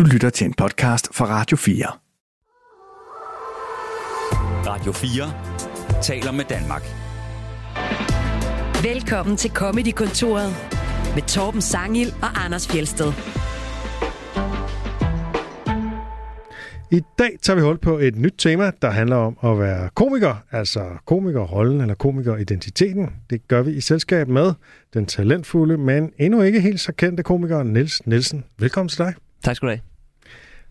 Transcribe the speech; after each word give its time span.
Du 0.00 0.04
lytter 0.04 0.30
til 0.30 0.46
en 0.46 0.54
podcast 0.54 1.14
fra 1.14 1.26
Radio 1.26 1.56
4. 1.56 1.86
Radio 4.66 4.92
4 4.92 6.02
taler 6.02 6.32
med 6.32 6.44
Danmark. 6.44 6.82
Velkommen 8.82 9.36
til 9.36 9.50
Comedy-kontoret 9.50 10.50
med 11.14 11.22
Torben 11.22 11.60
Sangil 11.60 12.14
og 12.22 12.44
Anders 12.44 12.68
Fjelsted. 12.68 13.12
I 16.90 17.00
dag 17.18 17.30
tager 17.42 17.54
vi 17.54 17.62
hul 17.62 17.78
på 17.78 17.98
et 17.98 18.16
nyt 18.16 18.34
tema, 18.38 18.70
der 18.82 18.90
handler 18.90 19.16
om 19.16 19.38
at 19.44 19.58
være 19.58 19.90
komiker, 19.94 20.34
altså 20.50 20.84
komikerrollen 21.06 21.80
eller 21.80 21.94
komikeridentiteten. 21.94 23.10
Det 23.30 23.48
gør 23.48 23.62
vi 23.62 23.72
i 23.72 23.80
selskab 23.80 24.28
med 24.28 24.52
den 24.94 25.06
talentfulde, 25.06 25.76
men 25.76 26.12
endnu 26.18 26.42
ikke 26.42 26.60
helt 26.60 26.80
så 26.80 26.92
kendte 26.92 27.22
komiker 27.22 27.62
Niels 27.62 28.06
Nielsen. 28.06 28.44
Velkommen 28.58 28.88
til 28.88 28.98
dig. 28.98 29.14
Tak 29.44 29.56
skal 29.56 29.66
du 29.66 29.70
have. 29.70 29.89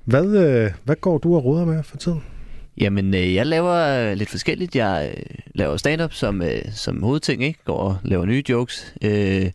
Hvad, 0.09 0.25
øh, 0.25 0.71
hvad 0.83 0.95
går 0.95 1.17
du 1.17 1.35
og 1.35 1.45
råder 1.45 1.65
med 1.65 1.83
for 1.83 1.97
tiden? 1.97 2.21
Jamen, 2.77 3.13
øh, 3.13 3.33
jeg 3.35 3.45
laver 3.45 3.75
øh, 4.09 4.17
lidt 4.17 4.29
forskelligt. 4.29 4.75
Jeg 4.75 5.13
øh, 5.17 5.23
laver 5.55 5.77
stand-up 5.77 6.13
som, 6.13 6.41
øh, 6.41 6.61
som 6.71 7.03
hovedting, 7.03 7.43
ikke? 7.43 7.59
Går 7.65 7.77
og 7.77 7.97
laver 8.03 8.25
nye 8.25 8.43
jokes. 8.49 8.93
Øh, 9.01 9.51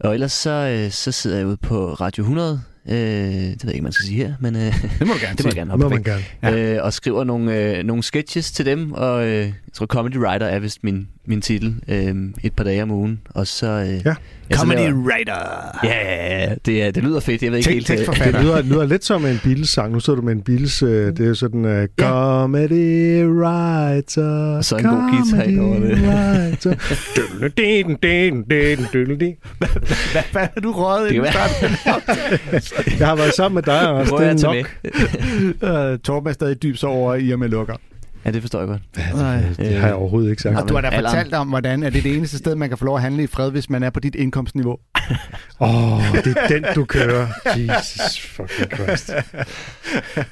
og 0.00 0.14
ellers 0.14 0.32
så, 0.32 0.50
øh, 0.50 0.90
så 0.90 1.12
sidder 1.12 1.36
jeg 1.38 1.46
ude 1.46 1.56
på 1.56 1.92
Radio 1.94 2.22
100. 2.22 2.60
Øh, 2.88 2.94
det 2.96 3.40
ved 3.42 3.56
jeg 3.64 3.72
ikke, 3.74 3.82
man 3.82 3.92
skal 3.92 4.06
sige 4.06 4.16
her, 4.26 4.34
men 4.40 4.56
øh, 4.56 4.62
Det 4.62 5.06
må 5.06 5.12
du 5.12 5.18
gerne 5.24 5.36
det 5.36 5.44
må 5.44 5.48
jeg 5.48 5.54
gerne 5.54 5.68
Må 5.76 5.82
hoppe 5.82 5.88
man 5.96 6.02
gerne. 6.02 6.22
ja. 6.42 6.74
øh, 6.76 6.84
Og 6.84 6.92
skriver 6.92 7.24
nogle, 7.24 7.56
øh, 7.78 7.84
nogle 7.84 8.02
sketches 8.02 8.52
til 8.52 8.66
dem, 8.66 8.92
og 8.92 9.24
øh, 9.26 9.30
jeg 9.38 9.52
tror 9.74 9.86
Comedy 9.86 10.16
Writer 10.16 10.46
er 10.46 10.58
vist 10.58 10.84
min, 10.84 11.08
min 11.30 11.40
titel. 11.40 11.74
Øh, 11.88 12.14
et 12.42 12.52
par 12.52 12.64
dage 12.64 12.82
om 12.82 12.90
ugen. 12.90 13.20
Og 13.34 13.46
så... 13.46 13.66
Øh, 13.66 13.88
Ja. 14.06 14.14
så 14.52 14.60
Comedy 14.60 14.78
laver- 14.78 14.94
writer. 14.94 15.34
Ja, 15.84 15.94
ja, 15.94 16.40
ja. 16.48 16.54
Det, 16.66 16.82
er, 16.82 16.90
det 16.90 17.02
lyder 17.02 17.20
fedt. 17.20 17.42
Jeg 17.42 17.50
ved 17.50 17.58
ikke 17.58 17.70
Tek- 17.70 17.72
helt... 17.74 17.90
øh, 17.90 17.96
tekstforfatter. 17.96 18.32
Det 18.38 18.42
lyder, 18.46 18.62
lyder 18.62 18.86
lidt 18.86 19.04
som 19.04 19.26
en 19.26 19.40
Beatles-sang. 19.44 19.92
Nu 19.92 20.00
sidder 20.00 20.20
du 20.20 20.24
med 20.26 20.32
en 20.32 20.42
Beatles... 20.42 20.82
Øh, 20.82 21.16
det 21.16 21.28
er 21.28 21.34
sådan... 21.34 21.64
Øh, 21.64 21.88
comedy 22.00 23.24
writer, 23.24 24.56
Og 24.56 24.64
så 24.64 24.76
en 24.76 24.84
god 24.84 25.10
guitar 25.10 25.42
ind 25.42 25.60
over 25.60 25.78
det. 25.80 25.98
Hvad, 30.32 30.40
har 30.54 30.60
du 30.62 30.72
røget 30.72 31.10
Det 31.10 31.16
i 31.16 31.30
starten? 31.30 31.76
Jeg 33.00 33.06
har 33.08 33.16
været 33.16 33.34
sammen 33.34 33.54
med 33.54 33.62
dig, 33.62 33.80
Anders. 33.80 34.08
Det 34.08 34.26
er 34.26 34.54
nok. 34.54 34.76
med. 35.62 35.92
uh, 35.94 35.98
Torben 35.98 36.28
er 36.28 36.32
stadig 36.32 36.62
dyb 36.62 36.76
så 36.76 36.86
over 36.86 37.14
i 37.14 37.30
og 37.30 37.38
med 37.38 37.48
lukker. 37.48 37.74
Ja, 38.24 38.30
det 38.30 38.40
forstår 38.42 38.58
jeg 38.58 38.68
godt. 38.68 38.82
Nej. 39.14 39.42
Det 39.56 39.74
har 39.76 39.86
jeg 39.86 39.94
overhovedet 39.96 40.30
ikke 40.30 40.42
sagt. 40.42 40.56
Og 40.56 40.68
du 40.68 40.74
har 40.74 40.80
da 40.80 40.98
fortalt 41.00 41.34
om, 41.34 41.48
hvordan 41.48 41.82
er 41.82 41.90
det 41.90 42.04
det 42.04 42.16
eneste 42.16 42.38
sted, 42.38 42.54
man 42.54 42.68
kan 42.68 42.78
få 42.78 42.84
lov 42.84 42.96
at 42.96 43.02
handle 43.02 43.22
i 43.22 43.26
fred, 43.26 43.50
hvis 43.50 43.70
man 43.70 43.82
er 43.82 43.90
på 43.90 44.00
dit 44.00 44.14
indkomstniveau. 44.14 44.76
Åh, 45.60 45.94
oh, 45.98 46.14
det 46.24 46.36
er 46.36 46.46
den, 46.48 46.64
du 46.74 46.84
kører. 46.84 47.26
Jesus 47.56 48.20
fucking 48.20 48.70
Christ. 48.74 49.06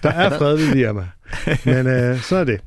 Der 0.02 0.10
er 0.10 0.38
fred 0.38 0.56
ved 0.56 0.76
Irma. 0.76 1.06
Men 1.64 1.86
øh, 1.86 2.20
så 2.20 2.36
er 2.36 2.44
det. 2.44 2.60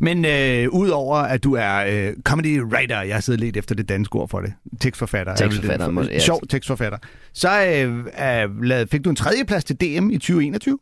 Men 0.00 0.24
øh, 0.24 0.68
udover 0.70 1.16
at 1.16 1.44
du 1.44 1.52
er 1.54 1.76
øh, 1.88 2.12
comedy 2.24 2.60
writer, 2.62 3.00
jeg 3.02 3.16
har 3.16 3.20
siddet 3.20 3.40
lidt 3.40 3.56
efter 3.56 3.74
det 3.74 3.88
danske 3.88 4.16
ord 4.16 4.28
for 4.28 4.40
det, 4.40 4.52
tekstforfatter. 4.80 5.32
er 5.32 5.36
vel 5.36 5.44
det- 5.46 5.52
Tekstforfatter, 5.54 5.90
må- 5.90 6.02
ja. 6.02 6.18
Sjov 6.18 6.40
tekstforfatter. 6.50 6.98
Så 7.32 7.64
øh, 7.66 8.80
øh, 8.80 8.86
fik 8.92 9.04
du 9.04 9.10
en 9.10 9.16
tredjeplads 9.16 9.64
til 9.64 9.76
DM 9.76 10.10
i 10.10 10.18
2021. 10.18 10.78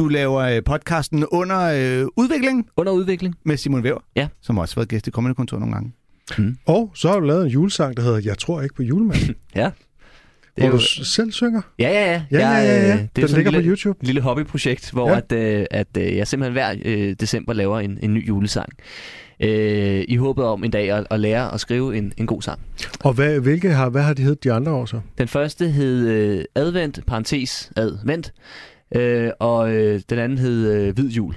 Ja. 0.00 0.04
Du 0.04 0.08
laver 0.08 0.40
øh, 0.40 0.62
podcasten 0.64 1.24
Under 1.26 1.60
øh, 1.60 2.06
Udvikling 2.16 2.66
Under 2.76 2.92
udvikling. 2.92 3.34
med 3.44 3.56
Simon 3.56 3.82
Væver, 3.82 4.00
Ja. 4.16 4.28
som 4.42 4.58
også 4.58 4.74
har 4.74 4.80
været 4.80 4.88
gæst 4.88 5.06
i 5.06 5.10
Comedy 5.10 5.32
Kontor 5.34 5.58
nogle 5.58 5.74
gange. 5.74 5.92
Og 6.66 6.92
så 6.94 7.08
har 7.08 7.20
du 7.20 7.26
lavet 7.26 7.44
en 7.44 7.50
julesang, 7.50 7.96
der 7.96 8.02
hedder 8.02 8.20
Jeg 8.24 8.38
tror 8.38 8.62
ikke 8.62 8.74
på 8.74 8.82
julemanden. 8.82 9.34
Ja. 9.54 9.70
Det 10.56 10.62
Hvor 10.64 10.66
er 10.66 10.70
du 10.70 10.76
jo, 10.76 10.82
s- 10.82 11.08
selv 11.14 11.32
synger. 11.32 11.60
ja, 11.78 11.88
ja, 11.88 12.04
ja. 12.12 12.22
Ja, 12.30 12.38
ja, 12.38 12.48
Jeg, 12.48 12.66
ja. 12.66 12.82
øh, 12.82 12.88
ja. 12.88 12.92
Det 13.16 13.22
er 13.22 13.26
Den 13.26 13.36
ligger 13.36 13.50
en 13.50 13.54
på 13.54 13.60
lille, 13.60 13.70
YouTube. 13.70 14.06
lille 14.06 14.20
hobbyprojekt, 14.20 14.90
hvor 14.92 15.08
Ja. 15.08 15.12
ja. 15.14 15.18
at, 15.18 15.60
øh, 15.60 15.66
at 15.70 15.86
øh, 15.98 16.16
jeg 16.16 16.26
simpelthen 16.28 16.52
hver 16.52 16.74
øh, 16.84 17.16
december 17.20 17.52
laver 17.52 17.80
en, 17.80 17.98
en 18.02 18.14
ny 18.14 18.28
julesang. 18.28 18.68
Øh, 19.42 20.04
I 20.08 20.16
håbet 20.16 20.44
om 20.44 20.64
en 20.64 20.70
dag 20.70 20.90
at, 20.90 21.06
at 21.10 21.20
lære 21.20 21.54
at 21.54 21.60
skrive 21.60 21.96
en, 21.96 22.12
en 22.16 22.26
god 22.26 22.42
sang. 22.42 22.60
Og 23.00 23.12
hvad, 23.12 23.40
hvilke 23.40 23.70
har, 23.70 23.90
hvad 23.90 24.02
har 24.02 24.14
de 24.14 24.22
heddet 24.22 24.44
de 24.44 24.52
andre 24.52 24.72
år 24.72 24.86
så? 24.86 25.00
Den 25.18 25.28
første 25.28 25.68
hed 25.68 26.08
øh, 26.08 26.44
Advent, 26.54 27.00
parentes, 27.06 27.70
advent, 27.76 28.32
øh, 28.94 29.30
og 29.38 29.72
øh, 29.74 30.00
den 30.10 30.18
anden 30.18 30.38
hed 30.38 30.72
øh, 30.72 30.94
Hvid 30.94 31.08
Jul. 31.08 31.34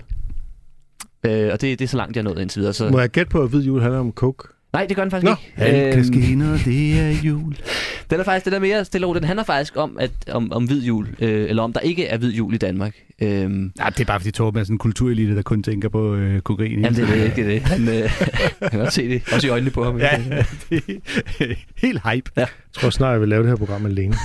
Øh, 1.26 1.50
og 1.54 1.62
det, 1.62 1.80
det 1.80 1.82
er 1.82 1.88
så 1.88 1.98
langt, 1.98 2.16
jeg 2.16 2.22
er 2.22 2.24
nået 2.24 2.42
indtil 2.42 2.60
videre. 2.60 2.74
Så... 2.74 2.90
Må 2.90 3.00
jeg 3.00 3.10
gætte 3.10 3.30
på, 3.30 3.42
at 3.42 3.50
Hvid 3.50 3.64
Jul 3.64 3.82
handler 3.82 4.00
om 4.00 4.12
coke? 4.12 4.48
Nej, 4.74 4.86
det 4.86 4.96
gør 4.96 5.04
den 5.04 5.12
faktisk 5.12 5.30
Nå. 5.30 5.36
ikke. 5.62 5.78
Alt 5.78 5.96
kan 5.96 6.06
ske, 6.06 6.36
når 6.36 6.58
det 6.66 7.00
er 7.00 7.10
jul. 7.24 7.58
Den 8.10 8.20
er 8.20 8.24
faktisk, 8.24 8.46
den 8.46 8.54
er 8.54 8.60
mere 8.60 8.86
stille 8.86 9.08
og. 9.08 9.16
Den 9.16 9.24
handler 9.24 9.44
faktisk 9.44 9.78
om, 9.78 9.98
at, 10.00 10.12
om, 10.32 10.52
om 10.52 10.66
hvid 10.66 10.84
jul, 10.84 11.08
øh, 11.20 11.50
eller 11.50 11.64
om 11.64 11.74
der 11.74 11.80
ikke 11.80 12.06
er 12.06 12.18
hvid 12.18 12.34
jul 12.34 12.54
i 12.54 12.58
Danmark. 12.58 12.96
Øhm, 13.22 13.72
Nej, 13.78 13.90
det 13.90 14.00
er 14.00 14.06
bare 14.06 14.20
fordi 14.20 14.32
Torben 14.32 14.60
er 14.60 14.64
sådan 14.64 14.74
en 14.74 14.78
kulturelite, 14.78 15.36
der 15.36 15.42
kun 15.42 15.64
tænker 15.64 15.90
på 15.90 16.16
øh, 16.16 16.42
kokain. 16.42 16.72
jamen, 16.72 16.96
det 16.96 17.04
er 17.04 17.08
det, 17.08 17.24
ikke 17.24 17.36
det. 17.36 17.46
det. 17.46 17.62
Han, 17.62 17.88
øh, 17.88 17.96
jeg 18.62 18.72
kan 18.72 18.80
godt 18.80 18.94
se 18.94 19.10
det. 19.10 19.22
Også 19.34 19.48
i 19.48 19.50
øjnene 19.50 19.72
på 19.72 19.84
ham. 19.84 19.98
Ja, 19.98 20.10
det 20.70 21.02
er 21.40 21.56
helt 21.78 22.02
hype. 22.12 22.32
Jeg 22.36 22.48
tror 22.74 22.90
snart, 22.90 23.12
jeg 23.12 23.22
vil 23.22 23.30
lave 23.30 23.44
det 23.44 23.50
her 23.50 23.56
program 23.56 23.86
alene. 23.86 24.16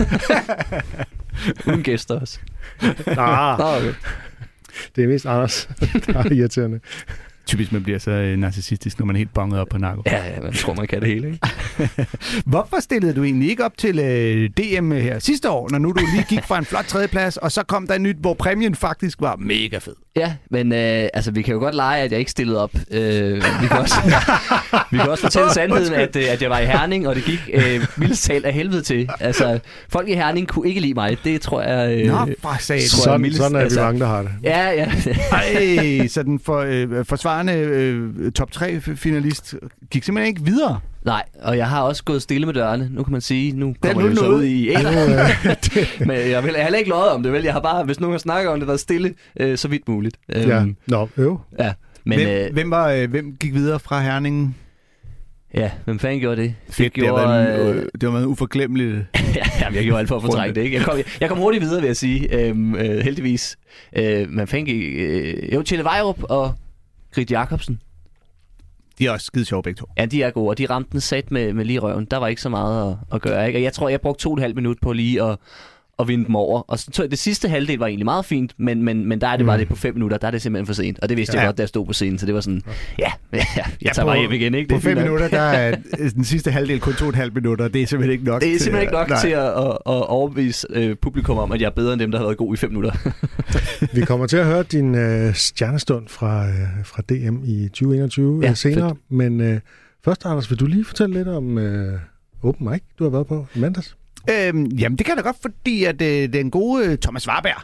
Uden 1.67 1.83
gæster 1.83 2.21
også. 2.21 2.39
ah, 3.07 3.59
Nå, 3.59 3.77
okay. 3.77 3.95
det 4.97 5.05
er 5.05 5.09
mest 5.09 5.27
Anders, 5.27 5.69
der 6.07 6.19
er 6.19 6.33
irriterende. 6.33 6.81
Typisk, 7.49 7.73
man 7.73 7.83
bliver 7.83 7.99
så 7.99 8.11
øh, 8.11 8.37
narcissistisk, 8.39 8.99
når 8.99 9.07
man 9.07 9.17
er 9.17 9.19
helt 9.19 9.35
bonget 9.35 9.61
op 9.61 9.67
på 9.71 9.79
narko. 9.79 10.03
Ja, 10.07 10.17
ja, 10.17 10.41
man 10.43 10.53
tror, 10.53 10.75
man 10.75 10.87
kan 10.87 11.01
det 11.01 11.09
hele, 11.09 11.27
ikke? 11.27 11.49
Hvorfor 12.47 12.81
stillede 12.81 13.15
du 13.15 13.25
egentlig 13.25 13.51
ikke 13.51 13.65
op 13.65 13.79
til 13.79 13.99
øh, 13.99 14.51
DM 14.51 14.93
her 14.93 15.19
sidste 15.19 15.51
år, 15.51 15.69
når 15.71 15.79
nu 15.79 15.89
du 15.93 16.01
lige 16.15 16.25
gik 16.29 16.43
fra 16.45 16.59
en 16.59 16.65
flot 16.65 16.85
tredjeplads, 16.85 17.37
og 17.37 17.53
så 17.53 17.63
kom 17.63 17.87
der 17.87 17.95
en 17.95 18.03
nyt, 18.03 18.17
hvor 18.21 18.35
præmien 18.35 18.75
faktisk 18.75 19.21
var 19.21 19.37
mega 19.37 19.79
fed? 19.79 19.95
Ja, 20.17 20.33
men 20.51 20.73
øh, 20.73 21.09
altså, 21.15 21.31
vi 21.31 21.43
kan 21.43 21.55
jo 21.55 21.61
godt 21.61 21.75
lege, 21.75 22.03
at 22.03 22.11
jeg 22.13 22.19
ikke 22.19 22.31
stillede 22.31 22.63
op. 22.63 22.71
Øh, 22.91 23.35
vi, 23.37 23.67
kan 23.69 23.79
også, 23.79 23.95
vi 24.91 24.97
kan 24.99 25.11
også 25.11 25.23
fortælle 25.23 25.53
sandheden, 25.61 25.95
at, 25.95 26.17
øh, 26.17 26.25
at 26.33 26.43
jeg 26.43 26.51
var 26.51 26.59
i 26.59 26.67
Herning, 26.67 27.09
og 27.09 27.15
det 27.15 27.25
gik 27.25 27.51
øh, 27.55 27.87
vildest 27.97 28.25
talt 28.25 28.45
af 28.45 28.53
helvede 28.53 28.83
til. 28.83 29.09
Altså, 29.21 29.59
folk 29.89 30.09
i 30.09 30.15
Herning 30.15 30.49
kunne 30.49 30.69
ikke 30.69 30.81
lide 30.81 30.95
mig. 30.95 31.17
Det 31.25 31.41
tror 31.41 31.63
jeg... 31.63 31.99
Øh, 32.01 32.07
Nå, 32.07 32.17
for 32.43 32.57
satan. 32.61 32.67
tror 32.69 32.75
jeg 32.77 32.89
Sådan, 32.89 33.21
mildest- 33.21 33.37
sådan 33.37 33.55
er 33.55 33.59
vi 33.59 33.63
altså- 33.65 33.83
mange, 33.83 34.01
der 34.01 34.07
har 34.07 34.23
det. 34.23 34.31
Ja, 34.43 34.71
ja. 34.71 34.91
Ej, 35.33 36.07
så 36.09 36.23
den 36.23 36.41
for, 36.45 36.59
øh, 36.59 37.05
forsvarende 37.47 38.17
øh, 38.25 38.33
top 38.33 38.53
3 38.53 38.81
finalist 38.81 39.55
gik 39.91 40.05
simpelthen 40.05 40.29
ikke 40.29 40.45
videre. 40.45 40.81
Nej, 41.05 41.23
og 41.43 41.57
jeg 41.57 41.69
har 41.69 41.83
også 41.83 42.05
gået 42.05 42.23
stille 42.23 42.47
med 42.47 42.55
dørene. 42.55 42.89
Nu 42.93 43.03
kan 43.03 43.13
man 43.13 43.21
sige, 43.21 43.53
nu 43.53 43.69
er 43.69 43.75
kommer 43.89 44.03
det 44.03 44.11
jo 44.11 44.17
så 44.17 44.29
ud 44.29 44.43
i 44.45 44.69
æg. 44.69 44.77
Men 46.09 46.11
jeg 46.11 46.19
vil 46.21 46.29
jeg 46.31 46.43
har 46.43 46.63
heller 46.63 46.79
ikke 46.79 46.91
løjet 46.91 47.11
om 47.11 47.23
det, 47.23 47.33
vel? 47.33 47.43
Jeg 47.45 47.53
har 47.53 47.61
bare, 47.61 47.85
hvis 47.85 48.01
nogen 48.01 48.13
har 48.15 48.19
snakket 48.19 48.53
om 48.53 48.59
det, 48.61 48.67
været 48.67 48.81
stille 48.81 49.15
øh, 49.41 49.59
så 49.59 49.69
vidt 49.69 49.89
muligt. 49.89 50.17
Øhm, 50.37 50.49
Ja. 50.49 50.65
Nå, 50.87 51.09
øv. 51.17 51.41
ja. 51.59 51.73
Men 52.05 52.19
hvem, 52.19 52.29
øh, 52.29 52.53
hvem, 52.53 52.71
var, 52.71 52.91
øh, 52.91 53.11
hvem 53.11 53.37
gik 53.41 53.55
videre 53.55 53.79
fra 53.81 54.01
Herningen? 54.03 54.55
ja, 55.55 55.71
hvem 55.85 55.99
fanden 55.99 56.21
gjorde 56.21 56.43
det? 56.43 56.55
Fedt, 56.71 56.95
det, 56.95 57.03
gjorde, 57.03 57.23
har 57.27 57.33
været, 57.33 57.71
øh, 57.71 57.77
øh, 57.77 57.83
det 57.93 58.03
har 58.03 58.11
været 58.11 58.25
uforglemmeligt. 58.25 58.97
ja, 59.37 59.45
jamen, 59.61 59.77
jeg 59.77 59.85
gjorde 59.85 59.99
alt 59.99 60.09
for 60.09 60.17
at 60.17 60.23
fortrænge 60.23 60.55
det, 60.55 60.61
ikke? 60.63 60.77
Jeg 60.77 60.85
kom, 60.85 60.99
jeg 61.21 61.29
kom 61.29 61.39
hurtigt 61.39 61.65
videre, 61.65 61.81
vil 61.81 61.87
jeg 61.87 61.97
sige, 61.97 62.47
øhm, 62.47 62.75
øh, 62.75 62.99
heldigvis. 63.01 63.57
Øh, 63.97 64.31
man 64.31 64.49
fik 64.49 64.69
øh, 64.69 65.55
jo 65.55 65.63
Tjelle 65.63 65.85
Vejrup 65.85 66.23
og 66.23 66.55
Grit 67.15 67.31
Jacobsen. 67.31 67.83
De 68.99 69.07
er 69.07 69.11
også 69.11 69.27
skide 69.27 69.45
sjove 69.45 69.63
begge 69.63 69.79
to. 69.79 69.87
Ja, 69.99 70.07
de 70.07 70.23
er 70.23 70.31
gode, 70.31 70.49
og 70.49 70.59
de 70.59 70.67
ramte 70.67 70.91
den 70.93 71.01
sat 71.01 71.31
med, 71.31 71.53
med 71.53 71.65
lige 71.65 71.79
røven. 71.79 72.05
Der 72.05 72.17
var 72.17 72.27
ikke 72.27 72.43
så 72.43 72.49
meget 72.49 72.91
at, 72.93 72.97
at 73.13 73.23
gøre, 73.23 73.47
ikke? 73.47 73.59
Og 73.59 73.63
jeg 73.63 73.73
tror, 73.73 73.89
jeg 73.89 74.01
brugte 74.01 74.23
to 74.23 74.31
og 74.31 74.37
et 74.37 74.43
halvt 74.43 74.57
minut 74.57 74.77
på 74.83 74.93
lige 74.93 75.23
at, 75.23 75.39
at 76.01 76.09
vinde 76.09 76.27
dem 76.27 76.37
over. 76.37 76.61
Og 76.61 76.79
så, 76.79 77.07
det 77.11 77.19
sidste 77.19 77.49
halvdel 77.49 77.79
var 77.79 77.87
egentlig 77.87 78.05
meget 78.05 78.25
fint, 78.25 78.53
men, 78.59 78.83
men, 78.83 79.07
men 79.07 79.21
der 79.21 79.27
er 79.29 79.37
det 79.37 79.47
bare 79.47 79.57
Mm. 79.57 79.61
det 79.61 79.69
på 79.69 79.77
fem 79.77 79.95
minutter, 79.95 80.17
der 80.19 80.27
er 80.27 80.31
det 80.31 80.43
simpelthen 80.43 80.67
for 80.67 80.73
sent. 80.75 80.99
Og 81.03 81.09
det 81.09 81.17
vidste 81.17 81.37
Ja. 81.37 81.41
jeg 81.41 81.49
godt, 81.49 81.57
da 81.59 81.63
jeg 81.63 81.69
stod 81.69 81.87
på 81.87 81.93
scenen, 81.93 82.19
så 82.19 82.27
det 82.27 82.35
var 82.35 82.41
sådan, 82.41 82.63
ja, 82.99 83.13
ja, 83.33 83.39
ja 83.57 83.63
jeg 83.83 83.93
tager 83.95 84.05
på- 84.05 84.09
bare 84.09 84.19
hjem 84.19 84.33
igen, 84.33 84.55
ikke? 84.55 84.69
På 84.69 84.75
er 84.75 84.81
fem 84.81 84.97
nok. 84.97 85.03
minutter, 85.05 85.29
der 85.29 85.41
er 85.41 85.77
øh, 85.99 86.11
den 86.11 86.25
sidste 86.25 86.51
halvdel 86.51 86.81
kun 86.81 86.93
to 86.93 87.05
og 87.05 87.09
et 87.09 87.15
halvt 87.17 87.35
minutter. 87.35 87.69
Det 87.69 87.83
er 87.83 87.87
simpelthen 87.87 88.13
ikke 88.13 88.25
nok. 88.25 88.41
Det 88.43 88.55
er 88.55 88.59
simpelthen 88.59 88.83
ikke 88.83 88.93
nok 88.93 89.09
Nej. 89.09 89.21
til 89.21 89.29
at, 89.29 89.47
at, 89.49 89.65
at 89.71 90.07
overbevise 90.09 90.67
øh, 90.71 90.97
publikum 91.03 91.39
om, 91.39 91.53
at 91.53 91.61
jeg 91.61 91.67
er 91.67 91.71
bedre 91.71 91.93
end 91.93 92.01
dem, 92.01 92.11
der 92.11 92.19
har 92.19 92.25
været 92.25 92.37
gode 92.39 92.55
i 92.55 92.57
fem 92.57 92.71
minutter. 92.71 92.93
Vi 93.97 94.01
kommer 94.01 94.27
til 94.27 94.37
at 94.37 94.47
høre 94.47 94.63
din 94.63 94.95
øh, 94.95 95.35
stjernestund 95.35 96.09
fra, 96.09 96.47
øh, 96.49 96.55
fra 96.85 97.03
DM 97.09 97.37
i 97.45 97.69
2021 97.69 98.41
Ja, 98.43 98.49
ja, 98.49 98.55
senere. 98.55 98.95
Men 99.09 99.41
øh, 99.41 99.61
først, 100.05 100.27
Anders, 100.27 100.51
vil 100.51 100.61
du 100.61 100.67
lige 100.67 100.85
fortælle 100.85 101.15
lidt 101.15 101.29
om 101.29 101.59
øh, 101.59 101.99
Open 102.43 102.71
Mic, 102.71 102.81
du 102.99 103.05
har 103.05 103.11
været 103.11 103.27
på 103.27 103.47
i 103.55 103.59
mandags? 103.59 103.97
Øhm, 104.31 104.67
jamen, 104.67 104.99
det 104.99 105.07
kan 105.07 105.17
jeg 105.17 105.25
da 105.25 105.29
godt, 105.29 105.37
fordi 105.43 105.85
at 105.85 106.03
øh, 106.03 106.33
den 106.33 106.51
gode 106.51 106.87
øh, 106.87 106.99
Thomas 106.99 107.29
Warberg, 107.29 107.63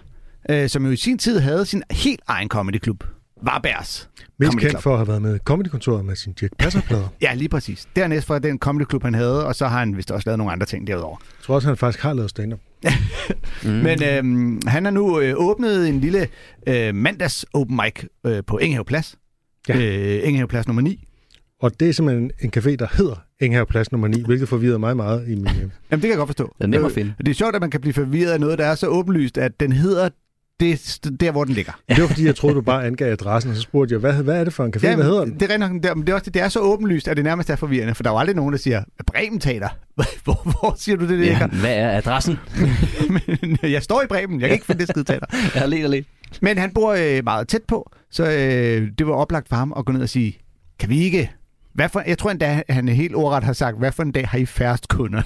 øh, 0.50 0.68
som 0.68 0.84
jo 0.86 0.90
i 0.92 0.96
sin 0.96 1.18
tid 1.18 1.38
havde 1.38 1.66
sin 1.66 1.82
helt 1.90 2.20
egen 2.26 2.48
comedyklub, 2.48 3.04
Warbergs 3.46 4.08
Mest 4.38 4.50
Comedy 4.52 4.60
kendt 4.62 4.70
Club. 4.72 4.82
for 4.82 4.92
at 4.92 4.98
have 4.98 5.08
været 5.08 5.22
med 5.22 5.36
i 5.36 5.38
Comedykontoret 5.38 6.04
med 6.04 6.16
sin 6.16 6.32
Dirk 6.32 6.50
Passer-plader. 6.58 7.08
Ja, 7.22 7.34
lige 7.34 7.48
præcis. 7.48 7.88
Dernæst 7.96 8.26
fra 8.26 8.38
den 8.38 8.58
comedyklub, 8.58 9.02
han 9.02 9.14
havde, 9.14 9.46
og 9.46 9.54
så 9.54 9.66
har 9.66 9.78
han 9.78 9.96
vist 9.96 10.10
også 10.10 10.28
lavet 10.28 10.38
nogle 10.38 10.52
andre 10.52 10.66
ting 10.66 10.86
derudover. 10.86 11.16
Jeg 11.38 11.44
tror 11.44 11.54
også, 11.54 11.68
han 11.68 11.76
faktisk 11.76 12.02
har 12.02 12.12
lavet 12.14 12.30
stand-up. 12.30 12.60
Mm. 13.64 13.70
Men 13.70 14.02
øhm, 14.02 14.60
han 14.66 14.84
har 14.84 14.90
nu 14.92 15.20
øh, 15.20 15.34
åbnet 15.36 15.88
en 15.88 16.00
lille 16.00 16.28
øh, 16.66 16.94
mandags 16.94 17.46
open 17.54 17.76
mic 17.84 18.04
øh, 18.26 18.42
på 18.46 18.58
Engehave 18.58 18.84
Plads. 18.84 19.16
Ja. 19.68 19.76
Øh, 19.76 20.28
Engehave 20.28 20.48
Plads 20.48 20.66
nummer 20.66 20.82
9. 20.82 21.04
Og 21.64 21.80
det 21.80 21.88
er 21.88 21.92
simpelthen 21.92 22.30
en 22.40 22.52
café, 22.56 22.76
der 22.76 22.86
hedder 22.92 23.14
Enghaveplads 23.40 23.92
nummer 23.92 24.08
9, 24.08 24.22
hvilket 24.26 24.48
forvirrede 24.48 24.78
mig 24.78 24.96
meget 24.96 25.28
i 25.28 25.34
min... 25.34 25.46
øh, 25.46 25.52
Jamen, 25.56 25.70
det 25.90 26.00
kan 26.00 26.08
jeg 26.10 26.16
godt 26.16 26.28
forstå. 26.28 26.54
Det 26.58 26.64
er 26.64 26.68
nemt 26.68 26.84
at 26.84 26.90
Øh, 26.90 26.94
finde. 26.94 27.14
Det 27.18 27.28
er 27.28 27.34
sjovt, 27.34 27.54
at 27.54 27.60
man 27.60 27.70
kan 27.70 27.80
blive 27.80 27.94
forvirret 27.94 28.32
af 28.32 28.40
noget, 28.40 28.58
der 28.58 28.66
er 28.66 28.74
så 28.74 28.86
åbenlyst, 28.86 29.38
at 29.38 29.60
den 29.60 29.72
hedder 29.72 30.08
det, 30.60 30.98
der, 31.20 31.32
hvor 31.32 31.44
den 31.44 31.54
ligger. 31.54 31.72
Det 31.88 32.00
var 32.00 32.06
fordi, 32.06 32.26
jeg 32.26 32.36
troede, 32.36 32.54
du 32.56 32.60
bare 32.60 32.86
angav 32.86 33.12
adressen, 33.12 33.50
og 33.50 33.56
så 33.56 33.62
spurgte 33.62 33.92
jeg, 33.92 34.00
hvad, 34.00 34.12
hvad 34.12 34.40
er 34.40 34.44
det 34.44 34.52
for 34.52 34.64
en 34.64 34.72
café? 34.76 34.94
hvad 34.94 35.04
hedder 35.04 35.24
den? 35.24 35.34
Det 35.34 35.42
er, 35.50 35.54
rent 35.54 35.60
nok, 35.60 35.82
det, 35.82 35.90
er, 35.90 35.94
men 35.94 36.06
det, 36.06 36.12
er 36.12 36.16
også, 36.16 36.30
det 36.30 36.42
er 36.42 36.48
så 36.48 36.60
åbenlyst, 36.60 37.08
at 37.08 37.16
det 37.16 37.24
nærmest 37.24 37.50
er 37.50 37.56
forvirrende, 37.56 37.94
for 37.94 38.02
der 38.02 38.10
er 38.10 38.14
jo 38.14 38.18
aldrig 38.18 38.36
nogen, 38.36 38.52
der 38.52 38.58
siger, 38.58 38.82
Bremen 39.06 39.40
Teater. 39.40 39.68
Hvor, 40.24 40.42
hvor 40.42 40.74
siger 40.78 40.96
du 40.96 41.02
det, 41.08 41.18
det 41.18 41.24
Ja, 41.26 41.30
ligger? 41.30 41.46
hvad 41.60 41.74
er 41.76 41.96
adressen? 41.98 42.38
Men 43.42 43.58
jeg 43.62 43.82
står 43.82 44.02
i 44.02 44.06
Bremen, 44.06 44.40
jeg 44.40 44.48
kan 44.48 44.54
ikke 44.54 44.66
finde 44.66 44.80
det 44.80 44.88
skide 44.88 45.04
teater. 45.04 45.26
Jeg 45.54 45.84
og 45.84 45.90
lidt. 45.90 46.06
Men 46.42 46.58
han 46.58 46.70
bor 46.70 46.92
øh, 46.92 47.24
meget 47.24 47.48
tæt 47.48 47.62
på, 47.68 47.90
så 48.10 48.24
øh, 48.24 48.88
det 48.98 49.06
var 49.06 49.12
oplagt 49.12 49.48
for 49.48 49.56
ham 49.56 49.72
at 49.76 49.84
gå 49.84 49.92
ned 49.92 50.02
og 50.02 50.08
sige, 50.08 50.38
kan 50.78 50.88
vi 50.88 50.98
ikke... 50.98 51.30
Hvad 51.74 51.88
for, 51.88 52.02
jeg 52.06 52.18
tror 52.18 52.30
endda, 52.30 52.62
han 52.68 52.88
helt 52.88 53.14
ordret 53.14 53.44
har 53.44 53.52
sagt, 53.52 53.78
hvad 53.78 53.92
for 53.92 54.02
en 54.02 54.12
dag 54.12 54.28
har 54.28 54.38
I 54.38 54.46
færrest 54.46 54.88
kunder? 54.88 55.22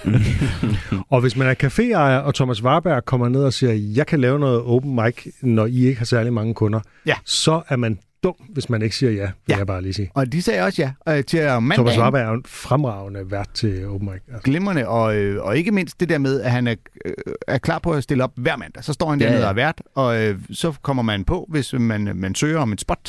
Og 1.09 1.21
hvis 1.21 1.35
man 1.35 1.47
er 1.47 1.53
caféejer, 1.63 2.25
og 2.25 2.35
Thomas 2.35 2.63
Warberg 2.63 3.05
kommer 3.05 3.29
ned 3.29 3.43
og 3.43 3.53
siger, 3.53 3.73
jeg 3.73 4.07
kan 4.07 4.19
lave 4.19 4.39
noget 4.39 4.61
open 4.61 4.95
mic, 4.95 5.27
når 5.41 5.65
I 5.65 5.85
ikke 5.85 5.97
har 5.97 6.05
særlig 6.05 6.33
mange 6.33 6.53
kunder, 6.53 6.79
Ja. 7.05 7.15
så 7.25 7.61
er 7.69 7.75
man 7.75 7.99
dum, 8.23 8.35
hvis 8.53 8.69
man 8.69 8.81
ikke 8.81 8.95
siger 8.95 9.11
ja, 9.11 9.21
vil 9.21 9.31
Ja. 9.49 9.57
jeg 9.57 9.67
bare 9.67 9.81
lige 9.81 9.93
sige. 9.93 10.11
og 10.13 10.31
de 10.31 10.41
sagde 10.41 10.61
også 10.63 10.81
ja 11.07 11.17
øh, 11.17 11.23
til 11.23 11.47
om 11.47 11.71
Thomas 11.73 11.77
mandagen. 11.77 12.01
Warberg 12.01 12.21
er 12.21 12.31
en 12.31 12.43
fremragende 12.47 13.31
vært 13.31 13.49
til 13.53 13.87
open 13.87 14.09
mic. 14.11 14.21
Altså. 14.27 14.41
Glimrende, 14.43 14.87
og, 14.87 15.15
øh, 15.15 15.43
og 15.43 15.57
ikke 15.57 15.71
mindst 15.71 15.99
det 15.99 16.09
der 16.09 16.17
med, 16.17 16.41
at 16.41 16.51
han 16.51 16.67
er, 16.67 16.75
øh, 17.05 17.13
er 17.47 17.57
klar 17.57 17.79
på 17.79 17.91
at 17.91 18.03
stille 18.03 18.23
op 18.23 18.31
hver 18.35 18.55
mandag. 18.57 18.83
Så 18.83 18.93
står 18.93 19.09
han 19.09 19.19
dernede 19.19 19.39
ja. 19.39 19.45
og 19.45 19.49
er 19.49 19.53
vært, 19.53 19.81
og 19.95 20.21
øh, 20.21 20.39
så 20.51 20.71
kommer 20.81 21.03
man 21.03 21.23
på, 21.25 21.45
hvis 21.49 21.73
man, 21.73 22.11
man 22.15 22.35
søger 22.35 22.59
om 22.59 22.71
et 22.73 22.81
spot. 22.81 23.07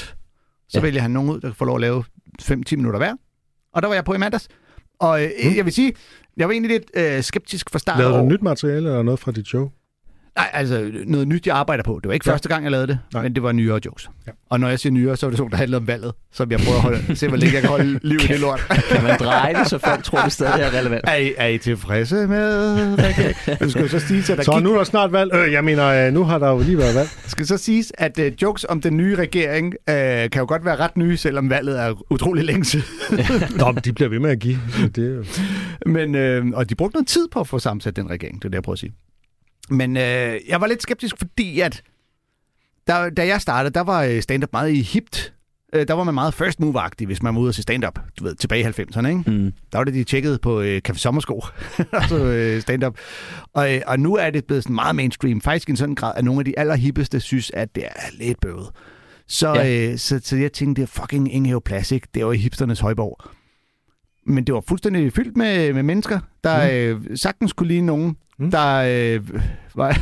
Så. 0.68 0.78
Ja. 0.78 0.80
vælger 0.82 1.00
han 1.02 1.10
nogen 1.10 1.30
ud, 1.30 1.40
der 1.40 1.52
får 1.52 1.64
lov 1.66 1.74
at 1.76 1.80
lave 1.80 2.04
5-10 2.42 2.52
minutter 2.76 2.98
hver. 2.98 3.14
Og 3.74 3.82
der 3.82 3.88
var 3.88 3.94
jeg 3.94 4.04
på 4.04 4.14
i 4.14 4.18
mandags. 4.18 4.48
Og 4.98 5.24
øh, 5.24 5.30
Mm. 5.44 5.56
jeg 5.56 5.64
vil 5.64 5.72
sige, 5.72 5.92
jeg 6.36 6.48
var 6.48 6.52
egentlig 6.52 6.70
lidt 6.70 6.90
øh, 6.94 7.22
skeptisk 7.22 7.70
fra 7.70 7.78
start. 7.78 7.98
Lavede 7.98 8.18
du 8.18 8.24
nyt 8.24 8.42
materiale 8.42 8.76
eller 8.88 9.02
noget 9.02 9.20
fra 9.20 9.32
dit 9.32 9.46
show? 9.46 9.70
Nej, 10.40 10.50
altså 10.52 10.90
noget 11.06 11.28
nyt, 11.28 11.46
jeg 11.46 11.56
arbejder 11.56 11.82
på. 11.82 12.00
Det 12.02 12.08
var 12.08 12.14
ikke 12.14 12.28
Ja. 12.28 12.32
første 12.32 12.48
gang, 12.48 12.62
jeg 12.64 12.70
lavede 12.70 12.86
det, 12.86 12.98
Nej. 13.12 13.22
men 13.22 13.34
det 13.34 13.42
var 13.42 13.52
nyere 13.52 13.80
jokes. 13.86 14.10
Ja. 14.26 14.32
Og 14.50 14.60
når 14.60 14.68
jeg 14.68 14.78
siger 14.78 14.92
nyere, 14.92 15.16
så 15.16 15.26
er 15.26 15.30
det 15.30 15.36
sådan, 15.38 15.50
der 15.50 15.56
handler 15.56 15.78
om 15.78 15.86
valget, 15.86 16.12
som 16.32 16.50
jeg 16.50 16.58
prøver 16.60 16.76
at 16.76 16.82
holde, 16.82 17.16
se, 17.16 17.28
hvor 17.28 17.36
længe 17.36 17.52
jeg 17.54 17.60
kan 17.62 17.70
holde 17.70 18.00
liv 18.08 18.18
i 18.24 18.26
det 18.26 18.40
lort. 18.40 18.60
Kan 18.90 19.02
man 19.02 19.18
dreje 19.18 19.54
det, 19.54 19.68
så 19.68 19.78
folk 19.78 20.04
tror, 20.04 20.20
det 20.22 20.32
stadig 20.32 20.62
er 20.62 20.78
relevant? 20.78 21.04
Er 21.08 21.14
I, 21.14 21.32
er 21.36 21.46
I 21.46 21.58
tilfredse 21.58 22.14
med? 22.14 22.96
Det 23.60 23.70
skal 23.72 23.88
så 23.88 23.98
siges, 23.98 24.30
at 24.30 24.38
der 24.38 24.44
Så 24.44 24.52
gik 24.52 24.62
nu 24.64 24.72
er 24.72 24.76
der 24.76 24.84
snart 24.84 25.12
valg. 25.12 25.34
Øh, 25.34 25.52
jeg 25.52 25.64
mener, 25.64 26.06
øh, 26.06 26.12
nu 26.12 26.24
har 26.24 26.38
der 26.38 26.48
jo 26.50 26.58
lige 26.58 26.78
været 26.78 26.94
valg. 26.94 27.08
skal 27.26 27.46
så 27.46 27.56
siges, 27.56 27.92
at 27.98 28.18
uh, 28.18 28.42
jokes 28.42 28.66
om 28.68 28.80
den 28.80 28.96
nye 28.96 29.16
regering 29.16 29.66
uh, 29.66 29.94
kan 29.94 30.30
jo 30.36 30.44
godt 30.48 30.64
være 30.64 30.76
ret 30.76 30.96
nye, 30.96 31.16
selvom 31.16 31.50
valget 31.50 31.80
er 31.80 31.94
utrolig 32.12 32.44
længe 32.44 32.64
siden. 32.64 32.84
Nå, 33.58 33.72
men 33.72 33.82
de 33.84 33.92
bliver 33.92 34.08
ved 34.08 34.18
med 34.18 34.30
at 34.30 34.38
give. 34.38 34.58
Så 34.70 34.88
Det 34.88 35.10
er 35.10 35.14
jo... 35.16 35.24
Men, 35.86 36.14
uh, 36.48 36.58
og 36.58 36.70
de 36.70 36.74
brugte 36.74 36.94
noget 36.96 37.06
tid 37.08 37.28
på 37.32 37.40
at 37.40 37.48
få 37.48 37.58
sammensat 37.58 37.96
den 37.96 38.10
regering, 38.10 38.34
det 38.42 38.44
er 38.44 38.48
det, 38.48 38.54
jeg 38.54 38.62
prøver 38.62 38.74
at 38.74 38.78
sige. 38.78 38.92
Men 39.70 39.96
uh, 39.96 40.02
jeg 40.48 40.60
var 40.60 40.66
lidt 40.66 40.82
skeptisk, 40.82 41.14
fordi 41.18 41.60
at 41.60 41.82
der, 42.86 43.10
da 43.10 43.26
jeg 43.26 43.40
startede, 43.40 43.74
der 43.74 43.80
var 43.80 44.02
øh, 44.02 44.22
stand-up 44.22 44.52
meget 44.52 44.70
i 44.72 44.80
hipt. 44.82 45.32
Uh, 45.76 45.82
der 45.82 45.94
var 45.94 46.04
man 46.04 46.14
meget 46.14 46.34
first 46.34 46.60
move-agtig, 46.60 47.06
hvis 47.06 47.22
man 47.22 47.34
var 47.34 47.40
ude 47.40 47.48
og 47.48 47.54
se 47.54 47.62
stand-up, 47.62 47.98
du 48.18 48.24
ved, 48.24 48.34
tilbage 48.34 48.60
i 48.62 48.66
90'erne, 48.66 49.06
ikke? 49.06 49.22
Mm. 49.26 49.52
Der 49.72 49.78
var 49.78 49.84
det, 49.84 49.94
de 49.94 50.04
tjekkede 50.04 50.38
på 50.38 50.60
øh, 50.60 50.80
Café 50.88 50.94
Sommersko, 50.98 51.44
altså 51.92 52.24
øh, 52.24 52.60
stand-up. 52.62 52.98
Og, 53.52 53.74
øh, 53.74 53.80
og 53.86 54.00
nu 54.00 54.16
er 54.16 54.30
det 54.30 54.44
blevet 54.44 54.62
sådan 54.62 54.74
meget 54.74 54.96
mainstream. 54.96 55.40
Faktisk 55.40 55.68
i 55.68 55.70
en 55.70 55.76
sådan 55.76 55.94
grad, 55.94 56.12
at 56.16 56.24
nogle 56.24 56.40
af 56.40 56.44
de 56.44 56.58
allerhippeste 56.58 57.20
synes, 57.20 57.50
at 57.54 57.74
det 57.74 57.84
er 57.84 57.90
lidt 58.18 58.40
bøvet. 58.40 58.68
Så, 59.28 59.54
Ja. 59.54 59.90
øh, 59.92 59.98
så, 59.98 60.20
så 60.24 60.36
jeg 60.36 60.52
tænkte, 60.52 60.82
det 60.82 60.88
er 60.88 61.00
fucking 61.00 61.34
Inghave 61.34 61.60
Plastic. 61.60 62.02
Det 62.14 62.26
var 62.26 62.32
i 62.32 62.36
hipsternes 62.36 62.80
højborg. 62.80 63.30
Men 64.26 64.44
det 64.44 64.54
var 64.54 64.62
fuldstændig 64.68 65.12
fyldt 65.12 65.36
med, 65.36 65.72
med 65.72 65.82
mennesker, 65.82 66.20
der 66.44 66.94
mm. 66.96 67.02
øh, 67.10 67.16
sagtens 67.16 67.52
kunne 67.52 67.68
lide 67.68 67.80
nogen, 67.80 68.16
Mm. 68.40 68.50
der 68.50 68.76
øh, 69.16 69.20
var 69.74 69.96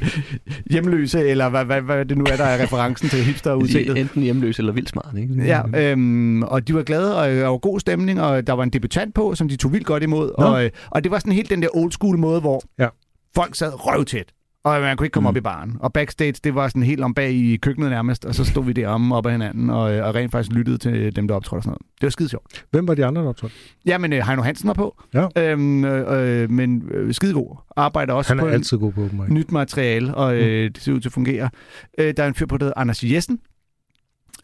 hjemløse, 0.72 1.28
eller 1.28 1.48
hvad, 1.48 1.64
hvad, 1.64 1.80
hvad 1.80 2.04
det 2.04 2.18
nu 2.18 2.24
er, 2.32 2.36
der 2.36 2.44
er 2.44 2.62
referencen 2.62 3.08
til 3.08 3.18
hipster 3.24 3.54
Enten 3.96 4.22
hjemløs 4.22 4.58
eller 4.58 4.72
vildt 4.72 4.88
smart, 4.88 5.14
ikke? 5.18 5.34
Ja, 5.44 5.62
øhm, 5.90 6.42
og 6.42 6.68
de 6.68 6.74
var 6.74 6.82
glade, 6.82 7.18
og 7.18 7.28
der 7.28 7.46
var 7.46 7.58
god 7.58 7.80
stemning, 7.80 8.20
og 8.20 8.46
der 8.46 8.52
var 8.52 8.62
en 8.62 8.70
debutant 8.70 9.14
på, 9.14 9.34
som 9.34 9.48
de 9.48 9.56
tog 9.56 9.72
vildt 9.72 9.86
godt 9.86 10.02
imod. 10.02 10.32
Nå. 10.38 10.44
Og, 10.44 10.64
øh, 10.64 10.70
og 10.90 11.04
det 11.04 11.12
var 11.12 11.18
sådan 11.18 11.32
helt 11.32 11.50
den 11.50 11.62
der 11.62 11.68
old 11.76 11.92
school 11.92 12.18
måde, 12.18 12.40
hvor 12.40 12.62
Ja. 12.78 12.88
folk 13.34 13.54
sad 13.54 13.72
røvtæt. 13.74 14.26
Og 14.64 14.80
man 14.80 14.96
kunne 14.96 15.06
ikke 15.06 15.12
komme 15.14 15.26
Mm. 15.26 15.32
mm. 15.32 15.36
op 15.36 15.36
i 15.36 15.40
baren. 15.40 15.76
Og 15.80 15.92
backstage, 15.92 16.32
det 16.44 16.54
var 16.54 16.68
sådan 16.68 16.82
helt 16.82 17.00
om 17.00 17.14
bag 17.14 17.32
i 17.32 17.56
køkkenet 17.56 17.90
nærmest, 17.90 18.24
og 18.24 18.34
så 18.34 18.44
stod 18.44 18.64
vi 18.64 18.72
deromme 18.72 19.14
op 19.14 19.26
ad 19.26 19.30
hinanden, 19.30 19.70
og, 19.70 19.94
øh, 19.94 20.06
og 20.06 20.14
rent 20.14 20.32
faktisk 20.32 20.56
lyttede 20.56 20.78
til 20.78 21.16
dem, 21.16 21.28
der 21.28 21.34
optrådte 21.34 21.58
og 21.58 21.62
sådan 21.62 21.70
noget. 21.70 21.82
Det 22.00 22.02
var 22.06 22.10
skide 22.10 22.28
sjovt. 22.28 22.64
Hvem 22.70 22.88
var 22.88 22.94
de 22.94 23.04
andre, 23.06 23.22
der 23.22 23.28
optrådte? 23.28 23.54
Jamen, 23.86 24.12
øh, 24.12 24.26
Heino 24.26 24.42
Hansen 24.42 24.66
var 24.68 24.74
på, 24.74 25.02
Ja. 25.14 25.26
øhm, 25.36 25.84
øh, 25.84 26.42
øh, 26.42 26.50
men 26.50 26.82
øh, 26.90 27.14
skidegod. 27.14 27.56
Arbejder 27.76 28.12
også 28.14 28.30
Han 28.30 28.38
er 28.38 28.42
på 28.42 28.48
altid 28.48 28.78
god 28.78 28.92
på 28.92 29.04
open 29.04 29.20
nyt 29.28 29.52
materiale, 29.52 30.14
og 30.14 30.34
øh, 30.36 30.70
det 30.70 30.78
ser 30.82 30.92
ud 30.92 31.00
til 31.00 31.08
at 31.08 31.12
fungere. 31.12 31.50
Øh, 31.98 32.14
der 32.16 32.22
er 32.22 32.28
en 32.28 32.34
fyr 32.34 32.46
på, 32.46 32.56
der 32.56 32.64
hedder 32.64 32.78
Anders 32.80 33.02
Jessen. 33.04 33.38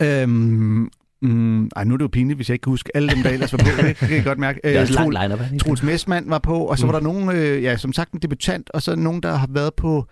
Øhm, 0.03 0.89
mm, 1.23 1.69
ej, 1.77 1.85
nu 1.85 1.95
er 1.95 1.99
det 1.99 2.03
jo 2.03 2.09
pinligt, 2.09 2.37
hvis 2.39 2.49
jeg 2.49 2.55
ikke 2.55 2.63
kan 2.63 2.71
huske 2.71 2.91
alle 2.97 3.09
dem, 3.09 3.23
der 3.23 3.31
ellers 3.31 3.53
var 3.53 3.59
på. 3.59 3.65
Det 3.87 3.97
kan 3.97 4.11
jeg 4.17 4.25
godt 4.25 4.39
mærke. 4.39 4.61
Det 4.65 4.77
er 4.77 4.81
også 4.81 5.01
er 5.01 5.29
det 5.29 5.53
ikke? 5.53 5.65
Troels 5.65 5.83
Messmann 5.83 6.31
var 6.31 6.39
på, 6.39 6.55
og 6.59 6.79
så 6.79 6.87
Mm. 6.87 6.93
var 6.93 6.99
der 6.99 7.05
nogen, 7.05 7.29
øh, 7.37 7.63
ja, 7.63 7.77
som 7.77 7.93
sagt 7.93 8.13
en 8.13 8.19
debutant, 8.23 8.71
og 8.71 8.83
så 8.83 8.97
nogen, 8.97 9.23
der 9.23 9.35
har 9.35 9.49
været 9.51 9.75
på 9.75 10.07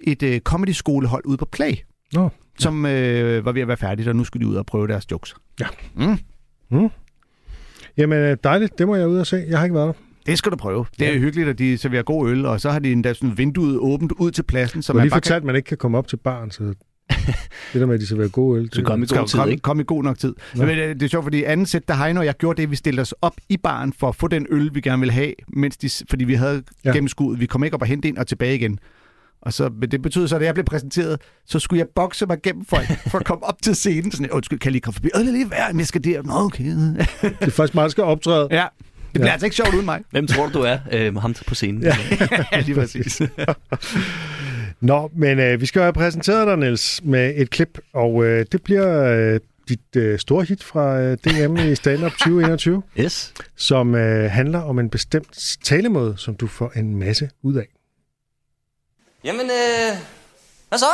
et 0.00 0.22
øh, 0.22 0.40
comedy-skolehold 0.40 1.22
ude 1.26 1.36
på 1.36 1.44
Play, 1.52 1.72
Nå. 2.12 2.28
som 2.58 2.86
øh, 2.86 3.44
var 3.44 3.52
ved 3.52 3.62
at 3.62 3.68
være 3.68 3.76
færdigt, 3.76 4.08
og 4.08 4.16
nu 4.16 4.24
skulle 4.24 4.46
de 4.46 4.50
ud 4.50 4.56
og 4.56 4.66
prøve 4.66 4.88
deres 4.88 5.10
jokes. 5.10 5.34
Ja. 5.60 5.66
Mm, 6.70 6.90
Jamen, 7.96 8.18
øh, 8.18 8.36
dejligt. 8.44 8.78
Det 8.78 8.86
må 8.86 8.96
jeg 8.96 9.08
ud 9.08 9.18
og 9.18 9.26
se. 9.26 9.44
Jeg 9.48 9.58
har 9.58 9.64
ikke 9.64 9.74
været 9.74 9.86
der. 9.86 9.92
det 10.26 10.38
skal 10.38 10.52
du 10.52 10.56
prøve. 10.56 10.84
Det 10.98 11.08
er 11.08 11.12
Ja. 11.12 11.18
hyggeligt, 11.18 11.48
at 11.48 11.58
de 11.58 11.78
serverer 11.78 12.02
god 12.02 12.30
øl, 12.30 12.46
og 12.46 12.60
så 12.60 12.70
har 12.70 12.78
de 12.78 12.92
endda 12.92 13.14
sådan 13.14 13.38
vinduet 13.38 13.78
åbent 13.78 14.12
ud 14.12 14.30
til 14.30 14.42
pladsen, 14.42 14.82
så 14.82 14.92
Du 14.92 14.96
man 14.96 15.04
lige 15.04 15.10
bare 15.10 15.20
kan 15.20 15.24
fortalt, 15.28 15.36
at 15.42 15.44
man 15.44 15.56
ikke 15.56 15.66
kan 15.66 15.76
komme 15.76 15.98
op 15.98 16.08
til 16.08 16.16
baren, 16.16 16.50
så 16.50 16.74
det 17.72 17.80
der 17.80 17.86
med, 17.86 17.94
at 17.94 18.00
de 18.00 18.06
serverer 18.06 18.28
god 18.28 18.58
øl. 18.58 18.68
Så 18.72 18.82
kom 18.82 19.02
i 19.02 19.06
skal 19.06 19.18
god 19.18 19.28
tid, 19.28 19.38
komme, 19.38 19.52
ikke? 19.52 19.62
komme 19.62 19.82
i 19.82 19.84
god 19.88 20.02
nok 20.04 20.18
tid. 20.18 20.34
Nå. 20.54 20.66
Men 20.66 20.78
øh, 20.78 20.88
det 20.94 21.02
er 21.02 21.08
sjovt, 21.08 21.24
fordi 21.24 21.42
anden 21.44 21.66
sæt, 21.66 21.88
der 21.88 21.94
Heino 21.94 22.20
og 22.20 22.26
jeg 22.26 22.34
gjorde 22.36 22.62
det, 22.62 22.70
vi 22.70 22.76
stillede 22.76 23.02
os 23.02 23.14
op 23.22 23.34
i 23.48 23.56
baren 23.56 23.92
for 23.92 24.08
at 24.08 24.16
få 24.16 24.28
den 24.28 24.46
øl, 24.50 24.70
vi 24.74 24.80
gerne 24.80 25.00
ville 25.00 25.12
have, 25.12 25.32
mens 25.48 25.76
de, 25.76 25.90
fordi 26.10 26.24
vi 26.24 26.34
havde 26.34 26.54
Ja. 26.84 26.88
ja. 26.90 26.94
gennemskuddet. 26.94 27.40
Vi 27.40 27.46
kom 27.46 27.64
ikke 27.64 27.74
op 27.74 27.80
og 27.82 27.86
hente 27.88 28.08
ind 28.08 28.18
og 28.18 28.26
tilbage 28.26 28.54
igen. 28.54 28.78
Og 29.42 29.52
så, 29.52 29.70
men 29.80 29.90
det 29.90 30.02
betød 30.02 30.28
så, 30.28 30.34
at 30.34 30.40
da 30.40 30.46
jeg 30.46 30.54
blev 30.54 30.64
præsenteret, 30.64 31.20
så 31.46 31.58
skulle 31.58 31.78
jeg 31.78 31.86
bokse 31.96 32.26
mig 32.26 32.38
gennem 32.42 32.64
folk 32.64 32.86
for 33.10 33.18
at 33.18 33.24
komme 33.24 33.44
op 33.44 33.62
til 33.62 33.74
scenen. 33.76 34.12
Sådan, 34.12 34.30
undskyld, 34.30 34.58
kan 34.58 34.68
jeg 34.68 34.72
lige 34.72 34.80
komme 34.82 34.94
forbi? 34.94 35.08
Øh, 35.18 35.26
lige 35.26 35.50
være, 35.50 35.72
men 35.72 35.78
jeg 35.78 35.86
skal 35.86 36.04
der. 36.04 36.22
Nå, 36.22 36.32
okay. 36.34 36.64
Det 36.64 37.36
er 37.40 37.50
faktisk 37.50 37.74
meget, 37.74 37.90
skal 37.90 38.04
optræde. 38.04 38.48
ja, 38.50 38.56
det 38.56 39.12
bliver 39.12 39.26
Ja. 39.26 39.32
altså 39.32 39.46
ikke 39.46 39.56
sjovt 39.56 39.74
uden 39.74 39.84
mig. 39.84 40.02
Hvem 40.10 40.26
tror 40.26 40.46
du, 40.46 40.52
du 40.58 40.64
er? 40.64 40.78
Øh, 40.92 41.16
ham 41.16 41.34
på 41.46 41.54
scenen. 41.54 41.82
Ja. 41.82 41.96
ja, 42.52 42.60
lige 42.60 42.74
præcis. 42.74 43.22
Nå, 44.84 45.10
men 45.16 45.38
øh, 45.38 45.60
vi 45.60 45.66
skal 45.66 45.80
jo 45.80 45.82
have 45.84 45.92
præsenteret 45.92 46.46
dig, 46.46 46.56
Niels, 46.58 47.00
med 47.04 47.32
et 47.36 47.50
klip, 47.50 47.78
og 47.94 48.24
øh, 48.24 48.46
det 48.52 48.62
bliver 48.62 49.04
øh, 49.04 49.40
dit 49.68 49.96
øh, 49.96 50.18
store 50.18 50.44
hit 50.44 50.62
fra 50.64 51.00
øh, 51.00 51.16
DM 51.24 51.56
i 51.56 51.74
Stand 51.74 52.04
Up 52.04 52.10
2021, 52.12 52.82
Yes. 53.00 53.34
som 53.56 53.94
øh, 53.94 54.30
handler 54.30 54.60
om 54.60 54.78
en 54.78 54.90
bestemt 54.90 55.56
talemåde, 55.64 56.14
som 56.18 56.34
du 56.34 56.46
får 56.46 56.72
en 56.76 56.96
masse 56.96 57.30
ud 57.42 57.54
af. 57.54 57.66
Jamen, 59.24 59.46
øh, 59.46 59.96
hvad 60.68 60.78
så? 60.78 60.86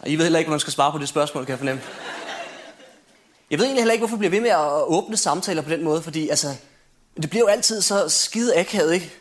Og 0.00 0.08
I 0.08 0.16
ved 0.16 0.22
heller 0.24 0.38
ikke, 0.38 0.46
hvordan 0.48 0.52
man 0.52 0.60
skal 0.60 0.72
svare 0.72 0.92
på 0.92 0.98
det 0.98 1.08
spørgsmål, 1.08 1.44
kan 1.44 1.50
jeg 1.50 1.58
fornemme. 1.58 1.82
Jeg 3.50 3.58
ved 3.58 3.64
egentlig 3.66 3.82
heller 3.82 3.92
ikke, 3.92 4.00
hvorfor 4.00 4.16
jeg 4.16 4.18
bliver 4.18 4.30
ved 4.30 4.40
med 4.40 4.50
at 4.50 4.82
åbne 4.86 5.16
samtaler 5.16 5.62
på 5.62 5.70
den 5.70 5.84
måde, 5.84 6.02
fordi 6.02 6.28
altså, 6.28 6.46
det 7.22 7.30
bliver 7.30 7.44
jo 7.44 7.48
altid 7.48 7.82
så 7.82 8.08
skide 8.08 8.56
akavet, 8.56 8.94
ikke? 8.94 9.12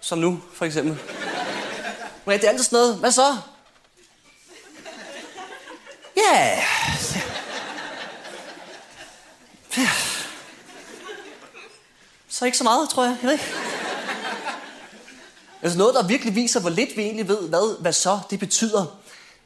Som 0.00 0.18
nu, 0.18 0.40
for 0.54 0.64
eksempel. 0.64 0.98
Men 2.24 2.38
det 2.38 2.44
er 2.44 2.50
altid 2.50 2.64
sådan 2.64 2.76
noget, 2.76 2.96
hvad 2.96 3.12
så? 3.12 3.36
Ja. 6.16 6.62
Yeah. 9.78 10.08
Så 12.28 12.44
ikke 12.44 12.58
så 12.58 12.64
meget, 12.64 12.88
tror 12.88 13.04
jeg. 13.04 13.16
Jeg 13.22 13.26
ved 13.26 13.32
ikke. 13.32 13.54
Altså 15.62 15.78
noget, 15.78 15.94
der 15.94 16.06
virkelig 16.06 16.34
viser, 16.34 16.60
hvor 16.60 16.70
lidt 16.70 16.96
vi 16.96 17.02
egentlig 17.02 17.28
ved, 17.28 17.48
hvad, 17.48 17.80
hvad 17.80 17.92
så 17.92 18.18
det 18.30 18.38
betyder. 18.38 18.86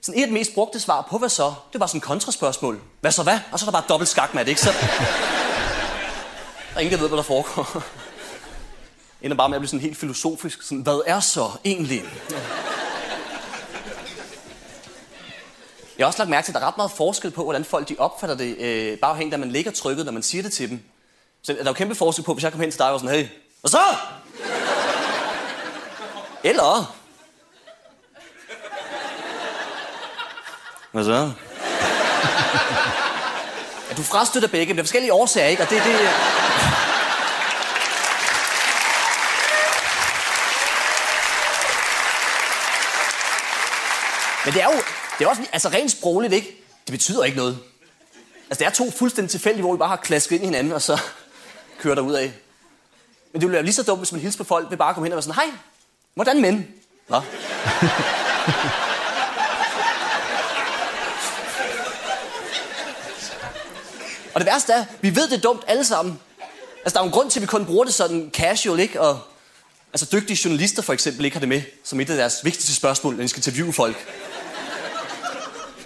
Sådan 0.02 0.18
et 0.18 0.22
af 0.22 0.28
de 0.28 0.34
mest 0.34 0.54
brugte 0.54 0.80
svar 0.80 1.06
på, 1.10 1.18
hvad 1.18 1.28
så, 1.28 1.54
det 1.72 1.80
var 1.80 1.86
sådan 1.86 1.98
et 1.98 2.04
kontraspørgsmål. 2.04 2.80
Hvad 3.00 3.12
så 3.12 3.22
hvad? 3.22 3.38
Og 3.52 3.58
så 3.58 3.64
er 3.64 3.66
der 3.66 3.72
bare 3.72 3.88
dobbelt 3.88 4.08
skakmat, 4.08 4.48
ikke? 4.48 4.60
Så... 4.60 4.72
Der 6.72 6.78
er 6.78 6.80
ingen, 6.80 6.92
der 6.92 7.00
ved, 7.00 7.08
hvad 7.08 7.16
der 7.16 7.22
foregår. 7.22 7.82
Ender 9.22 9.36
bare 9.36 9.48
med 9.48 9.56
at 9.56 9.60
blive 9.60 9.68
sådan 9.68 9.80
helt 9.80 9.96
filosofisk. 9.96 10.62
Sådan, 10.62 10.82
hvad 10.82 11.00
er 11.06 11.20
så 11.20 11.50
egentlig? 11.64 12.04
Jeg 15.98 16.04
har 16.04 16.06
også 16.06 16.18
lagt 16.18 16.30
mærke 16.30 16.44
til, 16.44 16.52
at 16.52 16.54
der 16.54 16.60
er 16.60 16.66
ret 16.66 16.76
meget 16.76 16.90
forskel 16.90 17.30
på, 17.30 17.42
hvordan 17.42 17.64
folk 17.64 17.88
de 17.88 17.96
opfatter 17.98 18.36
det, 18.36 18.56
øh, 18.58 18.98
bare 18.98 19.10
afhængigt 19.10 19.34
af, 19.34 19.38
man 19.40 19.50
ligger 19.50 19.70
trykket, 19.70 20.04
når 20.04 20.12
man 20.12 20.22
siger 20.22 20.42
det 20.42 20.52
til 20.52 20.70
dem. 20.70 20.82
Så 21.42 21.52
der 21.52 21.60
er 21.60 21.64
jo 21.64 21.72
kæmpe 21.72 21.94
forskel 21.94 22.24
på, 22.24 22.34
hvis 22.34 22.44
jeg 22.44 22.52
kommer 22.52 22.64
hen 22.64 22.70
til 22.70 22.78
dig 22.78 22.86
og 22.86 22.92
var 22.92 22.98
sådan, 22.98 23.14
hey, 23.14 23.28
hvad 23.60 23.70
så? 23.70 23.80
Eller, 26.44 26.94
Hvad 30.92 31.04
så? 31.04 31.12
ja, 33.88 33.94
du 33.96 34.02
frastøtter 34.02 34.48
begge, 34.48 34.66
men 34.66 34.76
det 34.76 34.82
er 34.82 34.84
forskellige 34.84 35.12
årsager, 35.12 35.46
ikke? 35.46 35.62
Og 35.62 35.70
det, 35.70 35.82
det... 35.84 36.51
Men 44.44 44.54
det 44.54 44.62
er 44.62 44.66
jo 44.66 44.82
det 45.18 45.24
er 45.24 45.28
også, 45.28 45.42
altså 45.52 45.68
rent 45.68 45.90
sprogligt, 45.90 46.32
ikke? 46.32 46.64
Det 46.86 46.92
betyder 46.92 47.24
ikke 47.24 47.36
noget. 47.36 47.58
Altså, 48.50 48.58
det 48.58 48.66
er 48.66 48.70
to 48.70 48.90
fuldstændig 48.90 49.30
tilfældige, 49.30 49.62
hvor 49.62 49.72
vi 49.72 49.78
bare 49.78 49.88
har 49.88 49.96
klasket 49.96 50.34
ind 50.36 50.42
i 50.42 50.46
hinanden, 50.46 50.72
og 50.72 50.82
så 50.82 51.00
kører 51.80 51.94
der 51.94 52.02
ud 52.02 52.12
af. 52.12 52.32
Men 53.32 53.40
det 53.40 53.42
ville 53.42 53.52
være 53.54 53.62
lige 53.62 53.74
så 53.74 53.82
dumt, 53.82 54.00
hvis 54.00 54.12
man 54.12 54.20
hilser 54.20 54.38
på 54.38 54.44
folk 54.44 54.70
ved 54.70 54.76
bare 54.76 54.88
at 54.88 54.94
komme 54.94 55.06
hen 55.06 55.12
og 55.12 55.16
være 55.16 55.22
sådan, 55.22 55.34
hej, 55.34 55.46
hvordan 56.14 56.40
men? 56.40 56.68
Nå. 57.08 57.16
og 64.34 64.40
det 64.40 64.46
værste 64.46 64.72
er, 64.72 64.84
vi 65.00 65.16
ved 65.16 65.28
det 65.28 65.36
er 65.36 65.40
dumt 65.40 65.62
alle 65.66 65.84
sammen. 65.84 66.20
Altså, 66.84 66.94
der 66.94 67.00
er 67.00 67.04
jo 67.04 67.06
en 67.06 67.12
grund 67.12 67.30
til, 67.30 67.40
at 67.40 67.42
vi 67.42 67.46
kun 67.46 67.66
bruger 67.66 67.84
det 67.84 67.94
sådan 67.94 68.30
casual, 68.34 68.80
ikke? 68.80 69.00
Og 69.00 69.20
altså, 69.92 70.06
dygtige 70.12 70.40
journalister 70.44 70.82
for 70.82 70.92
eksempel 70.92 71.24
ikke 71.24 71.34
har 71.34 71.40
det 71.40 71.48
med 71.48 71.62
som 71.84 72.00
et 72.00 72.10
af 72.10 72.16
deres 72.16 72.44
vigtigste 72.44 72.74
spørgsmål, 72.74 73.14
når 73.14 73.22
de 73.22 73.28
skal 73.28 73.38
interviewe 73.38 73.72
folk. 73.72 73.96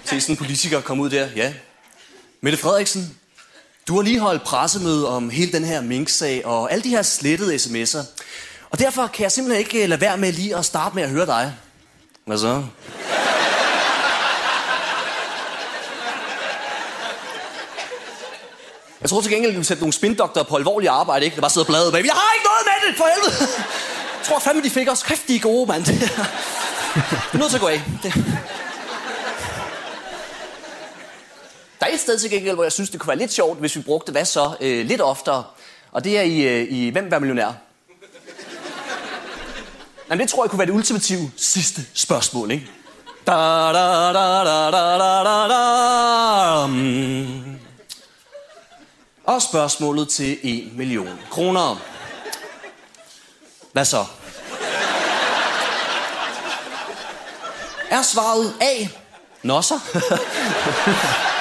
Se 0.06 0.20
sådan 0.20 0.32
en 0.32 0.36
politiker 0.36 0.80
komme 0.80 1.02
ud 1.02 1.10
der, 1.10 1.28
ja. 1.36 1.52
Mette 2.40 2.58
Frederiksen, 2.58 3.18
du 3.88 3.94
har 3.94 4.02
lige 4.02 4.18
holdt 4.18 4.42
pressemøde 4.42 5.08
om 5.08 5.30
hele 5.30 5.52
den 5.52 5.64
her 5.64 5.80
minksag 5.80 6.46
og 6.46 6.72
alle 6.72 6.84
de 6.84 6.88
her 6.88 7.02
slettede 7.02 7.54
sms'er. 7.54 8.04
Og 8.70 8.78
derfor 8.78 9.06
kan 9.06 9.22
jeg 9.22 9.32
simpelthen 9.32 9.66
ikke 9.66 9.82
øh, 9.82 9.88
lade 9.88 10.00
være 10.00 10.16
med 10.16 10.32
lige 10.32 10.56
at 10.56 10.64
starte 10.64 10.94
med 10.94 11.02
at 11.02 11.10
høre 11.10 11.26
dig. 11.26 11.54
Hvad 12.26 12.38
så? 12.38 12.64
Jeg 19.00 19.10
tror 19.10 19.20
til 19.20 19.30
gengæld, 19.30 19.52
at 19.52 19.58
du 19.58 19.62
sætte 19.62 19.82
nogle 19.82 19.92
spindoktorer 19.92 20.44
på 20.44 20.56
alvorlig 20.56 20.88
arbejde, 20.88 21.25
ikke? 21.25 21.34
Der 21.34 21.40
bare 21.40 21.50
sidder 21.50 21.66
bladet 21.66 21.92
bag. 21.92 22.04
Jeg 22.04 22.14
har 22.14 22.34
ikke 22.34 22.46
noget 22.46 22.64
med 22.66 22.88
det, 22.88 22.96
for 22.96 23.04
helvede! 23.14 23.52
Jeg 24.18 24.26
tror 24.26 24.38
fandme, 24.38 24.62
de 24.62 24.70
fik 24.70 24.88
også 24.88 25.04
kræftige 25.04 25.40
gode, 25.40 25.66
mand. 25.66 25.84
Det 27.30 27.34
er 27.34 27.38
nødt 27.38 27.50
til 27.50 27.56
at 27.56 27.60
gå 27.60 27.68
af. 27.68 27.82
Det. 28.02 28.25
Der 31.80 31.87
er 31.87 31.90
et 31.95 32.00
sted 32.00 32.18
til 32.18 32.30
gengæld, 32.30 32.54
hvor 32.54 32.64
jeg 32.64 32.73
synes, 32.73 32.90
det 32.90 33.00
kunne 33.00 33.09
være 33.09 33.18
lidt 33.18 33.33
sjovt, 33.33 33.59
hvis 33.59 33.76
vi 33.76 33.83
brugte 33.83 34.12
hvad 34.12 34.25
så 34.25 34.56
øh, 34.61 34.87
lidt 34.87 35.00
oftere. 35.00 35.45
Og 35.92 36.04
det 36.04 36.18
er 36.18 36.23
i, 36.23 36.40
øh, 36.40 36.73
i 36.73 36.90
Hvem 36.90 37.09
er 37.12 37.18
millionær? 37.18 37.52
Jamen, 40.11 40.21
det 40.21 40.28
tror 40.30 40.45
jeg 40.45 40.50
kunne 40.50 40.59
være 40.59 40.66
det 40.66 40.73
ultimative 40.73 41.30
sidste 41.37 41.83
spørgsmål, 41.95 42.50
ikke? 42.50 42.71
Da, 43.26 43.33
da, 43.33 44.12
da, 44.12 44.45
da, 44.45 44.71
da, 44.71 44.99
da, 44.99 45.25
da, 45.25 45.49
da. 45.49 46.66
Mm. 46.66 47.59
Og 49.25 49.42
spørgsmålet 49.42 50.09
til 50.09 50.38
1 50.42 50.76
million 50.76 51.18
kroner. 51.30 51.80
Hvad 53.73 53.85
så? 53.85 54.04
Er 57.90 58.02
svaret 58.02 58.54
A? 58.61 58.87
Nå 59.42 59.62
så. 59.62 59.80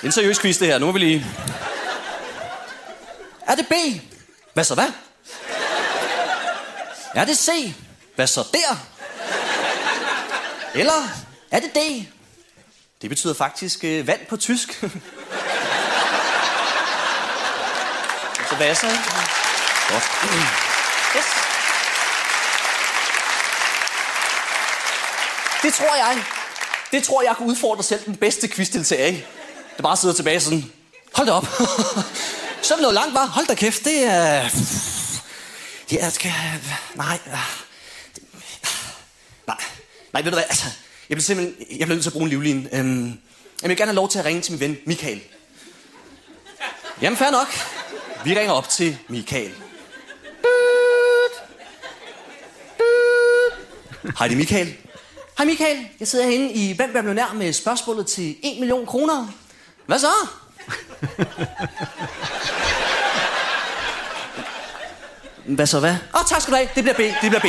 Det 0.00 0.06
er 0.06 0.06
en 0.06 0.12
seriøs 0.12 0.40
quiz, 0.40 0.58
det 0.58 0.66
her. 0.66 0.78
Nu 0.78 0.86
må 0.86 0.92
vi 0.92 0.98
lige... 0.98 1.26
Er 3.46 3.54
det 3.54 3.66
B? 3.66 3.72
Hvad 4.54 4.64
så 4.64 4.74
hvad? 4.74 4.92
Er 7.14 7.24
det 7.24 7.38
C? 7.38 7.74
Hvad 8.14 8.26
så 8.26 8.44
der? 8.52 8.76
Eller 10.74 11.08
er 11.50 11.60
det 11.60 11.70
D? 11.74 11.78
Det 13.02 13.10
betyder 13.10 13.34
faktisk 13.34 13.84
øh, 13.84 14.06
vand 14.06 14.26
på 14.26 14.36
tysk. 14.36 14.72
så 18.48 18.56
hvad 18.56 18.74
så? 18.74 18.86
Godt. 19.88 20.04
Yes. 21.16 21.49
Det 25.62 25.74
tror 25.74 25.96
jeg. 25.96 26.22
Det 26.92 27.02
tror 27.02 27.22
jeg 27.22 27.36
kunne 27.36 27.48
udfordre 27.48 27.82
selv 27.82 28.04
den 28.04 28.16
bedste 28.16 28.48
quizdeltager 28.48 29.06
af. 29.06 29.26
Der 29.76 29.82
bare 29.82 29.96
sidder 29.96 30.14
tilbage 30.14 30.40
sådan, 30.40 30.72
hold 31.12 31.26
da 31.26 31.32
op. 31.32 31.46
Så 32.62 32.74
er 32.74 32.76
det 32.76 32.82
noget 32.82 32.94
langt, 32.94 33.14
var. 33.14 33.26
Hold 33.26 33.46
da 33.46 33.54
kæft, 33.54 33.84
det 33.84 34.04
er... 34.04 34.48
Ja, 35.92 36.10
skal... 36.10 36.32
Nej. 36.94 37.18
Øh, 37.26 37.32
nej. 39.46 39.56
Nej, 40.12 40.22
ved 40.22 40.30
du 40.30 40.36
hvad, 40.36 40.44
altså... 40.48 40.66
Jeg 41.08 41.16
bliver 41.16 41.22
simpelthen... 41.22 41.66
Jeg 41.70 41.86
bliver 41.86 41.94
nødt 41.94 42.02
til 42.02 42.10
at 42.10 42.12
bruge 42.12 42.24
en 42.24 42.28
livline. 42.30 42.68
Øhm, 42.72 43.20
jeg 43.62 43.68
vil 43.68 43.76
gerne 43.76 43.90
have 43.90 43.96
lov 43.96 44.08
til 44.08 44.18
at 44.18 44.24
ringe 44.24 44.42
til 44.42 44.52
min 44.52 44.60
ven 44.60 44.78
Michael. 44.86 45.20
Jamen, 47.02 47.16
fair 47.16 47.30
nok. 47.30 47.46
Vi 48.24 48.38
ringer 48.38 48.52
op 48.52 48.68
til 48.68 48.98
Michael. 49.08 49.54
Hej, 54.18 54.28
det 54.28 54.34
er 54.34 54.38
Michael. 54.38 54.76
Hej 55.40 55.46
Michael, 55.46 55.76
jeg 56.00 56.08
sidder 56.08 56.26
herinde 56.26 56.52
i 56.52 56.76
Hvem 56.76 56.88
bliver 56.90 57.02
millionær 57.02 57.34
med 57.38 57.52
spørgsmålet 57.52 58.06
til 58.06 58.30
1 58.30 58.60
million 58.60 58.86
kroner. 58.86 59.32
Hvad 59.86 59.98
så? 59.98 60.06
Hvad 65.56 65.66
så 65.66 65.80
hvad? 65.80 65.90
Åh, 65.90 66.20
oh, 66.20 66.24
tak 66.28 66.40
skal 66.40 66.52
du 66.52 66.56
have. 66.56 66.68
Det 66.74 66.82
bliver 66.84 66.94
B. 66.94 66.98
Det 66.98 67.30
bliver 67.30 67.40
B. 67.40 67.44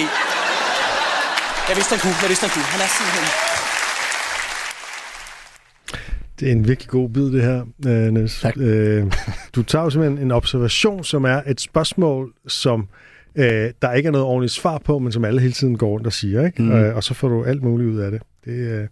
Jeg 1.69 1.75
vidste, 1.75 1.95
han 1.95 1.99
kunne. 1.99 2.15
Jeg 2.21 2.29
vidste, 2.29 2.47
han 2.47 2.53
kunne. 2.55 2.63
Han 2.63 2.81
er 2.81 2.89
simpelthen... 2.97 3.27
Det 6.39 6.47
er 6.47 6.51
en 6.51 6.67
virkelig 6.67 6.89
god 6.89 7.09
bid, 7.09 7.31
det 7.31 7.41
her, 7.41 7.61
øh, 7.87 8.13
Niels. 8.13 8.41
Tak. 8.41 8.57
Øh, 8.57 9.13
du 9.55 9.63
tager 9.63 9.83
jo 9.83 9.89
simpelthen 9.89 10.25
en 10.25 10.31
observation, 10.31 11.03
som 11.03 11.25
er 11.25 11.41
et 11.47 11.61
spørgsmål, 11.61 12.33
som 12.47 12.87
øh, 13.35 13.69
der 13.81 13.91
ikke 13.93 14.07
er 14.07 14.11
noget 14.11 14.27
ordentligt 14.27 14.53
svar 14.53 14.77
på, 14.77 14.99
men 14.99 15.11
som 15.11 15.25
alle 15.25 15.41
hele 15.41 15.53
tiden 15.53 15.77
går 15.77 15.89
rundt 15.89 16.07
og 16.07 16.13
siger, 16.13 16.45
ikke? 16.45 16.61
Mm. 16.61 16.71
Øh, 16.71 16.95
og 16.95 17.03
så 17.03 17.13
får 17.13 17.27
du 17.29 17.43
alt 17.43 17.63
muligt 17.63 17.89
ud 17.89 17.97
af 17.99 18.11
det. 18.11 18.21
Det, 18.45 18.51
øh, 18.51 18.87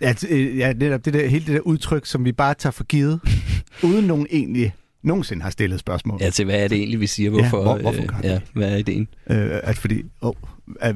Ja, 0.00 0.14
øh, 0.30 0.58
ja 0.58 0.72
netop 0.72 1.04
det 1.04 1.14
der, 1.14 1.26
hele 1.26 1.46
det 1.46 1.54
der 1.54 1.60
udtryk, 1.60 2.06
som 2.06 2.24
vi 2.24 2.32
bare 2.32 2.54
tager 2.54 2.70
for 2.70 2.84
givet, 2.84 3.20
uden 3.84 4.04
nogen 4.04 4.26
egentlig 4.30 4.74
nogensinde 5.02 5.42
har 5.42 5.50
stillet 5.50 5.80
spørgsmål. 5.80 6.18
Ja, 6.22 6.30
til 6.30 6.44
hvad 6.44 6.64
er 6.64 6.68
det 6.68 6.78
egentlig, 6.78 7.00
vi 7.00 7.06
siger? 7.06 7.30
Hvorfor, 7.30 7.62
hvor- 7.62 7.78
hvorfor 7.78 8.06
gør 8.06 8.16
øh, 8.18 8.24
ja, 8.24 8.34
det? 8.34 8.42
hvad 8.54 8.72
er 8.72 8.76
ideen? 8.76 9.08
Øh, 9.30 9.50
at 9.62 9.78
fordi, 9.78 10.02
oh, 10.20 10.34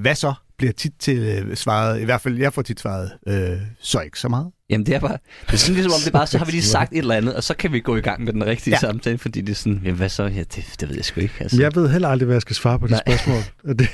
hvad 0.01 0.15
så 0.15 0.33
bliver 0.59 0.73
tit 0.73 0.93
til 0.99 1.19
øh, 1.19 1.57
svaret, 1.57 2.01
i 2.01 2.05
hvert 2.05 2.21
fald 2.21 2.39
jeg 2.39 2.53
får 2.53 2.63
tit 2.63 2.81
svaret, 2.81 3.11
øh, 3.29 3.59
så 3.81 4.01
ikke 4.01 4.19
så 4.21 4.29
meget. 4.29 4.51
Jamen, 4.71 4.87
det 4.87 4.95
er 4.95 5.01
bare... 5.01 5.19
Det 5.47 5.53
er 5.53 5.57
sådan 5.57 5.75
ligesom 5.75 5.93
om, 5.93 6.01
det 6.05 6.13
bare, 6.13 6.27
så 6.27 6.39
har 6.39 6.45
vi 6.45 6.51
lige 6.51 6.63
sagt 6.63 6.93
et 6.93 6.99
eller 6.99 7.15
andet, 7.15 7.35
og 7.35 7.43
så 7.43 7.55
kan 7.55 7.73
vi 7.73 7.81
gå 7.81 7.97
i 7.97 8.01
gang 8.01 8.25
med 8.25 8.33
den 8.33 8.47
rigtige 8.47 8.75
Ja. 8.75 8.79
samtale, 8.79 9.19
fordi 9.19 9.41
det 9.41 9.53
er 9.53 9.57
sådan, 9.57 9.81
jamen, 9.85 9.97
hvad 9.97 10.09
så? 10.09 10.23
Ja, 10.23 10.39
det, 10.41 10.65
det 10.81 10.89
ved 10.89 10.97
jeg 10.97 11.05
sgu 11.05 11.21
ikke. 11.21 11.35
Altså. 11.41 11.63
jeg 11.63 11.75
ved 11.75 11.89
heller 11.91 12.09
aldrig, 12.09 12.27
hvad 12.27 12.35
jeg 12.35 12.43
skal 12.43 12.57
svare 12.57 12.79
på 12.79 12.87
det 12.87 12.91
Nej. 13.07 13.17
spørgsmål. 13.17 13.43
Det, 13.79 13.89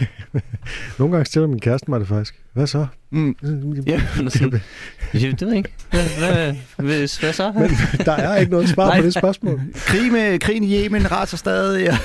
nogle 0.98 1.12
gange 1.12 1.26
stiller 1.26 1.48
min 1.48 1.60
kæreste 1.60 1.90
mig 1.90 2.00
det 2.00 2.08
faktisk. 2.08 2.34
Hvad 2.54 2.66
så? 2.66 2.86
Mm. 3.12 3.36
Ja, 3.86 4.00
men 4.16 4.30
sådan, 4.30 4.50
det 5.12 5.40
ved 5.40 5.48
jeg 5.48 5.56
ikke. 5.56 5.72
Hvad, 5.90 6.00
hvad, 6.18 6.54
hvad, 6.76 7.20
hvad 7.20 7.32
så? 7.32 7.52
Men 7.52 7.70
der 8.06 8.12
er 8.12 8.36
ikke 8.36 8.52
noget 8.52 8.68
svar 8.68 8.86
Nej. 8.86 9.00
på 9.00 9.04
det 9.06 9.14
spørgsmål. 9.14 9.60
Krig 9.74 10.12
med, 10.12 10.38
krigen 10.38 10.64
i 10.64 10.84
Yemen 10.84 11.12
raser 11.12 11.36
stadig. 11.36 11.84
Ja. 11.84 11.98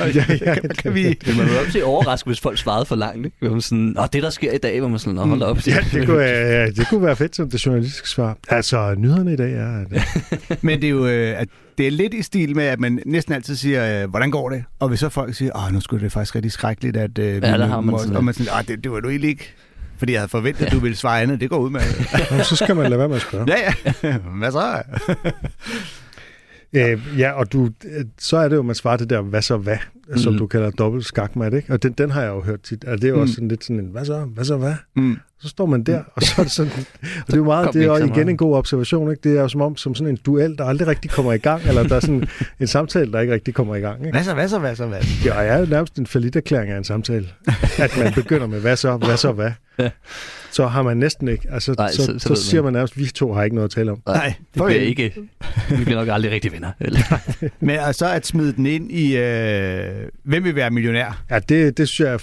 Ja, 0.14 0.24
ja, 0.40 0.54
kan, 0.54 0.70
kan 0.78 0.94
vi... 0.94 1.12
Det 1.12 1.36
man 1.36 1.46
vil 1.46 1.58
også 1.66 1.82
overrasket, 1.82 2.26
hvis 2.28 2.40
folk 2.40 2.58
svarede 2.58 2.84
for 2.86 2.96
langt. 2.96 3.26
Ikke? 3.26 3.50
Man 3.50 3.60
sådan, 3.60 3.96
Åh, 3.98 4.06
det 4.12 4.22
der 4.22 4.30
sker 4.30 4.52
i 4.52 4.58
dag, 4.58 4.80
hvor 4.80 4.88
man 4.88 4.98
sådan, 4.98 5.14
Nå, 5.14 5.24
hold 5.26 5.42
op. 5.42 5.66
Ja, 5.66 5.76
det 5.92 6.06
kunne, 6.06 6.22
ja, 6.22 6.66
det 6.66 6.88
kunne 6.88 7.02
være 7.02 7.16
fedt 7.16 7.36
som 7.36 7.50
det 7.50 7.60
journalistiske 7.98 8.08
svar. 8.08 8.36
Altså, 8.48 8.94
nyhederne 8.98 9.32
i 9.32 9.36
dag 9.36 9.52
er... 9.52 9.84
At, 9.90 10.58
Men 10.62 10.80
det 10.80 10.86
er 10.86 10.90
jo 10.90 11.06
øh, 11.06 11.40
at 11.40 11.48
det 11.78 11.86
er 11.86 11.90
lidt 11.90 12.14
i 12.14 12.22
stil 12.22 12.56
med, 12.56 12.64
at 12.64 12.80
man 12.80 13.02
næsten 13.06 13.34
altid 13.34 13.56
siger, 13.56 14.02
øh, 14.02 14.10
hvordan 14.10 14.30
går 14.30 14.48
det? 14.50 14.64
Og 14.78 14.88
hvis 14.88 15.00
så 15.00 15.08
folk 15.08 15.34
siger, 15.34 15.56
åh, 15.66 15.72
nu 15.72 15.80
skulle 15.80 16.04
det 16.04 16.12
faktisk 16.12 16.34
rigtig 16.34 16.52
skrækkeligt, 16.52 16.96
at... 16.96 17.18
Øh, 17.18 17.42
der 17.42 17.66
har 17.66 17.80
man 17.80 17.98
sådan 17.98 18.16
Og 18.16 18.24
man 18.24 18.34
sådan, 18.34 18.52
"Ah, 18.52 18.68
det, 18.68 18.84
det 18.84 18.92
var 18.92 19.00
du 19.00 19.08
egentlig 19.08 19.30
ikke. 19.30 19.54
Fordi 19.98 20.12
jeg 20.12 20.20
havde 20.20 20.28
forventet, 20.30 20.66
at 20.66 20.72
du 20.72 20.78
ville 20.78 20.96
svare 20.96 21.22
andet. 21.22 21.40
Det 21.40 21.50
går 21.50 21.58
ud 21.58 21.70
med. 21.70 21.80
Så 22.44 22.56
skal 22.56 22.76
man 22.76 22.84
lade 22.90 22.98
være 22.98 23.08
med 23.08 23.16
at 23.16 23.22
spørge. 23.22 23.46
ja, 23.56 23.72
ja. 24.02 24.16
Hvad 24.38 24.52
så? 24.52 24.82
Øh, 26.72 27.00
ja, 27.18 27.32
og 27.32 27.52
du, 27.52 27.64
øh, 27.64 28.04
så 28.18 28.36
er 28.36 28.48
det 28.48 28.56
jo, 28.56 28.62
man 28.62 28.74
svarer 28.74 28.96
det 28.96 29.10
der, 29.10 29.20
hvad 29.20 29.42
så 29.42 29.56
hvad, 29.56 29.76
mm. 30.08 30.18
som 30.18 30.38
du 30.38 30.46
kalder 30.46 30.70
dobbelt 30.70 31.04
skakmat, 31.04 31.54
ikke? 31.54 31.72
Og 31.72 31.82
den, 31.82 31.92
den 31.92 32.10
har 32.10 32.22
jeg 32.22 32.28
jo 32.28 32.40
hørt 32.40 32.60
tit. 32.60 32.84
Altså, 32.86 32.96
det 32.96 33.04
er 33.04 33.08
jo 33.08 33.14
Mm. 33.14 33.20
også 33.22 33.34
sådan 33.34 33.48
lidt 33.48 33.64
sådan 33.64 33.80
en, 33.80 33.86
hvad 33.86 34.04
så, 34.04 34.18
hvad 34.34 34.44
så 34.44 34.56
hvad? 34.56 34.74
Mm. 34.96 35.16
Så 35.40 35.48
står 35.48 35.66
man 35.66 35.82
der, 35.82 36.02
og 36.14 36.22
så 36.22 36.34
er 36.38 36.42
det 36.42 36.52
sådan, 36.52 36.72
og 37.02 37.26
det 37.26 37.32
er 37.32 37.36
jo 37.36 37.44
meget, 37.44 37.74
det 37.74 37.84
er 37.84 37.96
igen 37.96 38.08
meget. 38.08 38.28
en 38.28 38.36
god 38.36 38.56
observation, 38.56 39.10
ikke? 39.10 39.28
Det 39.28 39.36
er 39.38 39.42
jo 39.42 39.48
som 39.48 39.60
om, 39.60 39.76
som 39.76 39.94
sådan 39.94 40.10
en 40.12 40.18
duel, 40.26 40.58
der 40.58 40.64
aldrig 40.64 40.88
rigtig 40.88 41.10
kommer 41.10 41.32
i 41.32 41.38
gang, 41.38 41.62
eller 41.68 41.82
der 41.82 41.96
er 41.96 42.00
sådan 42.00 42.28
en 42.60 42.66
samtale, 42.66 43.12
der 43.12 43.20
ikke 43.20 43.32
rigtig 43.34 43.54
kommer 43.54 43.74
i 43.76 43.80
gang, 43.80 44.00
ikke? 44.00 44.10
Hvad 44.12 44.24
så, 44.24 44.34
hvad 44.34 44.48
så, 44.48 44.58
hvad 44.58 44.76
så, 44.76 44.86
hvad? 44.86 45.00
Ja, 45.24 45.38
og 45.38 45.44
jeg 45.46 45.54
er 45.54 45.58
jo 45.58 45.66
nærmest 45.66 45.98
en 45.98 46.06
erklæring 46.36 46.70
af 46.70 46.78
en 46.78 46.84
samtale. 46.84 47.28
At 47.78 47.98
man 47.98 48.12
begynder 48.14 48.46
med, 48.46 48.60
hvad 48.60 48.76
så, 48.76 48.96
hvad 48.96 49.16
så, 49.16 49.32
hvad? 49.32 49.50
Ja. 49.78 49.90
Så 50.58 50.66
har 50.66 50.82
man 50.82 50.96
næsten 50.96 51.28
ikke, 51.28 51.48
altså, 51.50 51.74
Nej, 51.78 51.90
så, 51.90 52.02
så- 52.04 52.18
så, 52.18 52.34
siger 52.34 52.62
man 52.62 52.72
nærmest, 52.72 52.98
vi 52.98 53.04
to 53.06 53.32
har 53.32 53.42
ikke 53.44 53.54
noget 53.56 53.68
at 53.68 53.74
tale 53.74 53.92
om. 53.92 54.02
Nej, 54.06 54.34
det 54.54 54.62
bliver 54.66 54.80
ikke... 54.80 55.12
Vi 55.70 55.84
bliver 55.84 55.98
nok 55.98 56.08
aldrig 56.08 56.32
rigtig 56.32 56.52
venner. 56.52 56.70
Eller? 56.80 57.00
Men 57.66 57.78
og 57.78 57.94
så 57.94 58.06
at 58.12 58.26
smide 58.26 58.52
den 58.52 58.66
ind 58.66 58.90
i, 58.92 59.16
øh, 59.16 59.90
hvem 60.24 60.44
vil 60.44 60.54
være 60.54 60.70
millionær? 60.70 61.22
Ja, 61.30 61.38
det, 61.38 61.78
det 61.78 61.88
synes 61.88 62.10
jeg, 62.10 62.20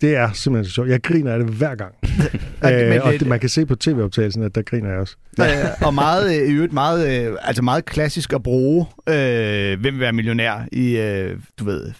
det 0.00 0.16
er 0.16 0.32
simpelthen 0.32 0.64
så 0.68 0.74
sjovt. 0.74 0.88
Jeg 0.88 1.02
griner 1.02 1.32
af 1.32 1.38
det 1.38 1.48
hver 1.48 1.74
gang. 1.74 1.94
men 2.62 2.72
øh, 2.92 3.00
og 3.04 3.12
det- 3.12 3.26
man 3.26 3.40
kan 3.40 3.48
se 3.48 3.66
på 3.66 3.74
tv-optagelsen, 3.74 4.42
at 4.42 4.54
der 4.54 4.62
griner 4.62 4.90
jeg 4.90 4.98
også. 4.98 5.16
Ja. 5.38 5.68
og 5.86 5.94
meget, 5.94 6.40
øh, 6.42 6.48
i 6.48 6.52
øvrigt 6.52 6.72
meget, 6.72 7.26
øh, 7.28 7.36
altså 7.42 7.62
meget 7.62 7.84
klassisk 7.84 8.32
at 8.32 8.42
bruge, 8.42 8.86
øh, 9.08 9.80
hvem 9.80 9.94
vil 9.94 10.00
være 10.00 10.12
millionær 10.12 10.66
i, 10.72 10.96
øh, 10.96 11.36
du 11.58 11.64
ved, 11.64 11.92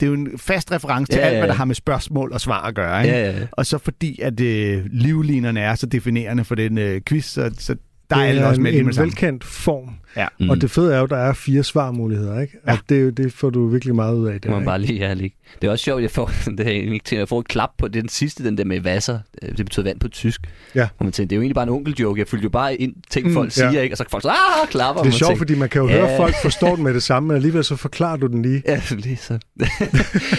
det 0.00 0.06
er 0.06 0.10
jo 0.10 0.14
en 0.14 0.28
fast 0.38 0.72
reference 0.72 1.12
til 1.12 1.18
Ja, 1.18 1.24
alt, 1.24 1.34
ja, 1.34 1.40
hvad 1.40 1.48
der 1.48 1.54
har 1.54 1.64
med 1.64 1.74
spørgsmål 1.74 2.32
og 2.32 2.40
svar 2.40 2.60
at 2.62 2.74
gøre. 2.74 3.02
Ikke? 3.04 3.16
Ja, 3.16 3.30
ja, 3.30 3.38
ja. 3.38 3.46
Og 3.52 3.66
så 3.66 3.78
fordi, 3.78 4.20
at 4.20 4.40
øh, 4.40 4.84
livlinerne 4.92 5.60
er 5.60 5.74
så 5.74 5.86
definerende 5.86 6.44
for 6.44 6.54
den 6.54 6.78
øh, 6.78 7.00
quiz, 7.08 7.24
så, 7.24 7.50
så 7.58 7.74
der 8.10 8.16
er 8.16 8.20
det 8.20 8.28
alle 8.28 8.46
også 8.46 8.58
en, 8.58 8.62
med 8.62 8.70
lige 8.70 8.80
en 8.80 8.84
med 8.86 8.90
det 8.92 8.96
samme. 8.96 9.06
velkendt 9.06 9.44
form. 9.44 9.94
Ja. 10.16 10.26
Mm. 10.40 10.50
Og 10.50 10.60
det 10.60 10.70
fede 10.70 10.94
er 10.94 10.98
jo, 10.98 11.04
at 11.04 11.10
der 11.10 11.16
er 11.16 11.32
fire 11.32 11.62
svarmuligheder, 11.64 12.40
ikke? 12.40 12.56
Ja. 12.66 12.72
Og 12.72 12.78
det, 12.88 13.06
er 13.06 13.10
det 13.10 13.32
får 13.32 13.50
du 13.50 13.66
virkelig 13.68 13.94
meget 13.94 14.14
ud 14.14 14.26
af. 14.28 14.40
Det, 14.40 14.50
man 14.50 14.64
bare 14.64 14.78
lige 14.80 15.00
ærlig. 15.02 15.32
Det 15.62 15.66
er 15.68 15.70
også 15.70 15.82
sjovt, 15.84 16.02
jeg 16.02 16.10
får, 16.10 16.30
det 16.58 16.66
har 16.66 17.16
jeg 17.18 17.28
får 17.28 17.40
et 17.40 17.48
klap 17.48 17.70
på 17.78 17.88
det, 17.88 17.96
er 17.96 18.00
den 18.02 18.08
sidste, 18.08 18.44
den 18.44 18.58
der 18.58 18.64
med 18.64 18.80
vasser. 18.80 19.18
Øh, 19.42 19.48
Det 19.56 19.66
betyder 19.66 19.84
vand 19.84 20.00
på 20.00 20.08
tysk. 20.08 20.40
Ja. 20.74 20.88
Hvor 20.96 21.04
man 21.04 21.12
tænker, 21.12 21.28
det 21.28 21.34
er 21.34 21.36
jo 21.36 21.42
egentlig 21.42 21.54
bare 21.54 21.62
en 21.62 21.68
onkeljoke. 21.70 22.18
Jeg 22.20 22.28
følger 22.28 22.42
jo 22.42 22.48
bare 22.48 22.74
ind, 22.76 22.94
ting 23.10 23.26
Mm, 23.26 23.34
folk 23.34 23.46
ja. 23.58 23.70
siger, 23.70 23.80
ikke? 23.82 23.92
Og 23.94 23.96
så 23.98 24.04
kan 24.04 24.10
folk 24.10 24.22
så, 24.22 24.28
ah, 24.28 24.68
klapper. 24.70 25.02
Det 25.02 25.08
er 25.08 25.12
og 25.12 25.18
sjovt, 25.18 25.28
tænker, 25.28 25.38
fordi 25.40 25.54
man 25.54 25.68
kan 25.68 25.80
jo 25.82 25.88
Ja. 25.88 25.94
høre, 25.96 26.10
at 26.10 26.16
folk 26.16 26.34
forstår 26.42 26.74
den 26.74 26.84
med 26.84 26.94
det 26.94 27.02
samme, 27.02 27.26
men 27.26 27.36
alligevel 27.36 27.64
så 27.64 27.76
forklarer 27.76 28.16
du 28.16 28.26
den 28.26 28.42
lige. 28.42 28.62
Ja, 28.68 28.80
lige 28.90 29.16
så. 29.16 29.38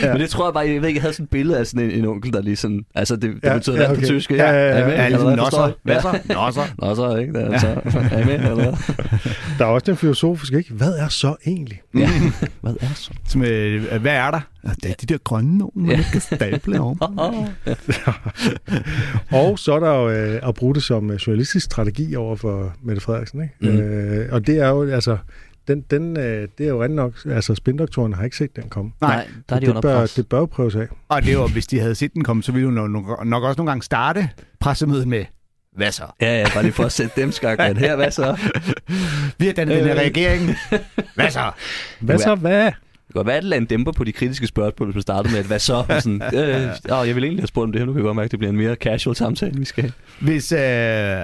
ja. 0.02 0.12
Men 0.12 0.22
det 0.22 0.30
tror 0.30 0.48
jeg 0.48 0.54
bare, 0.54 0.68
jeg 0.68 0.82
ved 0.82 0.88
ikke, 0.88 0.98
jeg 0.98 1.02
havde 1.02 1.14
sådan 1.14 1.24
et 1.24 1.30
billede 1.30 1.60
af 1.60 1.68
sådan 1.68 1.86
en, 1.86 1.92
en 1.92 2.06
onkel, 2.06 2.34
der 2.34 2.42
lige 2.42 2.56
sådan, 2.56 2.86
altså 2.96 3.16
det, 3.16 3.22
det 3.22 3.40
Ja, 3.44 3.50
ja, 3.52 3.58
betyder 3.58 3.76
ja, 3.76 3.82
vand 3.82 3.92
på 3.98 4.00
okay. 4.00 4.08
tysk. 4.08 4.32
Ja, 4.32 4.52
ja, 4.52 4.80
ja? 4.80 4.90
Ja, 4.90 5.08
ligesom 5.08 5.28
hvad, 5.28 5.38
forstår 5.38 5.60
nosser. 5.62 5.68
I? 5.68 5.80
Hvad 5.84 6.02
så? 6.02 6.34
Nosser. 6.34 6.62
Ja. 6.82 6.88
Nosser, 6.88 7.18
ikke? 7.18 7.34
Der, 7.34 7.60
så, 7.60 7.68
er 8.12 8.20
I 8.22 8.26
med? 8.26 8.34
Eller 8.34 8.56
hvad? 8.56 8.74
Der 9.62 9.68
er 9.68 9.72
også 9.72 9.86
den 9.86 9.98
filosofiske, 9.98 10.58
ikke? 10.58 10.74
Hvad 10.74 10.94
er 10.94 11.08
så 11.08 11.36
egentlig? 11.46 11.82
Ja. 11.96 12.10
Hvad 12.62 12.74
er 12.82 12.94
så? 12.96 13.12
Som, 13.28 13.44
øh, 13.44 14.02
hvad 14.02 14.16
er 14.16 14.32
der? 14.32 14.40
Ja, 14.64 14.70
det 14.84 14.92
er 14.92 14.96
de 15.02 15.06
der 15.06 15.18
grønne 15.18 15.58
nogen, 15.58 15.82
man 15.82 15.92
Ja. 15.92 15.98
ikke 15.98 16.12
kan 16.12 16.22
stable 16.22 16.80
om. 16.80 17.02
Og 19.42 19.60
så 19.60 19.74
er 19.74 19.80
der 19.80 19.94
jo 19.96 20.10
øh, 20.10 20.48
at 20.48 20.56
bruge 20.56 20.76
det 20.76 20.84
som 20.84 21.12
øh, 21.12 21.16
journalistisk 21.28 21.66
strategi 21.66 22.16
over 22.16 22.36
for 22.36 22.74
Mette 22.84 23.02
Frederiksen, 23.02 23.42
ikke? 23.44 23.56
Mm. 23.62 23.68
Øh, 23.80 24.34
og 24.34 24.48
det 24.48 24.58
er 24.60 24.70
jo, 24.70 24.90
altså, 24.90 25.18
den, 25.68 25.82
den, 25.92 26.18
øh, 26.18 26.48
det 26.58 26.66
er 26.66 26.70
jo 26.70 26.84
rent 26.84 26.96
nok, 26.96 27.14
altså 27.26 27.56
spindoktoren 27.56 28.14
har 28.14 28.24
ikke 28.24 28.38
set 28.38 28.56
den 28.56 28.70
komme. 28.70 28.92
Nej, 29.02 29.28
der 29.50 29.56
er 29.56 29.60
de 29.60 29.66
det, 29.66 29.70
under 29.70 29.82
bør, 29.82 30.00
pres. 30.00 30.14
det 30.14 30.28
bør 30.28 30.40
jo 30.40 30.46
prøves 30.46 30.76
af. 30.76 30.88
Og 31.10 31.22
det 31.22 31.30
er 31.30 31.34
jo, 31.34 31.48
hvis 31.48 31.68
de 31.68 31.80
havde 31.80 31.96
set 31.96 32.14
den 32.14 32.24
komme, 32.24 32.44
så 32.44 32.52
ville 32.52 32.66
hun 32.66 32.74
nok, 32.92 33.26
nok 33.26 33.44
også 33.44 33.58
nogle 33.58 33.72
gange 33.72 33.84
starte 33.84 34.30
pressemødet 34.60 35.08
med, 35.08 35.26
hvad 35.76 35.92
så? 35.92 36.04
Ja, 36.22 36.40
ja, 36.40 36.48
bare 36.54 36.64
lige 36.64 36.74
for 36.74 36.84
at 36.84 36.92
sætte 36.92 37.22
dem 37.22 37.32
skak. 37.32 37.58
Men 37.58 37.78
her, 37.78 37.96
hvad 37.96 38.12
så? 38.12 38.38
Vi 39.40 39.46
har 39.46 39.54
dannet 39.54 39.78
den 39.78 39.86
her 39.86 39.96
Øh. 39.96 40.02
regering. 40.02 40.56
Hvad 41.16 41.32
så? 41.32 41.52
Hvad 42.00 42.18
så, 42.20 42.36
hvad? 42.36 42.72
Det 43.12 43.14
kan 43.14 43.20
godt 43.20 43.28
være, 43.28 43.38
at 43.38 43.44
det 43.44 43.58
en 43.58 43.66
dæmper 43.66 43.92
på 43.92 44.04
de 44.04 44.12
kritiske 44.12 44.48
spørgsmål, 44.48 44.88
hvis 44.88 44.96
man 44.96 45.02
startede 45.02 45.34
med, 45.34 45.40
at 45.40 45.46
hvad 45.46 45.60
så? 45.60 45.74
Og 45.90 46.02
Sådan, 46.02 46.22
øh, 46.40 47.00
åh, 47.00 47.08
jeg 47.08 47.16
vil 47.16 47.24
egentlig 47.24 47.42
have 47.42 47.48
spurgt 47.48 47.66
om 47.66 47.72
det 47.72 47.80
her. 47.82 47.86
Nu 47.86 47.92
kan 47.92 48.00
jeg 48.00 48.04
godt 48.04 48.16
mærke, 48.16 48.26
at 48.26 48.32
det 48.32 48.40
bliver 48.40 48.52
en 48.52 48.58
mere 48.58 48.76
casual 48.76 49.16
samtale, 49.16 49.60
vi 49.60 49.66
skal 49.66 49.82
have. 49.82 49.94
Hvis 50.20 50.52
øh, 50.52 50.60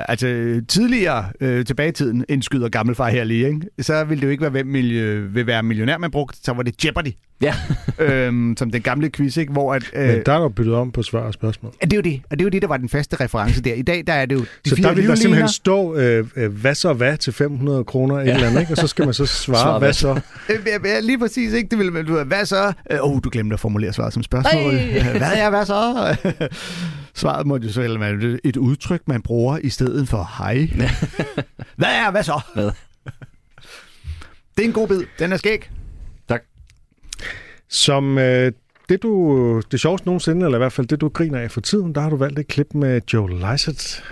altså, 0.10 0.62
tidligere 0.68 1.26
øh, 1.42 1.66
tilbage 1.66 1.90
i 1.90 1.92
tiden, 1.92 2.26
indskyder 2.30 2.70
gammelfar 2.70 3.10
her 3.10 3.24
lige, 3.24 3.48
ikke? 3.48 3.62
så 3.80 4.04
ville 4.04 4.22
det 4.22 4.28
jo 4.28 4.32
ikke 4.32 4.42
være, 4.42 4.52
hvem 4.52 4.76
øh, 4.76 5.36
vil 5.36 5.48
være 5.48 5.64
millionær, 5.64 5.98
man 5.98 6.12
brugte. 6.12 6.38
Så 6.44 6.54
var 6.54 6.64
det 6.64 6.86
Jeopardy, 6.86 7.12
Ja, 7.42 7.54
øhm, 8.00 8.56
som 8.58 8.72
den 8.72 8.82
gamle 8.82 9.10
quiz, 9.10 9.38
ikke? 9.38 9.54
hvor 9.54 9.74
at, 9.74 9.84
øh, 9.94 10.08
Men 10.08 10.22
der 10.26 10.34
er 10.34 10.42
jo 10.42 10.50
byttet 10.50 10.76
om 10.76 10.92
på 10.92 11.04
svar 11.04 11.20
og 11.20 11.34
spørgsmål. 11.34 11.74
Ja, 11.82 11.86
det 11.86 11.94
er 11.94 11.98
jo 11.98 12.02
det. 12.02 12.22
Og 12.30 12.40
det 12.40 12.42
er 12.42 12.46
jo 12.46 12.50
det, 12.50 12.62
der 12.62 12.68
var 12.68 12.78
den 12.78 12.90
faste 12.90 13.16
reference 13.16 13.62
der. 13.62 13.74
I 13.74 13.82
dag, 13.82 14.04
der 14.08 14.14
er 14.14 14.26
det 14.26 14.36
jo 14.36 14.40
de 14.40 14.70
Så 14.70 14.76
fire 14.76 14.88
der 14.88 14.94
vil 14.94 15.08
der 15.08 15.16
simpelthen 15.16 15.50
stå, 15.50 15.96
øh, 15.96 16.26
øh, 16.36 16.52
hvad 16.52 16.76
så 16.76 16.94
hvad 16.94 17.18
til 17.18 17.34
500 17.34 17.84
kroner, 17.84 18.16
et 18.16 18.30
eller 18.30 18.48
andet, 18.48 18.60
ikke? 18.60 18.74
Og 18.74 18.78
så 18.78 18.88
skal 18.88 19.06
man 19.06 19.14
så 19.14 19.26
svare, 19.46 19.62
Svare, 19.62 19.80
hvad 19.80 19.88
hvad 19.88 19.94
så? 19.94 20.22
Øh, 20.50 20.60
ja, 20.66 20.90
ja, 20.90 21.00
lige 21.00 21.20
præcis, 21.20 21.54
ikke? 21.54 21.77
Det 21.78 21.94
vil, 21.94 22.08
du, 22.08 22.14
ved, 22.14 22.26
hvad 22.26 22.46
så? 22.46 22.74
Åh, 22.92 23.00
oh, 23.02 23.20
du 23.24 23.30
glemte 23.30 23.54
at 23.54 23.60
formulere 23.60 23.94
svaret 23.94 24.14
som 24.14 24.24
spørgsmål. 24.24 24.74
hvad 25.22 25.34
er 25.36 25.50
hvad 25.50 25.66
så? 25.66 26.16
svaret 27.22 27.48
må 27.48 27.58
jo 27.58 27.72
så 27.72 27.98
være 28.00 28.40
et 28.44 28.58
udtryk, 28.58 29.02
man 29.06 29.22
bruger 29.22 29.58
i 29.58 29.70
stedet 29.70 30.10
for 30.10 30.30
hej. 30.38 30.68
hvad 31.80 31.90
er 31.90 32.12
hvad 32.12 32.24
så? 32.24 32.42
Hvad? 32.54 32.72
Det 34.58 34.64
er 34.64 34.68
en 34.68 34.74
god 34.74 34.88
bid. 34.88 35.04
Den 35.20 35.32
er 35.32 35.38
skæg. 35.38 35.70
Som 37.70 38.18
øh, 38.18 38.52
det, 38.90 39.04
du, 39.04 39.62
det 39.72 39.80
sjoveste 39.80 40.08
nogensinde, 40.08 40.46
eller 40.46 40.58
i 40.58 40.60
hvert 40.60 40.74
fald 40.74 40.88
det, 40.88 41.02
du 41.02 41.10
griner 41.10 41.40
af 41.40 41.52
for 41.52 41.62
tiden, 41.62 41.96
der 41.96 42.02
har 42.02 42.10
du 42.10 42.16
valgt 42.16 42.40
et 42.40 42.48
klip 42.48 42.74
med 42.74 43.02
Joe 43.14 43.30
Lycett. 43.30 44.04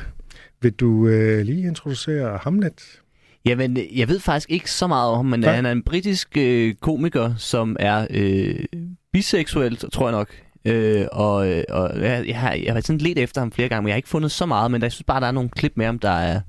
Vil 0.61 0.71
du 0.71 1.07
øh, 1.07 1.45
lige 1.45 1.67
introducere 1.67 2.39
ham 2.43 2.59
lidt? 2.59 3.01
Jamen, 3.45 3.77
jeg 3.95 4.07
ved 4.07 4.19
faktisk 4.19 4.51
ikke 4.51 4.71
så 4.71 4.87
meget 4.87 5.09
om 5.09 5.15
ham, 5.15 5.25
men 5.25 5.39
Nej. 5.39 5.55
han 5.55 5.65
er 5.65 5.71
en 5.71 5.83
britisk 5.83 6.37
øh, 6.37 6.75
komiker, 6.75 7.35
som 7.37 7.75
er 7.79 8.07
øh, 8.09 8.65
biseksuel, 9.13 9.77
tror 9.77 10.07
jeg 10.07 10.11
nok. 10.11 10.29
Øh, 10.65 11.05
og 11.11 11.49
øh, 11.49 11.63
og 11.69 12.01
jeg, 12.01 12.27
jeg, 12.27 12.39
har, 12.39 12.53
jeg 12.53 12.73
har 12.73 12.81
sådan 12.81 13.01
let 13.01 13.17
efter 13.17 13.41
ham 13.41 13.51
flere 13.51 13.69
gange, 13.69 13.81
men 13.81 13.87
jeg 13.87 13.93
har 13.93 13.97
ikke 13.97 14.09
fundet 14.09 14.31
så 14.31 14.45
meget, 14.45 14.71
men 14.71 14.81
jeg 14.81 14.91
synes 14.91 15.03
bare, 15.03 15.21
der 15.21 15.27
er 15.27 15.31
nogle 15.31 15.49
klip 15.49 15.73
med 15.75 15.85
ham, 15.85 15.99
der 15.99 16.09
er, 16.09 16.41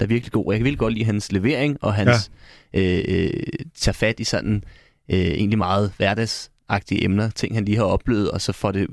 der 0.00 0.06
er 0.06 0.08
virkelig 0.08 0.32
god. 0.32 0.52
Jeg 0.52 0.58
kan 0.58 0.64
virkelig 0.64 0.78
godt 0.78 0.94
lide 0.94 1.04
hans 1.04 1.32
levering, 1.32 1.78
og 1.80 1.94
hans 1.94 2.30
ja. 2.74 2.80
øh, 2.80 3.04
øh, 3.08 3.42
tager 3.74 3.92
fat 3.92 4.20
i 4.20 4.24
sådan 4.24 4.64
øh, 5.08 5.18
egentlig 5.18 5.58
meget 5.58 5.92
hverdagsagtige 5.96 7.04
emner, 7.04 7.30
ting 7.30 7.54
han 7.54 7.64
lige 7.64 7.76
har 7.76 7.84
oplevet, 7.84 8.30
og 8.30 8.40
så 8.40 8.52
får 8.52 8.72
det 8.72 8.86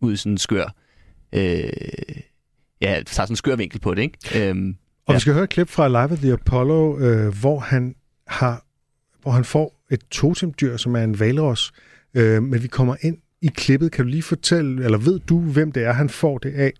ud 0.00 0.12
i 0.12 0.16
sådan 0.16 0.32
en 0.32 0.38
skør, 0.38 0.74
øh, 1.32 1.72
ja, 2.80 2.88
tager 2.88 3.04
sådan 3.06 3.32
en 3.32 3.36
skør 3.36 3.56
vinkel 3.56 3.80
på 3.80 3.94
det, 3.94 4.02
ikke? 4.02 4.48
Øhm, 4.48 4.76
Og 5.10 5.14
Ja. 5.14 5.16
vi 5.16 5.20
skal 5.20 5.32
høre 5.34 5.44
et 5.44 5.50
klip 5.50 5.68
fra 5.68 5.88
Live 5.88 6.12
at 6.12 6.18
the 6.18 6.32
Apollo, 6.32 6.98
øh, 6.98 7.40
hvor 7.40 7.58
han 7.58 7.94
har, 8.26 8.64
hvor 9.22 9.30
han 9.30 9.44
får 9.44 9.84
et 9.90 10.00
totemdyr, 10.10 10.76
som 10.76 10.96
er 10.96 11.04
en 11.04 11.20
valros. 11.20 11.72
Øh, 12.14 12.42
men 12.42 12.62
vi 12.62 12.68
kommer 12.68 12.96
ind 13.00 13.16
i 13.42 13.46
klippet. 13.54 13.92
Kan 13.92 14.04
du 14.04 14.10
lige 14.10 14.22
fortælle, 14.22 14.84
eller 14.84 14.98
ved 14.98 15.18
du, 15.18 15.40
hvem 15.40 15.72
det 15.72 15.84
er, 15.84 15.92
han 15.92 16.08
får 16.08 16.38
det 16.38 16.54
af? 16.54 16.72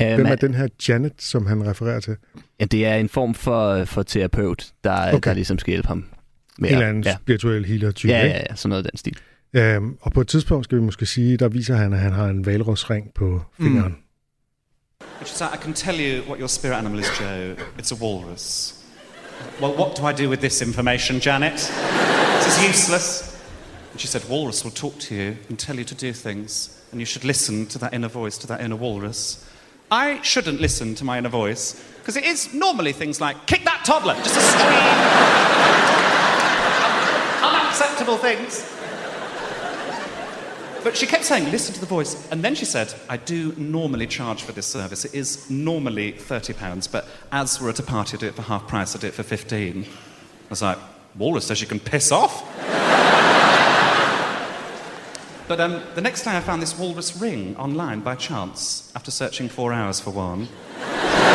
øh, 0.00 0.06
Hvem 0.14 0.20
er 0.20 0.28
man- 0.28 0.38
den 0.40 0.54
her 0.54 0.68
Janet, 0.88 1.12
som 1.18 1.46
han 1.46 1.66
refererer 1.66 2.00
til? 2.00 2.16
Ja, 2.60 2.64
det 2.64 2.86
er 2.86 2.94
en 2.94 3.08
form 3.08 3.34
for, 3.34 3.84
for 3.84 4.02
terapeut, 4.02 4.72
der, 4.84 5.08
okay. 5.14 5.28
Der 5.28 5.34
ligesom 5.34 5.58
skal 5.58 5.70
hjælpe 5.70 5.88
ham. 5.88 6.04
Med 6.58 6.68
En 6.68 6.74
eller 6.74 6.88
anden 6.88 7.04
ja. 7.04 7.16
spirituel 7.16 7.64
healer-type, 7.64 8.12
Ja, 8.12 8.26
ja, 8.26 8.42
ja, 8.50 8.54
sådan 8.56 8.68
noget 8.68 8.84
af 8.86 8.90
den 8.90 8.98
stil. 8.98 9.16
Øhm, 9.54 9.96
og 10.00 10.12
på 10.12 10.20
et 10.20 10.28
tidspunkt 10.28 10.64
skal 10.64 10.78
vi 10.78 10.82
måske 10.82 11.06
sige, 11.06 11.36
der 11.36 11.48
viser 11.48 11.76
han, 11.76 11.92
at 11.92 11.98
han 11.98 12.12
har 12.12 12.26
en 12.28 12.46
valrosring 12.46 13.10
på 13.14 13.42
fingeren. 13.60 13.82
Which 13.92 13.96
is, 15.20 15.42
I 15.42 15.56
can 15.56 15.72
tell 15.72 15.94
you 15.94 16.22
what 16.22 16.38
your 16.38 16.48
spirit 16.48 16.76
animal 16.76 16.98
is, 16.98 17.18
Joe. 17.18 17.56
It's 17.78 17.90
a 17.90 17.96
walrus. 17.96 18.82
Well, 19.60 19.74
what 19.74 19.94
do 19.94 20.04
I 20.04 20.12
do 20.12 20.28
with 20.28 20.40
this 20.40 20.62
information, 20.62 21.20
Janet? 21.20 21.56
This 21.56 22.58
is 22.58 22.66
useless. 22.66 23.40
And 23.92 24.00
she 24.00 24.06
said, 24.06 24.24
Walrus 24.28 24.64
will 24.64 24.70
talk 24.70 24.98
to 25.00 25.14
you 25.14 25.36
and 25.48 25.58
tell 25.58 25.76
you 25.76 25.84
to 25.84 25.94
do 25.94 26.12
things, 26.12 26.82
and 26.90 27.00
you 27.00 27.06
should 27.06 27.24
listen 27.24 27.66
to 27.66 27.78
that 27.78 27.92
inner 27.92 28.08
voice, 28.08 28.38
to 28.38 28.46
that 28.46 28.60
inner 28.60 28.76
walrus. 28.76 29.46
I 29.90 30.22
shouldn't 30.22 30.60
listen 30.60 30.94
to 30.94 31.04
my 31.04 31.18
inner 31.18 31.28
voice, 31.28 31.84
because 31.98 32.16
it 32.16 32.24
is 32.24 32.54
normally 32.54 32.92
things 32.92 33.20
like, 33.20 33.46
kick 33.46 33.64
that 33.64 33.84
toddler, 33.84 34.14
just 34.14 34.36
a 34.36 34.40
stream. 34.40 34.72
Unacceptable 37.52 38.16
things. 38.16 38.81
But 40.82 40.96
she 40.96 41.06
kept 41.06 41.24
saying, 41.24 41.50
listen 41.52 41.74
to 41.74 41.80
the 41.80 41.86
voice. 41.86 42.28
And 42.32 42.42
then 42.42 42.56
she 42.56 42.64
said, 42.64 42.92
I 43.08 43.16
do 43.16 43.54
normally 43.56 44.06
charge 44.06 44.42
for 44.42 44.52
this 44.52 44.66
service. 44.66 45.04
It 45.04 45.14
is 45.14 45.48
normally 45.48 46.12
£30, 46.12 46.90
but 46.90 47.06
as 47.30 47.60
we're 47.60 47.70
at 47.70 47.78
a 47.78 47.84
party, 47.84 48.16
I 48.16 48.20
do 48.20 48.26
it 48.26 48.34
for 48.34 48.42
half 48.42 48.66
price, 48.66 48.96
I 48.96 48.98
do 48.98 49.06
it 49.06 49.14
for 49.14 49.22
15 49.22 49.84
I 49.84 49.86
was 50.50 50.60
like, 50.60 50.78
Walrus 51.16 51.46
says 51.46 51.62
you 51.62 51.66
can 51.66 51.80
piss 51.80 52.12
off. 52.12 52.44
but 55.48 55.60
um, 55.60 55.82
the 55.94 56.02
next 56.02 56.24
day 56.24 56.36
I 56.36 56.40
found 56.40 56.60
this 56.60 56.78
walrus 56.78 57.16
ring 57.16 57.56
online 57.56 58.00
by 58.00 58.16
chance 58.16 58.92
after 58.94 59.10
searching 59.10 59.48
four 59.48 59.72
hours 59.72 59.98
for 59.98 60.10
one. 60.10 60.48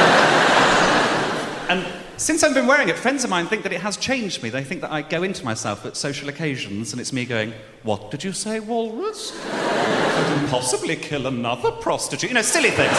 And 1.69 1.86
since 2.17 2.43
I've 2.43 2.53
been 2.53 2.67
wearing 2.67 2.89
it, 2.89 2.97
friends 2.97 3.23
of 3.23 3.30
mine 3.30 3.47
think 3.47 3.63
that 3.63 3.71
it 3.71 3.82
has 3.82 3.95
changed 3.95 4.43
me. 4.43 4.49
They 4.49 4.63
think 4.63 4.82
that 4.82 4.91
I 4.91 5.01
go 5.03 5.23
into 5.23 5.45
myself 5.45 5.86
at 5.86 5.95
social 5.95 6.30
occasions 6.30 6.91
and 6.91 6.99
it's 6.99 7.13
me 7.13 7.25
going, 7.25 7.53
What 7.84 8.12
did 8.12 8.23
you 8.23 8.34
say, 8.34 8.60
walrus? 8.60 9.34
I 9.45 10.39
could 10.39 10.49
possibly 10.49 10.95
kill 10.95 11.27
another 11.27 11.71
prostitute. 11.71 12.30
You 12.30 12.36
know, 12.36 12.41
silly 12.41 12.71
things. 12.71 12.97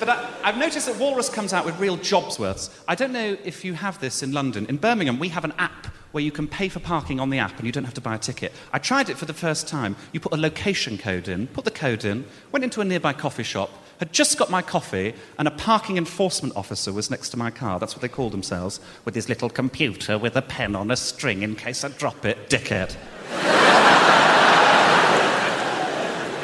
But 0.00 0.08
I, 0.08 0.30
I've 0.42 0.58
noticed 0.58 0.86
that 0.86 0.98
Walrus 0.98 1.30
comes 1.30 1.52
out 1.52 1.64
with 1.64 1.78
real 1.78 1.96
jobs 1.96 2.38
worths. 2.38 2.68
I 2.86 2.94
don't 2.94 3.12
know 3.12 3.36
if 3.44 3.64
you 3.64 3.74
have 3.74 4.00
this 4.00 4.22
in 4.22 4.32
London. 4.32 4.66
In 4.66 4.76
Birmingham, 4.76 5.18
we 5.18 5.28
have 5.30 5.44
an 5.44 5.54
app 5.58 5.86
where 6.14 6.22
you 6.22 6.30
can 6.30 6.46
pay 6.46 6.68
for 6.68 6.78
parking 6.78 7.18
on 7.18 7.28
the 7.28 7.40
app 7.40 7.58
and 7.58 7.66
you 7.66 7.72
don't 7.72 7.84
have 7.84 7.94
to 7.94 8.00
buy 8.00 8.14
a 8.14 8.18
ticket. 8.18 8.52
I 8.72 8.78
tried 8.78 9.10
it 9.10 9.18
for 9.18 9.24
the 9.24 9.34
first 9.34 9.66
time. 9.66 9.96
You 10.12 10.20
put 10.20 10.32
a 10.32 10.36
location 10.36 10.96
code 10.96 11.26
in, 11.26 11.48
put 11.48 11.64
the 11.64 11.72
code 11.72 12.04
in, 12.04 12.24
went 12.52 12.62
into 12.62 12.80
a 12.80 12.84
nearby 12.84 13.12
coffee 13.12 13.42
shop, 13.42 13.68
had 13.98 14.12
just 14.12 14.38
got 14.38 14.48
my 14.48 14.62
coffee, 14.62 15.14
and 15.38 15.48
a 15.48 15.50
parking 15.50 15.96
enforcement 15.96 16.54
officer 16.54 16.92
was 16.92 17.10
next 17.10 17.30
to 17.30 17.36
my 17.36 17.50
car. 17.50 17.80
That's 17.80 17.94
what 17.94 18.00
they 18.02 18.08
call 18.08 18.30
themselves, 18.30 18.78
with 19.04 19.16
his 19.16 19.28
little 19.28 19.50
computer 19.50 20.16
with 20.16 20.36
a 20.36 20.42
pen 20.42 20.76
on 20.76 20.92
a 20.92 20.96
string 20.96 21.42
in 21.42 21.56
case 21.56 21.82
I 21.82 21.88
drop 21.88 22.24
it. 22.24 22.48
Dickhead. 22.48 22.96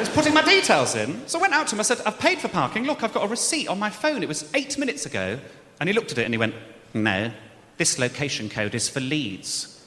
It 0.01 0.07
was 0.07 0.15
putting 0.15 0.33
my 0.33 0.41
details 0.41 0.95
in. 0.95 1.27
So 1.27 1.37
I 1.37 1.43
went 1.43 1.53
out 1.53 1.67
to 1.67 1.75
him, 1.75 1.79
I 1.79 1.83
said, 1.83 2.01
I've 2.07 2.17
paid 2.17 2.39
for 2.39 2.47
parking. 2.47 2.85
Look, 2.85 3.03
I've 3.03 3.13
got 3.13 3.23
a 3.23 3.27
receipt 3.27 3.67
on 3.67 3.77
my 3.77 3.91
phone. 3.91 4.23
It 4.23 4.27
was 4.27 4.49
eight 4.55 4.75
minutes 4.79 5.05
ago. 5.05 5.39
And 5.79 5.87
he 5.87 5.93
looked 5.93 6.11
at 6.11 6.17
it 6.17 6.25
and 6.25 6.33
he 6.33 6.39
went, 6.39 6.55
No, 6.95 7.31
this 7.81 7.97
location 7.97 8.47
code 8.47 8.75
is 8.75 8.87
for 8.87 8.99
Leeds. 8.99 9.81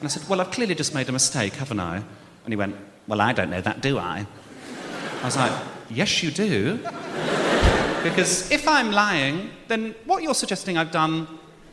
And 0.00 0.04
I 0.06 0.10
said, 0.10 0.28
Well, 0.28 0.38
I've 0.42 0.50
clearly 0.50 0.74
just 0.74 0.92
made 0.94 1.08
a 1.08 1.12
mistake, 1.12 1.54
haven't 1.54 1.80
I? 1.80 1.96
And 1.96 2.52
he 2.52 2.56
went, 2.56 2.76
Well, 3.06 3.22
I 3.22 3.32
don't 3.32 3.48
know 3.48 3.62
that, 3.62 3.80
do 3.80 3.96
I? 3.96 4.26
I 5.22 5.24
was 5.24 5.34
like, 5.34 5.52
Yes, 5.88 6.22
you 6.22 6.30
do. 6.30 6.76
Because 8.02 8.50
if 8.50 8.68
I'm 8.68 8.92
lying, 8.92 9.48
then 9.66 9.94
what 10.04 10.22
you're 10.22 10.34
suggesting 10.34 10.76
I've 10.76 10.90
done 10.90 11.26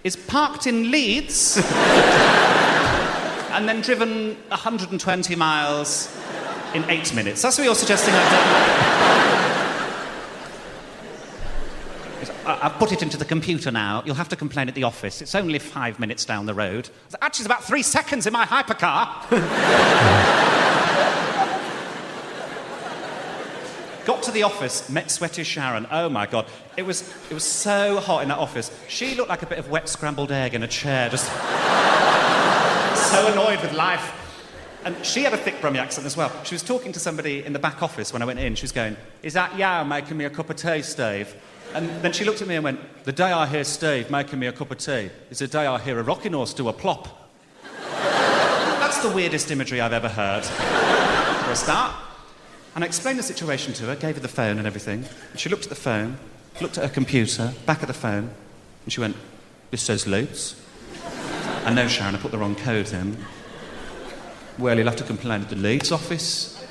is 0.06 0.16
parked 0.16 0.66
in 0.66 0.92
Leeds 0.92 1.58
and 3.52 3.68
then 3.68 3.82
driven 3.82 4.38
120 4.48 5.36
miles 5.36 6.18
in 6.74 6.90
eight 6.90 7.14
minutes. 7.14 7.42
That's 7.42 7.58
what 7.58 7.66
you're 7.66 7.76
suggesting 7.76 8.14
I've 8.14 8.32
done. 8.32 8.48
I- 12.22 12.35
I've 12.48 12.74
put 12.74 12.92
it 12.92 13.02
into 13.02 13.18
the 13.18 13.26
computer 13.26 13.72
now. 13.72 14.04
You'll 14.06 14.16
have 14.16 14.30
to 14.30 14.36
complain 14.36 14.68
at 14.68 14.76
the 14.76 14.84
office. 14.84 15.22
It's 15.22 15.34
only 15.34 15.58
five 15.58 16.00
minutes 16.00 16.26
down 16.26 16.46
the 16.46 16.54
road. 16.54 16.90
Actually, 17.22 17.44
it's 17.44 17.48
about 17.48 17.64
three 17.64 17.82
seconds 17.82 18.28
in 18.28 18.34
my 18.34 18.46
hypercar. 18.46 19.32
Got 24.06 24.22
to 24.24 24.32
the 24.32 24.44
office, 24.44 24.88
met 24.88 25.10
sweaty 25.10 25.44
Sharon. 25.44 25.88
Oh 25.90 26.10
my 26.10 26.28
god, 26.28 26.46
it 26.78 26.84
was 26.84 27.12
it 27.32 27.34
was 27.34 27.44
so 27.44 28.00
hot 28.00 28.22
in 28.22 28.30
that 28.30 28.38
office. 28.38 28.70
She 28.88 29.16
looked 29.16 29.30
like 29.30 29.42
a 29.42 29.48
bit 29.48 29.58
of 29.58 29.72
wet 29.72 29.90
scrambled 29.90 30.32
egg 30.32 30.54
in 30.54 30.62
a 30.62 30.68
chair, 30.68 31.10
just 31.10 31.26
so 33.12 33.28
annoyed 33.32 33.60
with 33.62 33.74
life. 33.74 34.22
And 34.84 35.04
she 35.04 35.24
had 35.24 35.34
a 35.34 35.38
thick 35.38 35.56
Brummie 35.56 35.80
accent 35.80 36.06
as 36.06 36.16
well. 36.16 36.32
She 36.44 36.54
was 36.54 36.62
talking 36.62 36.92
to 36.92 37.00
somebody 37.00 37.44
in 37.44 37.54
the 37.54 37.60
back 37.60 37.82
office 37.82 38.14
when 38.14 38.22
I 38.22 38.26
went 38.26 38.38
in. 38.38 38.54
She 38.54 38.62
was 38.62 38.72
going, 38.72 38.96
"Is 39.24 39.34
that 39.34 39.58
Yao 39.58 39.84
making 39.84 40.18
me 40.18 40.26
a 40.26 40.30
cup 40.30 40.52
of 40.52 40.58
tea, 40.58 40.84
Steve?" 40.84 41.36
And 41.76 41.90
then 42.02 42.14
she 42.14 42.24
looked 42.24 42.42
at 42.42 42.48
me 42.48 42.56
and 42.56 42.64
went, 42.64 42.80
"The 43.04 43.12
day 43.12 43.34
I 43.34 43.46
hear 43.46 43.66
Steve 43.66 44.10
making 44.10 44.40
me 44.40 44.48
a 44.48 44.54
cup 44.54 44.72
of 44.72 44.78
tea 44.78 45.10
is 45.30 45.40
the 45.40 45.48
day 45.48 45.68
I 45.68 45.78
hear 45.78 46.00
a 46.00 46.04
rocking 46.04 46.32
horse 46.32 46.54
do 46.54 46.70
a 46.70 46.74
plop." 46.74 47.30
That's 48.80 49.00
the 49.00 49.10
weirdest 49.10 49.52
imagery 49.52 49.82
I've 49.82 49.92
ever 49.92 50.08
heard. 50.08 50.46
For 50.46 51.52
a 51.52 51.56
start. 51.56 51.94
And 52.76 52.84
I 52.86 52.88
explained 52.88 53.20
the 53.20 53.24
situation 53.24 53.74
to 53.74 53.88
her, 53.88 53.96
gave 53.98 54.16
her 54.16 54.22
the 54.22 54.30
phone 54.30 54.58
and 54.58 54.66
everything. 54.66 55.06
And 55.32 55.40
she 55.40 55.50
looked 55.50 55.64
at 55.64 55.70
the 55.70 55.76
phone, 55.76 56.18
looked 56.62 56.78
at 56.78 56.86
her 56.86 56.90
computer, 56.90 57.54
back 57.66 57.82
at 57.82 57.88
the 57.88 57.94
phone, 57.94 58.30
and 58.86 58.94
she 58.94 59.02
went, 59.02 59.18
This 59.70 59.82
says 59.82 60.08
Leeds. 60.08 60.56
I 61.66 61.74
know, 61.74 61.90
Sharon, 61.90 62.16
I 62.16 62.20
put 62.20 62.32
the 62.32 62.38
wrong 62.38 62.56
code 62.56 62.94
in. 62.94 63.18
Well, 64.58 64.78
you'll 64.78 64.88
have 64.88 64.96
to 64.96 65.04
complain 65.04 65.42
at 65.42 65.50
the 65.50 65.58
Leeds 65.58 65.92
office. 65.92 66.66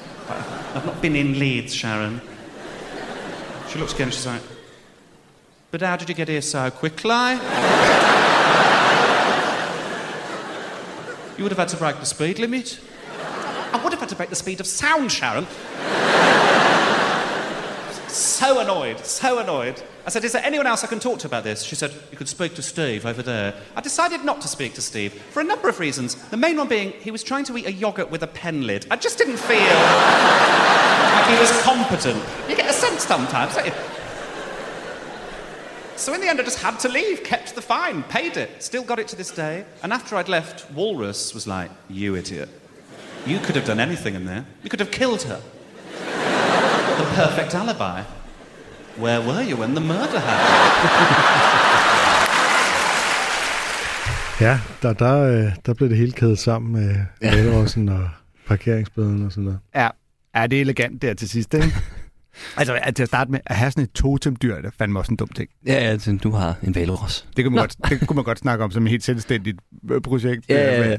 I've 0.75 0.87
not 0.87 1.03
been 1.03 1.14
in 1.14 1.38
Leeds, 1.38 1.75
Sharon. 1.75 2.23
She 3.69 3.79
looks 3.79 3.93
again 3.93 4.11
she's 4.11 4.27
like, 4.27 4.40
But 5.75 5.83
how 5.83 5.97
did 5.97 6.09
you 6.09 6.15
get 6.15 6.29
here 6.29 6.41
so 6.41 6.71
quickly? 6.71 7.11
You 11.37 11.43
would 11.43 11.51
have 11.51 11.59
had 11.59 11.67
to 11.71 11.77
break 11.77 11.99
the 11.99 12.07
speed 12.07 12.39
limit. 12.39 12.79
I 13.73 13.81
would 13.83 13.93
have 13.93 13.99
had 13.99 14.09
to 14.11 14.15
break 14.15 14.31
the 14.31 14.37
speed 14.37 14.61
of 14.61 14.69
sound, 14.69 15.11
Sharon. 15.11 15.49
so 18.07 18.61
annoyed, 18.61 19.05
so 19.05 19.41
annoyed. 19.41 19.83
I 20.07 20.11
said, 20.11 20.23
Is 20.23 20.31
there 20.31 20.45
anyone 20.45 20.69
else 20.69 20.85
I 20.85 20.87
can 20.87 21.01
talk 21.01 21.19
to 21.19 21.27
about 21.27 21.43
this? 21.43 21.65
She 21.65 21.75
said, 21.75 21.93
You 22.13 22.19
could 22.19 22.29
speak 22.29 22.55
to 22.55 22.63
Steve 22.63 23.05
over 23.05 23.25
there. 23.25 23.53
I 23.75 23.81
decided 23.81 24.25
not 24.25 24.41
to 24.43 24.47
speak 24.47 24.75
to 24.75 24.81
Steve 24.81 25.13
for 25.13 25.41
a 25.41 25.45
number 25.45 25.69
of 25.69 25.81
reasons. 25.81 26.15
The 26.15 26.37
main 26.37 26.57
one 26.57 26.69
being 26.69 26.93
he 27.01 27.11
was 27.11 27.25
trying 27.25 27.47
to 27.47 27.59
eat 27.59 27.67
a 27.67 27.73
yogurt 27.73 28.13
with 28.13 28.23
a 28.23 28.29
pen 28.29 28.65
lid. 28.65 28.87
I 28.93 28.97
just 28.97 29.19
didn't 29.19 29.39
feel 29.39 29.59
like 29.59 31.27
he 31.27 31.37
was 31.37 31.51
competent. 31.63 32.23
You 32.49 32.55
get 32.55 32.71
a 32.71 32.73
sense 32.73 33.03
sometimes? 33.05 33.57
So 35.97 36.13
in 36.13 36.21
the 36.21 36.29
end, 36.29 36.41
I 36.41 36.43
just 36.43 36.59
had 36.59 36.81
to 36.81 36.89
leave, 36.89 37.23
kept 37.23 37.55
the 37.55 37.63
fine, 37.63 38.03
paid 38.03 38.37
it, 38.37 38.63
still 38.63 38.83
got 38.83 38.99
it 38.99 39.09
to 39.09 39.17
this 39.17 39.31
day. 39.31 39.65
And 39.83 39.93
after 39.93 40.17
I'd 40.17 40.29
left, 40.29 40.71
Walrus 40.73 41.35
was 41.35 41.47
like, 41.47 41.71
You 41.89 42.17
idiot. 42.17 42.49
You 43.27 43.39
could 43.39 43.55
have 43.57 43.67
done 43.67 43.81
anything 43.81 44.15
in 44.15 44.27
there. 44.27 44.45
You 44.63 44.71
could 44.71 44.81
have 44.81 44.91
killed 44.91 45.23
her. 45.23 45.41
the 46.99 47.05
perfect 47.15 47.55
alibi. 47.55 48.03
Where 48.97 49.21
were 49.21 49.43
you 49.43 49.57
when 49.57 49.75
the 49.75 49.81
murder 49.81 50.21
happened? 50.21 51.51
Ja, 54.41 54.61
der, 54.83 54.93
der, 54.93 55.21
øh, 55.21 55.53
der 55.67 55.75
blev 55.75 55.89
det 55.89 55.99
hele 55.99 56.13
kædet 56.13 56.39
sammen 56.39 56.73
med 56.73 56.97
Valrossen 57.23 57.89
og 57.89 58.09
parkeringsbøden 58.47 59.27
og 59.27 59.33
sådan 59.33 59.45
noget. 59.45 59.59
Ja, 59.75 59.89
er 60.35 60.47
det 60.47 60.57
er 60.57 60.61
elegant 60.61 61.03
der 61.03 61.15
til 61.15 61.29
sidst, 61.29 61.55
ikke? 61.55 61.75
altså, 62.57 62.79
at 62.83 62.97
til 62.97 63.03
at 63.03 63.09
starte 63.09 63.31
med, 63.31 63.40
at 63.47 63.57
have 63.57 63.70
sådan 63.70 63.85
et 63.85 63.92
totemdyr, 63.92 64.57
det 64.57 64.64
er 64.64 64.70
fandme 64.79 64.99
også 64.99 65.12
en 65.12 65.16
dum 65.16 65.29
ting. 65.29 65.51
Ja, 65.66 65.73
altså, 65.73 66.18
du 66.23 66.31
har 66.31 66.57
en 66.62 66.75
valros. 66.75 67.27
Det 67.37 67.44
kunne 67.44 67.55
man, 67.55 67.62
godt, 67.62 67.77
det 67.90 68.09
kunne 68.09 68.14
man 68.14 68.25
godt 68.25 68.38
snakke 68.38 68.64
om 68.64 68.70
som 68.70 68.85
et 68.85 68.90
helt 68.90 69.05
selvstændigt 69.05 69.59
øh, 69.90 70.01
projekt. 70.01 70.49
Ja, 70.49 70.55
ja, 70.55 70.85
Øh, 70.85 70.90
ja. 70.90 70.97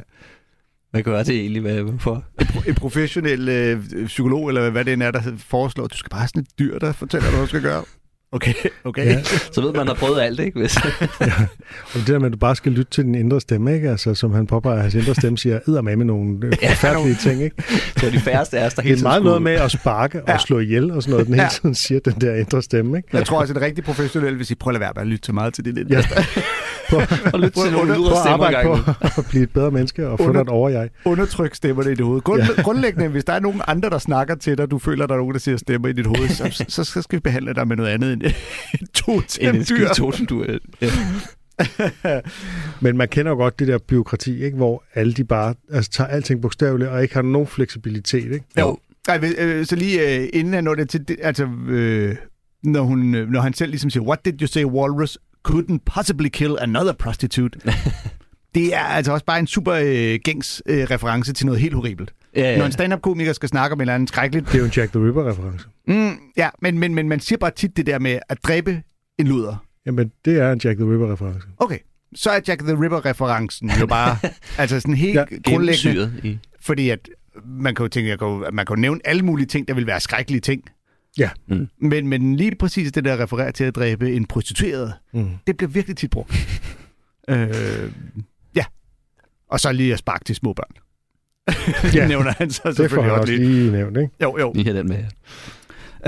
Hvad 0.92 1.04
gør 1.04 1.24
det 1.24 1.40
egentlig? 1.40 1.62
Hvad, 1.62 1.82
hvorfor? 1.82 2.24
En 2.68 2.76
professionel 2.76 3.50
øh, 3.50 4.06
psykolog, 4.06 4.48
eller 4.48 4.70
hvad 4.70 4.86
det 4.86 4.94
end 4.94 5.04
er, 5.04 5.12
der 5.12 5.22
foreslår, 5.38 5.88
du 5.88 5.98
skal 5.98 6.10
bare 6.10 6.20
have 6.20 6.28
sådan 6.28 6.42
et 6.42 6.60
dyr, 6.60 6.80
der 6.80 6.92
fortæller 6.92 7.30
dig, 7.30 7.32
hvad 7.38 7.42
du 7.42 7.48
skal 7.48 7.62
gøre. 7.62 7.84
Okay, 8.36 8.54
okay. 8.84 9.06
Ja. 9.06 9.12
Ja. 9.12 9.24
Så 9.52 9.62
ved 9.62 9.74
man, 9.74 9.88
har 9.88 9.94
prøvet 9.94 10.22
alt, 10.22 10.40
ikke? 10.40 10.60
Hvis... 10.60 10.78
Og 11.94 12.00
det 12.00 12.08
der 12.08 12.20
med, 12.20 12.26
at 12.28 12.34
du 12.34 12.38
bare 12.38 12.56
skal 12.56 12.72
lytte 12.72 12.92
til 12.92 13.04
den 13.04 13.16
indre 13.16 13.42
stemme, 13.42 13.76
ikke? 13.76 13.90
Altså, 13.90 14.16
som 14.16 14.34
han 14.34 14.48
påpeger, 14.48 14.82
hans 14.82 14.96
indre 14.96 15.16
stemme 15.16 15.38
siger, 15.38 15.82
med 15.82 15.96
med 15.96 16.06
nogle 16.06 16.38
øh, 16.44 16.54
forfærdelige 16.70 17.16
ting, 17.16 17.44
ikke? 17.44 17.64
Så 18.00 18.10
de 18.10 18.20
færreste 18.20 18.60
af 18.60 18.66
os, 18.66 18.74
der 18.74 18.82
Det 18.82 18.88
hele 18.88 18.94
er 18.94 18.98
tiden 18.98 19.04
meget 19.08 19.16
skulle... 19.18 19.26
noget 19.30 19.42
med 19.42 19.52
at 19.54 19.72
sparke 19.72 20.22
og 20.24 20.30
Ja. 20.30 20.38
slå 20.38 20.60
ihjel 20.60 20.92
og 20.92 21.04
sådan 21.04 21.12
noget, 21.12 21.26
den 21.28 21.34
hele 21.34 21.44
Ja. 21.44 21.50
tiden 21.50 21.76
siger, 21.76 22.00
den 22.00 22.14
der 22.22 22.36
indre 22.36 22.62
stemme, 22.62 22.98
ikke? 22.98 23.10
Jeg 23.14 23.26
tror 23.26 23.40
også, 23.40 23.52
at 23.52 23.56
det 23.56 23.62
er 23.64 23.66
rigtig 23.66 23.84
professionelt, 23.84 24.36
hvis 24.36 24.52
I 24.52 24.56
prøver 24.56 24.76
at 24.76 24.82
lade 24.82 24.82
være 24.82 24.92
med 24.96 25.02
at 25.02 25.08
lytte 25.08 25.26
så 25.26 25.34
meget 25.34 25.54
til 25.54 25.66
det 25.66 25.74
lidt. 25.74 25.90
Ja. 25.90 25.96
Ja. 26.92 27.06
Og 27.34 27.40
lytte 27.40 27.62
til 27.62 27.72
nogle 27.72 27.94
ydre 27.96 28.12
at 28.12 28.18
stemmer 28.26 28.64
på 28.64 28.92
at 29.22 29.26
blive 29.30 29.44
et 29.44 29.50
bedre 29.50 29.72
menneske 29.72 30.08
og 30.08 30.20
få 30.20 30.24
Under- 30.24 30.34
dig 30.34 30.42
et 30.42 30.50
overjeg. 30.50 30.90
Undertryk 31.06 31.56
stemmerne 31.56 31.92
i 31.92 31.96
dit 31.96 32.06
hoved. 32.06 32.22
Grund, 32.22 32.42
ja. 32.58 32.62
Grundlæggende, 32.62 33.08
hvis 33.08 33.24
der 33.24 33.34
er 33.34 33.40
nogen 33.40 33.62
andre, 33.68 33.90
der 33.90 33.98
snakker 33.98 34.36
til 34.36 34.58
dig, 34.58 34.72
du 34.72 34.80
føler, 34.80 35.04
at 35.04 35.10
der 35.10 35.16
er 35.16 35.20
nogen, 35.20 35.34
der 35.34 35.40
siger 35.40 35.58
stemmer 35.58 35.88
i 35.88 35.94
dit 35.94 36.06
hoved, 36.06 36.30
så, 36.30 36.64
så, 36.68 36.84
så 36.84 37.02
skal 37.02 37.16
vi 37.18 37.20
behandle 37.20 37.54
dig 37.54 37.68
med 37.68 37.76
noget 37.78 37.90
andet 37.90 38.14
end 38.14 38.22
et 38.82 39.42
En 39.42 39.66
totemdyr. 39.96 40.58
Ja. 40.82 40.90
Men 42.82 42.98
man 42.98 43.08
kender 43.08 43.32
jo 43.32 43.38
godt 43.38 43.60
det 43.60 43.68
der 43.68 43.78
byråkrati, 43.78 44.44
ikke? 44.44 44.58
hvor 44.58 44.84
alle 44.94 45.14
de 45.14 45.24
bare 45.24 45.56
altså, 45.72 45.92
tager 45.92 46.08
alting 46.08 46.42
bogstaveligt 46.42 46.90
og 46.90 47.04
ikke 47.04 47.16
har 47.16 47.22
nogen 47.22 47.48
fleksibilitet. 47.48 48.32
Ikke? 48.32 48.46
Jo. 48.60 48.78
Ej, 49.08 49.34
øh, 49.38 49.66
så 49.66 49.76
lige 49.76 50.20
øh, 50.20 50.30
inden 50.34 50.54
jeg 50.54 50.62
når 50.62 50.76
det 50.76 50.90
til, 50.90 51.08
det, 51.08 51.18
altså, 51.22 51.48
øh, 51.68 52.16
når, 52.64 52.82
hun, 52.82 53.16
øh, 53.16 53.30
når 53.30 53.42
han 53.42 53.54
selv 53.54 53.70
ligesom 53.70 53.90
siger, 53.90 54.04
what 54.04 54.26
did 54.26 54.42
you 54.42 54.48
say, 54.48 54.64
Walrus 54.64 55.18
couldn't 55.48 55.78
possibly 55.86 56.28
kill 56.28 56.56
another 56.60 56.94
prostitute? 56.94 57.60
det 58.56 58.74
er 58.74 58.80
altså 58.80 59.12
også 59.12 59.26
bare 59.26 59.40
en 59.40 59.48
super 59.48 59.74
øh, 59.74 60.20
gængs 60.24 60.62
øh, 60.66 60.84
reference 60.84 61.34
til 61.34 61.46
noget 61.46 61.62
helt 61.62 61.74
horribelt. 61.74 62.14
Ja. 62.36 62.58
Når 62.58 62.66
en 62.66 62.72
stand-up-komiker 62.72 63.34
skal 63.34 63.50
snakke 63.50 63.74
om 63.74 63.78
en 63.78 63.82
eller 63.82 63.94
anden 63.94 64.08
skrækkeligt... 64.08 64.46
Det 64.48 64.56
er 64.56 64.60
jo 64.60 64.66
en 64.66 64.72
Jack 64.78 64.92
the 64.92 65.00
Ripper-reference. 65.08 65.68
Mm, 65.88 66.18
ja, 66.38 66.50
men, 66.62 66.80
men, 66.80 66.96
men 66.96 67.10
man 67.10 67.20
siger 67.20 67.38
bare 67.38 67.52
tit 67.52 67.78
det 67.78 67.86
der 67.86 68.00
med 68.00 68.20
at 68.30 68.38
dræbe 68.44 68.84
en 69.18 69.28
luder. 69.28 69.66
Jamen, 69.86 70.12
det 70.26 70.40
er 70.40 70.52
en 70.52 70.62
Jack 70.64 70.80
the 70.80 70.86
Ripper-reference. 70.94 71.48
Okay, 71.58 71.78
så 72.16 72.30
er 72.30 72.40
Jack 72.48 72.62
the 72.64 72.74
Ripper-referencen 72.74 73.72
jo 73.80 73.86
bare 73.86 74.18
altså 74.58 74.80
sådan 74.80 74.96
helt 74.96 75.16
Ja, 75.16 75.26
grundlæggende. 75.46 76.12
I... 76.24 76.40
Fordi 76.62 76.90
at 76.90 77.10
man 77.46 77.76
kan 77.76 77.84
jo 77.84 77.88
tænke, 77.88 78.10
jeg 78.10 78.20
kan 78.20 78.28
jo, 78.28 78.46
man 78.54 78.66
kan 78.66 78.76
jo 78.76 78.82
nævne 78.82 79.02
alle 79.06 79.22
mulige 79.24 79.48
ting, 79.48 79.68
der 79.68 79.74
vil 79.74 79.88
være 79.88 80.00
skrækkelige 80.00 80.42
ting. 80.42 80.64
Ja. 81.18 81.30
Mm. 81.48 81.68
Men, 81.82 82.08
men 82.08 82.36
lige 82.36 82.56
præcis 82.60 82.92
det 82.92 83.06
der 83.06 83.24
refererer 83.24 83.52
til 83.52 83.64
at 83.64 83.76
dræbe 83.76 84.14
en 84.14 84.26
prostitueret, 84.26 84.94
Mm. 85.14 85.30
det 85.48 85.58
bliver 85.58 85.70
virkelig 85.70 85.98
tit 85.98 86.10
brugt. 86.12 86.32
øh, 87.30 87.92
ja. 88.56 88.66
Og 89.50 89.60
så 89.60 89.72
lige 89.72 89.94
at 89.94 90.00
sparke 90.00 90.24
til 90.24 90.36
små 90.36 90.54
børn. 90.54 90.72
Ja. 91.84 92.00
det 92.00 92.08
nævner 92.08 92.32
han 92.38 92.50
så 92.52 92.62
Det 92.66 92.76
selvfølgelig 92.76 93.14
også 93.14 93.34
lige. 93.34 93.46
lige 93.50 93.72
nævnt, 93.72 93.98
ikke? 93.98 94.10
Jo, 94.24 94.38
jo. 94.40 94.52
Lige 94.56 94.66
her 94.74 94.74
den 94.74 94.88
med. 94.88 95.04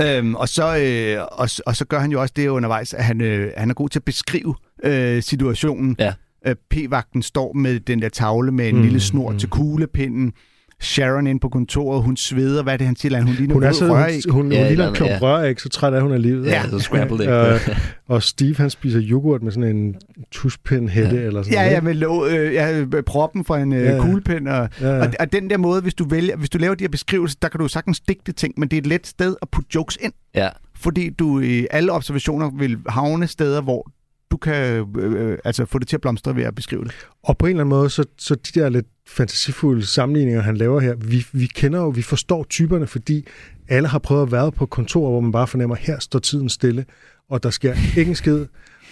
Øhm, 0.00 0.34
og, 0.34 0.48
så, 0.48 0.78
øh, 0.78 1.26
og, 1.32 1.48
og 1.66 1.76
så 1.76 1.84
gør 1.84 1.98
han 1.98 2.10
jo 2.12 2.20
også 2.20 2.32
det 2.36 2.48
undervejs, 2.48 2.94
at 2.94 3.04
han, 3.04 3.20
øh, 3.20 3.52
han 3.56 3.70
er 3.70 3.74
god 3.74 3.88
til 3.88 3.98
at 3.98 4.04
beskrive 4.04 4.54
øh, 4.84 5.22
situationen. 5.22 5.96
Ja. 5.98 6.12
Øh, 6.46 6.56
P-vagten 6.70 7.22
står 7.22 7.52
med 7.52 7.80
den 7.80 8.02
der 8.02 8.08
tavle 8.08 8.52
med 8.52 8.68
en 8.68 8.76
Mm, 8.76 8.82
lille 8.82 9.00
snor 9.00 9.30
mm. 9.32 9.38
til 9.38 9.48
kuglepinden. 9.48 10.32
Sharon 10.80 11.26
ind 11.26 11.40
på 11.40 11.48
kontoret, 11.48 12.02
hun 12.02 12.16
sveder, 12.16 12.62
hvad 12.62 12.72
er 12.72 12.76
det, 12.76 12.86
han 12.86 12.96
siger? 12.96 13.22
Hun 13.22 13.34
ligner 13.34 13.54
Hun 13.54 13.62
er 13.62 13.72
så, 13.72 13.84
røræg. 13.88 14.20
hun, 14.30 14.42
hun, 14.42 14.52
Ja, 14.52 14.58
hun 14.58 14.68
ligner 14.68 14.88
en 14.88 14.94
klump 14.94 15.22
rør, 15.22 15.42
ikke? 15.44 15.62
Så 15.62 15.68
træt 15.68 15.92
er 15.94 16.00
hun 16.00 16.12
af 16.12 16.22
livet. 16.22 16.46
Ja, 16.46 16.62
så 16.70 16.78
scrambled 16.78 17.20
egg. 17.20 17.28
Øh, 17.28 17.78
og 18.08 18.22
Steve, 18.22 18.54
han 18.56 18.70
spiser 18.70 19.00
yoghurt 19.04 19.42
med 19.42 19.52
sådan 19.52 19.76
en 19.76 19.94
tuspindhætte 20.30 21.16
ja. 21.16 21.22
eller 21.22 21.42
sådan 21.42 21.54
Ja, 21.54 21.60
noget. 21.62 21.74
ja, 21.74 21.80
med 21.80 21.94
lå, 21.94 22.26
øh, 22.26 22.54
ja, 22.54 22.84
proppen 23.06 23.44
fra 23.44 23.58
en 23.60 23.72
øh, 23.72 23.80
Ja, 23.82 23.88
ja. 23.88 23.94
ja. 23.96 24.00
kuglepen. 24.02 24.46
Og, 24.46 24.68
Ja, 24.80 24.88
ja. 24.96 25.02
og, 25.02 25.12
og 25.20 25.32
den 25.32 25.50
der 25.50 25.56
måde, 25.56 25.82
hvis 25.82 25.94
du, 25.94 26.08
vælger, 26.08 26.36
hvis 26.36 26.50
du 26.50 26.58
laver 26.58 26.74
de 26.74 26.84
her 26.84 26.88
beskrivelser, 26.88 27.36
der 27.42 27.48
kan 27.48 27.60
du 27.60 27.68
sagtens 27.68 28.00
digte 28.00 28.32
ting, 28.32 28.54
men 28.56 28.68
det 28.68 28.76
er 28.76 28.80
et 28.80 28.86
let 28.86 29.06
sted 29.06 29.36
at 29.42 29.48
putte 29.48 29.68
jokes 29.74 29.98
ind. 30.00 30.12
Ja. 30.34 30.48
Fordi 30.76 31.10
du 31.10 31.40
i 31.40 31.66
alle 31.70 31.92
observationer 31.92 32.50
vil 32.58 32.78
havne 32.88 33.26
steder, 33.26 33.60
hvor 33.60 33.90
du 34.30 34.36
kan 34.36 34.86
øh, 34.98 35.38
altså 35.44 35.64
få 35.64 35.78
det 35.78 35.88
til 35.88 35.96
at 35.96 36.00
blomstre 36.00 36.36
ved 36.36 36.44
at 36.44 36.54
beskrive 36.54 36.84
det. 36.84 36.92
Og 37.22 37.38
på 37.38 37.46
en 37.46 37.50
eller 37.50 37.60
anden 37.60 37.70
måde, 37.70 37.90
så, 37.90 38.04
så 38.18 38.34
de 38.34 38.60
der 38.60 38.68
lidt 38.68 38.86
fantasifulde 39.06 39.86
sammenligninger, 39.86 40.42
han 40.42 40.56
laver 40.56 40.80
her, 40.80 40.94
vi, 40.94 41.26
vi 41.32 41.46
kender 41.46 41.80
jo, 41.80 41.88
vi 41.88 42.02
forstår 42.02 42.44
typerne, 42.44 42.86
fordi 42.86 43.26
alle 43.68 43.88
har 43.88 43.98
prøvet 43.98 44.22
at 44.22 44.32
være 44.32 44.52
på 44.52 44.66
kontor, 44.66 45.10
hvor 45.10 45.20
man 45.20 45.32
bare 45.32 45.46
fornemmer, 45.46 45.76
her 45.76 45.98
står 45.98 46.18
tiden 46.18 46.48
stille, 46.48 46.84
og 47.28 47.42
der 47.42 47.50
sker 47.50 47.74
ikke 47.98 48.08
en 48.08 48.14
skid, 48.14 48.46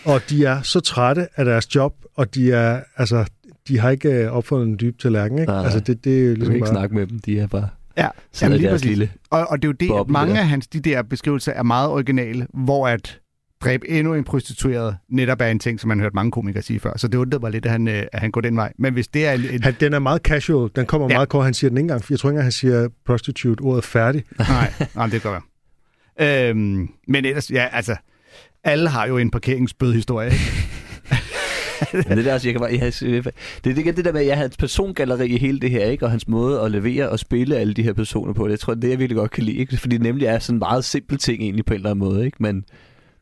og 0.05 0.21
de 0.31 0.45
er 0.45 0.63
så 0.63 0.81
trætte 0.81 1.29
af 1.37 1.45
deres 1.45 1.75
job, 1.75 1.95
og 2.15 2.35
de 2.35 2.53
er, 2.53 2.81
altså, 2.97 3.25
de 3.69 3.79
har 3.79 3.91
ikke 3.91 4.09
øh, 4.09 4.33
opfundet 4.33 4.69
en 4.69 4.77
dyb 4.81 4.99
tallerken, 4.99 5.39
ikke? 5.39 5.53
Nej, 5.53 5.65
altså, 5.65 5.81
det, 5.81 6.05
det 6.05 6.19
er 6.19 6.23
jo 6.23 6.31
Du 6.31 6.35
kan 6.35 6.39
ligesom 6.39 6.55
ikke 6.55 6.65
bare... 6.65 6.75
snakke 6.75 6.95
med 6.95 7.07
dem, 7.07 7.19
de 7.19 7.39
er 7.39 7.47
bare... 7.47 7.69
Ja, 7.97 8.09
jamen, 8.43 8.59
lige 8.59 8.71
præcis. 8.71 8.89
lille 8.89 9.11
Og, 9.31 9.47
og 9.51 9.63
det 9.63 9.69
er 9.69 9.69
jo 9.69 9.95
det, 9.95 10.01
at 10.01 10.09
mange 10.09 10.35
der. 10.35 10.41
af 10.41 10.47
hans 10.47 10.67
de 10.67 10.81
der 10.81 11.03
beskrivelser 11.03 11.53
er 11.53 11.63
meget 11.63 11.91
originale, 11.91 12.47
hvor 12.55 12.89
at 12.89 13.21
dræbe 13.65 13.89
endnu 13.89 14.15
en 14.15 14.25
prostitueret 14.25 14.97
netop 15.09 15.41
er 15.41 15.47
en 15.47 15.59
ting, 15.59 15.81
som 15.81 15.89
man 15.89 15.99
har 15.99 16.05
hørt 16.05 16.15
mange 16.15 16.31
komikere 16.31 16.63
sige 16.63 16.81
før. 16.81 16.93
Så 16.97 17.09
det 17.09 17.19
undrede 17.19 17.41
mig 17.41 17.51
lidt, 17.53 17.67
at 17.67 17.73
han, 17.73 17.89
øh, 17.89 18.03
at 18.13 18.21
han 18.21 18.31
går 18.31 18.41
den 18.41 18.57
vej. 18.57 18.73
Men 18.79 18.93
hvis 18.93 19.09
det 19.09 19.27
er 19.27 19.33
en, 19.33 19.41
en 19.51 19.63
Han, 19.63 19.75
den 19.81 19.93
er 19.95 19.99
meget 19.99 20.23
casual. 20.23 20.71
Den 20.77 20.87
kommer 20.87 21.09
Ja. 21.11 21.17
meget 21.17 21.29
kort. 21.29 21.45
Han 21.45 21.55
siger 21.55 21.69
den 21.69 21.79
ikke 21.79 21.83
engang. 21.83 22.11
Jeg 22.11 22.19
tror 22.19 22.31
ikke 22.31 22.35
engang, 22.35 22.45
han 22.45 22.53
siger 22.53 22.89
prostitute, 23.07 23.61
ordet 23.61 23.85
færdig. 23.85 24.25
Nej, 24.39 24.73
nej, 24.95 25.07
det 25.07 25.23
kan 25.23 25.31
godt 25.31 25.43
være. 26.19 26.49
Øhm, 26.51 26.89
men 27.09 27.25
ellers, 27.25 27.51
ja, 27.51 27.69
altså, 27.73 27.97
alle 28.65 28.89
har 28.89 29.07
jo 29.07 29.19
en? 29.19 29.31
Men 31.93 32.19
det 32.19 32.25
der, 32.25 32.33
altså, 32.33 32.49
jeg 32.49 32.55
kan 32.55 32.61
bare, 32.61 32.71
jeg, 32.73 32.93
det 33.65 33.71
er 33.71 33.75
det, 33.75 33.97
det 33.97 34.05
der 34.05 34.13
med, 34.13 34.21
at 34.21 34.27
jeg 34.27 34.37
har 34.37 34.43
hans 34.43 34.57
persongalleri 34.57 35.27
i 35.27 35.39
hele 35.39 35.61
det 35.61 35.71
her, 35.71 35.85
ikke? 35.85 36.05
og 36.05 36.11
hans 36.11 36.29
måde 36.29 36.61
at 36.61 36.71
levere 36.71 37.09
og 37.09 37.19
spille 37.19 37.57
alle 37.57 37.75
de 37.75 37.83
her 37.83 37.93
personer 37.93 38.33
på. 38.33 38.45
Det 38.45 38.51
jeg 38.51 38.59
tror 38.61 38.75
det, 38.75 38.85
er 38.85 38.89
jeg 38.89 38.99
virkelig 38.99 39.17
godt 39.17 39.31
kan 39.31 39.45
lide. 39.45 39.57
Ikke? 39.57 39.77
Fordi 39.77 39.97
det 39.97 40.03
nemlig 40.03 40.27
er 40.27 40.39
sådan 40.39 40.55
en 40.55 40.59
meget 40.59 40.85
simpel 40.85 41.19
ting 41.19 41.43
egentlig 41.43 41.65
på 41.65 41.75
en 41.75 41.77
eller 41.77 41.91
anden 41.91 42.09
måde. 42.09 42.25
Ikke? 42.27 42.37
Men 42.41 42.65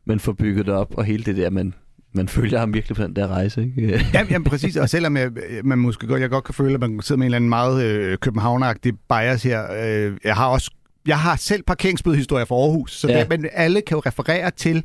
man 0.05 0.19
får 0.19 0.33
bygget 0.33 0.65
det 0.65 0.73
op, 0.73 0.93
og 0.97 1.05
hele 1.05 1.23
det 1.23 1.37
der, 1.37 1.49
man, 1.49 1.73
man 2.13 2.27
følger 2.27 2.59
ham 2.59 2.73
virkelig 2.73 2.95
på 2.95 3.03
den 3.03 3.15
der 3.15 3.27
rejse. 3.27 3.61
Ikke? 3.63 3.81
Jamen, 4.13 4.31
jamen 4.31 4.43
præcis, 4.45 4.75
og 4.77 4.89
selvom 4.89 5.17
jeg, 5.17 5.31
man 5.63 5.77
måske 5.79 6.07
godt, 6.07 6.21
jeg 6.21 6.29
godt 6.29 6.43
kan 6.43 6.53
føle, 6.53 6.73
at 6.73 6.79
man 6.79 7.01
sidder 7.01 7.17
med 7.19 7.25
en 7.25 7.27
eller 7.27 7.35
anden 7.35 7.49
meget 7.49 7.83
øh, 7.85 8.17
københavneragtig 8.17 8.93
bias 9.09 9.43
her, 9.43 9.63
øh, 9.85 10.17
jeg 10.23 10.35
har 10.35 10.47
også 10.47 10.71
jeg 11.07 11.19
har 11.19 11.35
selv 11.35 11.63
parkeringsbødehistorier 11.63 12.45
fra 12.45 12.55
Aarhus, 12.55 12.99
så 12.99 13.07
Ja. 13.07 13.13
ja. 13.13 13.19
der, 13.23 13.29
men 13.29 13.47
alle 13.53 13.81
kan 13.81 13.95
jo 13.95 14.01
referere 14.05 14.51
til 14.51 14.83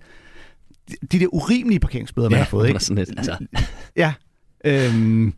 de, 0.89 0.95
de 1.13 1.19
der 1.21 1.27
urimelige 1.35 1.81
parkeringsbøder, 1.81 2.29
man 2.31 2.39
har 2.39 2.47
fået. 2.47 2.69
Ikke? 2.69 2.81
Sådan 2.81 2.99
lidt, 2.99 3.11
altså. 3.19 3.37
Ja. 3.97 4.13
Øhm, 4.65 5.33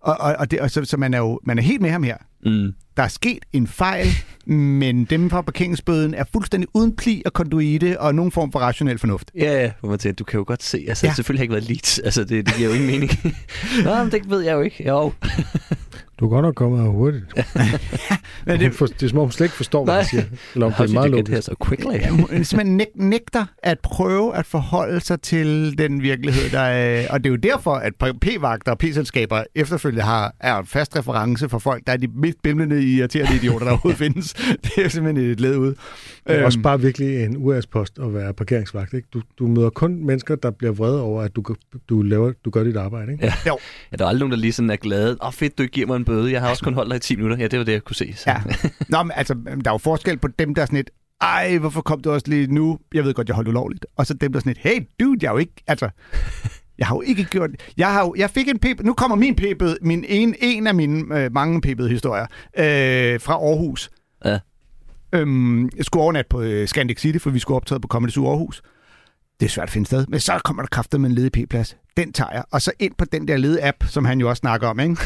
og, 0.00 0.16
og, 0.20 0.36
og, 0.38 0.50
det, 0.50 0.60
og 0.60 0.70
så, 0.70 0.84
så 0.84 0.96
man 0.96 1.14
er 1.14 1.18
jo 1.18 1.40
man 1.44 1.58
er 1.58 1.62
helt 1.62 1.82
med 1.82 1.90
ham 1.90 2.02
her. 2.02 2.16
Mm. 2.46 2.72
Der 2.96 3.02
er 3.02 3.08
sket 3.08 3.38
en 3.52 3.66
fejl, 3.66 4.06
men 4.80 5.04
dem 5.04 5.30
fra 5.30 5.40
parkeringsbøden 5.42 6.14
er 6.14 6.24
fuldstændig 6.32 6.68
uden 6.74 6.96
pli 6.96 7.22
og 7.26 7.32
konduite 7.32 8.00
og 8.00 8.14
nogen 8.14 8.32
form 8.32 8.52
for 8.52 8.58
rationel 8.58 8.98
fornuft. 8.98 9.30
Ja, 9.38 9.62
ja, 9.62 9.70
hvor 9.80 9.88
man 9.88 9.98
tænker, 9.98 10.14
du 10.16 10.24
kan 10.24 10.38
jo 10.38 10.44
godt 10.46 10.62
se, 10.62 10.84
altså 10.88 11.06
Ja. 11.06 11.12
selvfølgelig 11.14 11.40
har 11.40 11.42
ikke 11.42 11.52
været 11.54 11.68
leads, 11.68 11.98
altså 11.98 12.24
det, 12.24 12.46
det 12.46 12.54
giver 12.54 12.68
jo 12.68 12.74
ingen 12.74 12.90
mening. 12.90 13.10
Nå, 13.84 13.94
men 14.02 14.12
det 14.12 14.30
ved 14.30 14.40
jeg 14.40 14.52
jo 14.54 14.60
ikke. 14.60 14.88
Jo. 14.88 15.12
Du 16.20 16.24
er 16.24 16.28
godt 16.28 16.42
nok 16.44 16.54
kommet 16.54 16.80
her 16.82 16.88
hurtigt. 16.88 17.24
Men 18.46 18.52
det, 18.52 18.60
det, 18.60 18.74
for, 18.74 18.86
det 18.86 19.02
er 19.02 19.08
som 19.08 19.18
om, 19.18 19.24
hun 19.24 19.32
slet 19.32 19.46
ikke 19.46 19.56
forstår, 19.56 19.84
hvad 19.84 19.94
han 19.94 20.04
siger. 20.04 20.22
Eller 20.54 20.66
om 20.66 20.72
det 20.72 20.90
er 20.90 20.94
meget 20.94 21.10
logisk. 21.10 21.42
so 21.42 21.54
quickly? 21.66 21.92
Ja, 21.92 22.08
hun 22.10 22.26
simpelthen 22.44 22.76
næg- 22.76 22.92
nægter 22.94 23.44
at 23.62 23.78
prøve 23.82 24.36
at 24.36 24.46
forholde 24.46 25.00
sig 25.00 25.20
til 25.20 25.74
den 25.78 26.02
virkelighed, 26.02 26.50
der 26.50 26.60
er... 26.60 27.08
Og 27.10 27.24
det 27.24 27.26
er 27.26 27.30
jo 27.30 27.36
derfor, 27.36 27.74
at 27.74 27.92
P-vagter 28.20 28.72
og 28.72 28.78
P-selskaber 28.78 29.44
efterfølgende 29.54 30.02
har, 30.04 30.34
er 30.40 30.56
en 30.58 30.66
fast 30.66 30.96
reference 30.96 31.48
for 31.48 31.58
folk, 31.58 31.82
der 31.86 31.92
er 31.92 31.96
de 31.96 32.06
mest 32.14 32.42
bimlende, 32.42 32.82
irriterende 32.84 33.36
idioter, 33.36 33.64
der 33.64 33.70
overhovedet 33.72 33.98
findes. 34.04 34.32
Det 34.62 34.84
er 34.84 34.88
simpelthen 34.88 35.30
et 35.30 35.40
led 35.40 35.56
ud. 35.56 35.74
Det 36.26 36.36
er 36.40 36.44
også 36.44 36.58
Øhm, 36.58 36.62
bare 36.62 36.80
virkelig 36.80 37.24
en 37.24 37.36
US-post 37.38 37.98
at 38.02 38.14
være 38.14 38.34
parkeringsvagt. 38.34 38.94
Ikke? 38.94 39.08
Du, 39.14 39.22
du 39.38 39.46
møder 39.46 39.70
kun 39.70 40.04
mennesker, 40.04 40.36
der 40.36 40.50
bliver 40.50 40.72
vrede 40.72 41.02
over, 41.02 41.22
at 41.22 41.36
du, 41.36 41.44
du, 41.88 42.02
laver, 42.02 42.32
du 42.44 42.50
gør 42.50 42.64
dit 42.64 42.76
arbejde. 42.76 43.12
Ikke? 43.12 43.24
Ja. 43.24 43.32
Jo. 43.46 43.58
Ja, 43.92 43.96
der 43.96 44.04
er 44.04 44.08
aldrig 44.08 44.20
nogen, 44.20 44.32
der 44.32 44.38
lige 44.38 44.52
sådan 44.52 44.70
er 44.70 44.76
glade. 44.76 45.16
Åh, 45.22 45.26
oh, 45.26 45.32
fedt, 45.32 45.58
du 45.58 45.62
ikke 45.62 45.72
giver 45.72 45.86
mig 45.86 45.96
en 45.96 46.04
bøde. 46.06 46.32
Jeg 46.32 46.40
har 46.40 46.50
også 46.50 46.64
kun 46.64 46.74
holdt 46.74 46.90
dig 46.90 46.96
i 46.96 47.00
10 47.00 47.16
minutter. 47.16 47.36
Ja, 47.36 47.46
det 47.46 47.58
var 47.58 47.64
det, 47.64 47.72
jeg 47.72 47.84
kunne 47.84 47.96
se. 47.96 48.14
Så. 48.16 48.30
Ja. 48.30 48.42
Nå, 48.88 49.02
men 49.02 49.12
altså, 49.14 49.34
der 49.34 49.70
er 49.70 49.74
jo 49.74 49.78
forskel 49.78 50.18
på 50.18 50.28
dem, 50.38 50.54
der 50.54 50.62
er 50.62 50.66
sådan 50.66 50.78
et, 50.78 50.90
ej, 51.20 51.58
hvorfor 51.58 51.80
kom 51.80 52.00
du 52.00 52.10
også 52.10 52.26
lige 52.28 52.54
nu? 52.54 52.78
Jeg 52.94 53.04
ved 53.04 53.14
godt, 53.14 53.28
jeg 53.28 53.34
holdt 53.34 53.48
ulovligt. 53.48 53.86
Og 53.96 54.06
så 54.06 54.14
dem, 54.14 54.32
der 54.32 54.38
er 54.38 54.40
sådan 54.40 54.52
et, 54.52 54.58
hey, 54.58 54.80
dude, 55.00 55.18
jeg 55.22 55.28
har 55.30 55.34
jo 55.34 55.38
ikke, 55.38 55.54
altså, 55.66 55.88
jeg 56.78 56.86
har 56.86 56.94
jo 56.94 57.00
ikke 57.00 57.24
gjort, 57.24 57.50
jeg 57.76 57.92
har 57.92 58.00
jo, 58.00 58.14
jeg 58.18 58.30
fik 58.30 58.48
en 58.48 58.58
p 58.58 58.66
nu 58.84 58.94
kommer 58.94 59.16
min 59.16 59.36
p 59.36 59.42
min 59.82 60.04
en, 60.08 60.34
en 60.40 60.66
af 60.66 60.74
mine 60.74 61.20
øh, 61.20 61.32
mange 61.32 61.60
p 61.60 61.66
historier 61.66 62.26
øh, 62.58 63.20
fra 63.20 63.34
Aarhus. 63.34 63.90
Ja. 64.24 64.38
Øhm, 65.12 65.64
jeg 65.76 65.84
skulle 65.84 66.02
overnatte 66.02 66.28
på 66.28 66.40
øh, 66.40 66.68
Scandic 66.68 67.00
City, 67.00 67.18
for 67.18 67.30
vi 67.30 67.38
skulle 67.38 67.56
optræde 67.56 67.80
på 67.80 67.88
Comedy 67.88 68.10
Zoo 68.10 68.28
Aarhus. 68.28 68.62
Det 69.40 69.46
er 69.46 69.50
svært 69.50 69.68
at 69.68 69.72
finde 69.72 69.86
sted, 69.86 70.06
men 70.08 70.20
så 70.20 70.40
kommer 70.44 70.62
der 70.62 70.68
kræfter 70.68 70.98
med 70.98 71.10
en 71.10 71.14
ledig 71.14 71.32
p-plads. 71.32 71.76
Den 71.96 72.12
tager 72.12 72.30
jeg, 72.32 72.44
og 72.50 72.62
så 72.62 72.72
ind 72.78 72.94
på 72.98 73.04
den 73.04 73.28
der 73.28 73.36
lede 73.36 73.68
app, 73.68 73.84
som 73.88 74.04
han 74.04 74.20
jo 74.20 74.28
også 74.28 74.40
snakker 74.40 74.68
om, 74.68 74.80
ikke? 74.80 74.96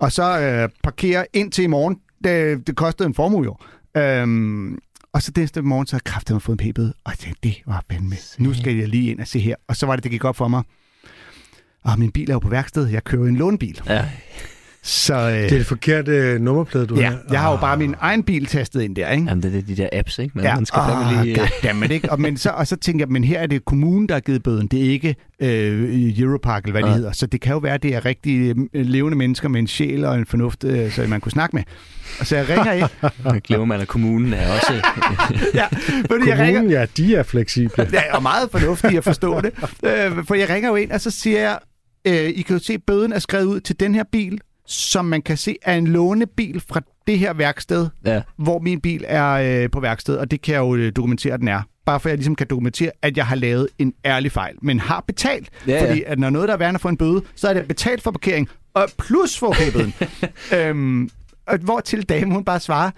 Og 0.00 0.12
så 0.12 0.40
øh, 0.40 0.68
parkerer 0.82 1.24
ind 1.32 1.52
til 1.52 1.64
i 1.64 1.66
morgen. 1.66 1.96
Det, 2.24 2.66
det 2.66 2.76
kostede 2.76 3.06
en 3.06 3.14
formue 3.14 3.44
jo. 3.44 3.56
Øhm, 3.96 4.78
og 5.12 5.22
så 5.22 5.32
næste 5.36 5.62
morgen, 5.62 5.86
så 5.86 5.96
har 5.96 5.98
jeg 5.98 6.12
kraftigt 6.12 6.42
fået 6.42 6.60
en 6.60 6.72
p-bøde. 6.72 6.94
Og 7.04 7.10
jeg 7.10 7.18
tænkte, 7.18 7.48
det 7.48 7.56
var 7.66 7.84
fandme. 7.90 8.16
Nu 8.38 8.54
skal 8.54 8.76
jeg 8.76 8.88
lige 8.88 9.10
ind 9.10 9.20
og 9.20 9.26
se 9.26 9.38
her. 9.38 9.54
Og 9.68 9.76
så 9.76 9.86
var 9.86 9.96
det, 9.96 10.02
det 10.02 10.10
gik 10.10 10.24
op 10.24 10.36
for 10.36 10.48
mig. 10.48 10.62
Og 11.84 11.98
min 11.98 12.10
bil 12.10 12.30
er 12.30 12.34
jo 12.34 12.38
på 12.38 12.48
værksted. 12.48 12.86
Jeg 12.86 13.04
kører 13.04 13.26
en 13.28 13.36
lånbil. 13.36 13.80
Ja. 13.86 14.08
Så 14.82 15.14
øh, 15.14 15.32
Det 15.32 15.44
er 15.44 15.48
det 15.48 15.66
forkerte 15.66 16.12
øh, 16.12 16.40
nummerplade, 16.40 16.86
du 16.86 16.94
ja, 16.96 17.10
har. 17.10 17.18
jeg 17.30 17.40
har 17.40 17.50
jo 17.50 17.56
bare 17.56 17.76
min 17.76 17.94
egen 18.00 18.22
bil 18.22 18.46
tastet 18.46 18.82
ind 18.82 18.96
der, 18.96 19.10
ikke? 19.10 19.24
Jamen, 19.28 19.42
det 19.42 19.56
er 19.56 19.62
de 19.62 19.76
der 19.76 19.88
apps, 19.92 20.18
ikke? 20.18 20.32
Men 20.34 20.44
Ja, 20.44 20.54
man 20.54 20.66
skal 20.66 20.80
ah, 20.80 21.24
lige... 21.24 21.40
øh, 21.42 21.48
goddammit, 21.52 21.90
ikke? 21.90 22.12
Og, 22.12 22.20
men 22.20 22.36
så, 22.36 22.50
og 22.50 22.66
så 22.66 22.76
tænker 22.76 23.04
jeg, 23.06 23.12
men 23.12 23.24
her 23.24 23.38
er 23.38 23.46
det 23.46 23.64
kommunen, 23.64 24.08
der 24.08 24.14
har 24.14 24.20
givet 24.20 24.42
bøden. 24.42 24.66
Det 24.66 24.86
er 24.86 24.90
ikke 24.90 25.16
øh, 25.42 26.18
Europark, 26.20 26.62
eller 26.62 26.72
hvad 26.72 26.82
det 26.82 26.88
Nej. 26.88 26.96
hedder. 26.96 27.12
Så 27.12 27.26
det 27.26 27.40
kan 27.40 27.52
jo 27.52 27.58
være, 27.58 27.74
at 27.74 27.82
det 27.82 27.94
er 27.94 28.04
rigtig 28.04 28.54
øh, 28.74 28.86
levende 28.86 29.18
mennesker 29.18 29.48
med 29.48 29.60
en 29.60 29.66
sjæl 29.66 30.04
og 30.04 30.14
en 30.18 30.26
fornuft, 30.26 30.64
øh, 30.64 30.92
så 30.92 31.06
man 31.08 31.20
kunne 31.20 31.32
snakke 31.32 31.56
med. 31.56 31.62
Og 32.20 32.26
så 32.26 32.36
jeg 32.36 32.48
ringer 32.48 32.72
ind. 32.72 32.86
øh, 33.34 33.40
glemmer 33.44 33.66
man, 33.66 33.80
at 33.80 33.88
kommunen 33.88 34.32
er 34.32 34.52
også... 34.52 34.72
ja, 35.54 35.66
fordi 36.10 36.28
jeg 36.28 36.38
ringer, 36.38 36.60
Kommunen, 36.60 36.70
ja, 36.70 36.86
de 36.96 37.14
er 37.14 37.22
fleksible. 37.22 37.88
Ja, 37.92 38.16
og 38.16 38.22
meget 38.22 38.48
fornuftigt 38.50 38.96
at 38.98 39.04
forstå 39.04 39.40
det. 39.40 39.52
Øh, 39.84 40.24
for 40.24 40.34
jeg 40.34 40.48
ringer 40.48 40.68
jo 40.68 40.76
ind, 40.76 40.90
og 40.90 41.00
så 41.00 41.10
siger 41.10 41.40
jeg, 41.40 41.58
øh, 42.04 42.28
I 42.28 42.42
kan 42.42 42.56
jo 42.56 42.62
se, 42.62 42.72
at 42.72 42.80
bøden 42.86 43.12
er 43.12 43.18
skrevet 43.18 43.44
ud 43.44 43.60
til 43.60 43.80
den 43.80 43.94
her 43.94 44.04
bil, 44.12 44.38
som 44.70 45.04
man 45.04 45.22
kan 45.22 45.36
se 45.36 45.56
er 45.62 45.74
en 45.74 45.86
lånebil 45.86 46.62
fra 46.68 46.80
det 47.06 47.18
her 47.18 47.32
værksted, 47.32 47.88
ja. 48.04 48.22
hvor 48.36 48.58
min 48.58 48.80
bil 48.80 49.04
er 49.08 49.62
øh, 49.62 49.70
på 49.70 49.80
værksted, 49.80 50.16
og 50.16 50.30
det 50.30 50.42
kan 50.42 50.54
jeg 50.54 50.60
jo 50.60 50.74
øh, 50.74 50.92
dokumentere, 50.96 51.34
at 51.34 51.40
den 51.40 51.48
er. 51.48 51.62
Bare 51.86 52.00
for 52.00 52.08
at 52.08 52.10
jeg 52.10 52.18
ligesom 52.18 52.36
kan 52.36 52.46
dokumentere, 52.50 52.90
at 53.02 53.16
jeg 53.16 53.26
har 53.26 53.36
lavet 53.36 53.68
en 53.78 53.92
ærlig 54.04 54.32
fejl, 54.32 54.54
men 54.62 54.80
har 54.80 55.04
betalt. 55.06 55.50
Ja, 55.66 55.72
ja. 55.72 55.88
Fordi 55.88 56.02
at 56.06 56.18
når 56.18 56.30
noget 56.30 56.48
der 56.48 56.54
er 56.54 56.58
værende 56.58 56.80
for 56.80 56.88
en 56.88 56.96
bøde, 56.96 57.22
så 57.34 57.48
er 57.48 57.54
det 57.54 57.68
betalt 57.68 58.02
for 58.02 58.10
parkering, 58.10 58.48
og 58.74 58.88
plus 58.98 59.38
for 59.38 59.52
p-bøden. 59.52 59.94
øhm, 60.58 61.10
og 61.46 61.58
hvor 61.58 61.80
til 61.80 62.02
damen 62.02 62.32
hun 62.32 62.44
bare 62.44 62.60
svarer, 62.60 62.90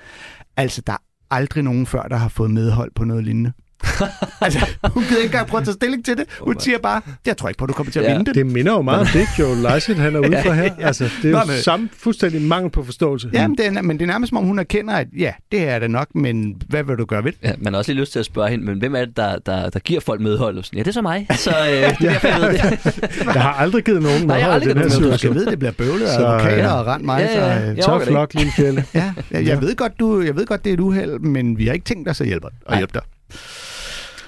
altså 0.56 0.82
der 0.87 0.92
er 0.92 1.02
aldrig 1.30 1.62
nogen 1.62 1.87
før, 1.87 2.02
der 2.02 2.16
har 2.16 2.28
fået 2.28 2.50
medhold 2.50 2.90
på 2.94 3.04
noget 3.04 3.24
lignende. 3.24 3.52
altså, 4.40 4.66
hun 4.85 5.03
gider 5.03 5.16
ikke 5.16 5.25
engang 5.27 5.47
prøve 5.47 5.59
at 5.61 5.64
tage 5.64 5.75
stilling 5.75 6.05
til 6.05 6.16
det. 6.16 6.25
Hun 6.40 6.61
siger 6.61 6.79
bare, 6.79 7.01
jeg 7.27 7.37
tror 7.37 7.49
ikke 7.49 7.59
på, 7.59 7.64
at 7.64 7.68
du 7.68 7.73
kommer 7.75 7.92
til 7.92 8.01
at 8.01 8.05
Ja. 8.07 8.12
vinde 8.12 8.25
det. 8.25 8.35
Det 8.35 8.47
minder 8.47 8.73
jo 8.73 8.83
meget 8.83 9.01
om 9.01 9.07
det, 9.12 9.27
Joe 9.38 9.57
Lycett, 9.77 9.99
han 9.99 10.14
er 10.16 10.18
ude 10.18 10.40
for 10.45 10.53
her. 10.53 10.71
Altså, 10.79 11.05
det 11.05 11.25
er 11.25 11.29
jo 11.31 11.37
Nå, 11.38 11.45
men- 11.45 11.57
samme 11.62 11.88
fuldstændig 11.99 12.42
mangel 12.42 12.71
på 12.71 12.85
forståelse. 12.85 13.31
Ja, 13.33 13.49
men 13.49 13.59
det, 13.59 13.66
er, 13.66 13.83
men 13.83 13.99
det 13.99 14.03
er 14.03 14.07
nærmest 14.07 14.29
som 14.29 14.38
om, 14.38 14.45
hun 14.45 14.59
erkender, 14.59 14.95
at 14.95 15.07
ja, 15.18 15.33
det 15.53 15.68
er 15.68 15.79
det 15.79 15.90
nok, 15.90 16.07
men 16.14 16.62
hvad 16.68 16.83
vil 16.85 16.97
du 16.97 17.05
gøre 17.05 17.25
ved 17.25 17.33
det? 17.33 17.38
Ja, 17.42 17.53
man 17.59 17.73
har 17.73 17.79
også 17.79 17.92
lige 17.92 18.01
lyst 18.01 18.12
til 18.12 18.18
at 18.18 18.25
spørge 18.25 18.51
hende, 18.51 18.64
men 18.64 18.79
hvem 18.79 18.95
er 18.95 19.05
det, 19.05 19.16
der, 19.16 19.38
der, 19.47 19.71
der 19.71 19.79
giver 19.79 20.01
folk 20.01 20.21
medhold? 20.21 20.59
Og 20.59 20.64
sådan, 20.64 20.77
ja, 20.77 20.83
det 20.83 20.88
er 20.88 20.92
så 20.92 21.03
mig. 21.03 21.27
Så 21.37 21.51
øh, 21.51 21.66
det 21.77 21.85
er 21.85 21.92
derfor, 21.99 22.29
jeg 22.29 22.40
ved 22.40 22.49
det. 22.53 23.25
Jeg 23.35 23.42
har 23.42 23.53
aldrig 23.53 23.85
givet 23.85 24.03
nogen 24.03 24.27
Nej, 24.27 24.37
jeg 24.37 24.45
har 24.47 24.53
medhold 24.53 24.62
i 24.62 24.68
aldrig 24.71 24.75
den 24.75 24.83
her 24.83 24.88
givet 24.88 25.01
nogen 25.01 25.12
Du 25.12 25.18
skal 25.18 25.35
vide, 25.35 25.47
det 25.47 25.59
bliver 25.59 25.73
bøvlet 25.73 26.07
af 26.07 26.18
advokater 26.18 26.57
ja. 26.64 26.73
og 26.73 26.87
rent 26.87 27.05
mig. 27.05 27.21
Ja, 27.35 27.47
ja, 27.47 27.57
så, 27.57 27.71
øh, 27.71 27.77
ja. 27.77 27.83
Så 27.83 28.27
lille 28.35 28.53
fjelle. 28.57 28.85
Ja, 28.95 29.12
jeg, 29.31 29.47
jeg, 29.47 29.61
ved 29.61 29.77
godt, 29.77 29.92
du, 30.01 30.21
jeg 30.23 30.37
ved 30.37 30.47
godt, 30.47 30.64
det 30.64 30.71
er 30.71 30.75
et 30.75 30.81
uheld, 30.81 31.18
men 31.18 31.59
vi 31.59 31.66
har 31.66 31.73
ikke 31.73 31.85
tænkt 31.85 32.09
os 32.09 32.21
at 32.21 32.27
hjælpe, 32.27 32.47
at 32.68 32.77
hjælpe 32.77 32.92
dig. 32.95 33.03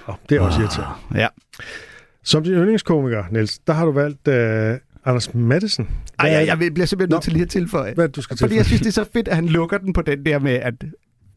Oh, 0.07 0.15
det 0.29 0.37
er 0.37 0.41
også 0.41 0.61
irriterende. 0.61 0.95
Ja. 1.15 1.27
Som 2.25 2.43
din 2.45 2.53
yndlingskomiker, 2.53 3.25
Niels, 3.31 3.59
der 3.59 3.73
har 3.73 3.85
du 3.85 3.93
valgt 3.93 4.29
uh, 4.29 4.81
Anders 5.05 5.35
Madsen. 5.35 5.89
Ej, 6.19 6.29
jeg, 6.31 6.47
jeg 6.47 6.59
bliver 6.59 6.87
simpelthen 6.87 7.11
Nå. 7.11 7.17
nødt 7.17 7.23
til 7.23 7.33
lige 7.33 7.43
at 7.43 7.49
tilføje. 7.49 7.95
Hvad 7.95 8.09
det, 8.09 8.17
du 8.17 8.23
skal 8.23 8.39
Fordi 8.39 8.57
jeg 8.57 8.65
tilføje? 8.65 8.79
synes, 8.79 8.95
det 8.97 9.01
er 9.01 9.05
så 9.05 9.11
fedt, 9.13 9.29
at 9.29 9.35
han 9.35 9.47
lukker 9.47 9.79
den 9.79 9.93
på 9.93 10.03
den 10.03 10.27
der 10.27 10.39
med, 10.39 10.53
at 10.53 10.75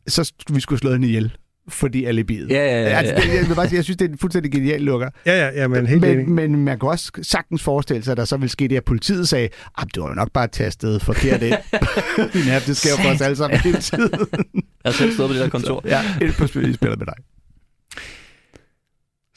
så 0.08 0.34
vi 0.50 0.60
skulle 0.60 0.80
slå 0.80 0.92
hende 0.92 1.08
ihjel, 1.08 1.38
fordi 1.70 2.06
alibiet. 2.06 2.50
Ja, 2.50 2.56
ja, 2.56 2.82
ja, 2.82 2.88
Altså, 2.88 3.14
ja. 3.14 3.22
det, 3.22 3.36
jeg 3.42 3.50
vil 3.50 3.56
bare 3.56 3.68
sige, 3.68 3.76
jeg 3.78 3.84
synes, 3.84 3.98
det 3.98 4.06
er 4.08 4.12
en 4.12 4.18
fuldstændig 4.18 4.52
genial 4.52 4.82
lukker. 4.82 5.10
Ja, 5.26 5.46
ja, 5.46 5.62
ja, 5.62 5.68
men 5.68 5.86
helt 5.88 6.06
enig. 6.06 6.18
Men, 6.30 6.52
men 6.52 6.64
man 6.64 6.80
kan 6.80 6.90
også 6.90 7.12
sagtens 7.22 7.64
forestille 7.64 8.04
sig, 8.04 8.12
at 8.12 8.18
der 8.18 8.26
så 8.26 8.38
vil 8.38 8.50
ske 8.50 8.68
det, 8.68 8.78
at 8.78 8.84
politiet 8.86 9.28
sagde, 9.28 9.50
at 9.78 9.88
du 9.96 10.02
har 10.02 10.10
jo 10.10 10.16
nok 10.16 10.32
bare 10.34 10.48
tastet 10.48 11.02
forkert 11.02 11.42
ind. 11.44 11.56
Din 12.34 12.52
app, 12.52 12.66
det 12.66 12.78
sker 12.78 12.90
jo 12.90 12.98
for 13.04 13.10
os 13.16 13.22
alle 13.22 13.36
sammen 13.36 13.60
hele 13.60 13.78
tiden. 13.78 14.10
Jeg 14.14 14.60
har 14.86 14.92
selv 14.92 15.14
stået 15.14 15.30
på 15.30 15.34
det 15.34 15.42
der 15.42 15.50
kontor. 15.50 15.82
ja, 15.86 16.02
ind 16.22 16.34
på 16.34 16.48
spil, 16.48 16.74
spiller 16.76 16.98
med 16.98 17.06
dig. 17.06 17.16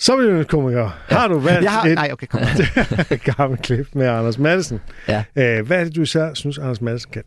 Som 0.00 0.20
yndlingskomiker, 0.20 0.90
har 1.08 1.28
du 1.28 1.38
valgt 1.38 1.64
Jeg 1.64 1.72
har, 1.72 1.84
et 1.84 1.94
nej, 1.94 2.08
okay, 2.12 2.26
kom. 2.26 2.40
gammelt 3.36 3.62
klip 3.62 3.88
med 3.92 4.06
Anders 4.06 4.38
Madsen. 4.38 4.80
Ja. 5.08 5.18
Uh, 5.18 5.66
hvad 5.66 5.80
er 5.80 5.84
det, 5.84 5.96
du 5.96 6.02
især 6.02 6.34
synes, 6.34 6.58
Anders 6.58 6.80
Madsen 6.80 7.10
kan? 7.10 7.22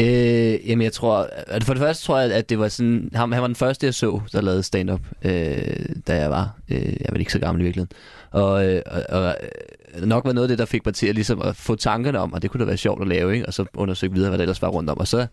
Øh, 0.00 0.70
jamen, 0.70 0.82
jeg 0.82 0.92
tror... 0.92 1.28
For 1.62 1.74
det 1.74 1.82
første 1.82 2.04
tror 2.04 2.18
jeg, 2.18 2.32
at 2.32 2.50
det 2.50 2.58
var 2.58 2.68
sådan... 2.68 3.10
Ham, 3.14 3.32
han 3.32 3.40
var 3.40 3.48
den 3.48 3.56
første, 3.56 3.86
jeg 3.86 3.94
så, 3.94 4.20
der 4.32 4.40
lavede 4.40 4.62
stand-up, 4.62 5.00
øh, 5.24 5.32
da 6.06 6.16
jeg 6.16 6.30
var... 6.30 6.56
Øh, 6.68 6.78
jeg 6.78 7.06
var 7.10 7.18
ikke 7.18 7.32
så 7.32 7.38
gammel 7.38 7.60
i 7.60 7.64
virkeligheden. 7.64 7.96
Og, 8.30 8.66
øh, 8.66 8.82
og, 8.86 9.02
og 9.08 9.36
øh, 9.94 10.06
nok 10.06 10.24
var 10.24 10.32
noget 10.32 10.44
af 10.44 10.48
det, 10.48 10.58
der 10.58 10.64
fik 10.64 10.86
mig 10.86 10.94
til 10.94 11.06
at, 11.06 11.14
ligesom, 11.14 11.42
at 11.42 11.56
få 11.56 11.74
tankerne 11.74 12.18
om, 12.18 12.34
at 12.34 12.42
det 12.42 12.50
kunne 12.50 12.60
da 12.60 12.64
være 12.64 12.76
sjovt 12.76 13.02
at 13.02 13.08
lave, 13.08 13.34
ikke? 13.34 13.46
og 13.46 13.54
så 13.54 13.64
undersøge 13.74 14.12
videre, 14.12 14.30
hvad 14.30 14.38
der 14.38 14.42
ellers 14.42 14.62
var 14.62 14.68
rundt 14.68 14.90
om. 14.90 14.98
Og 14.98 15.08
så 15.08 15.26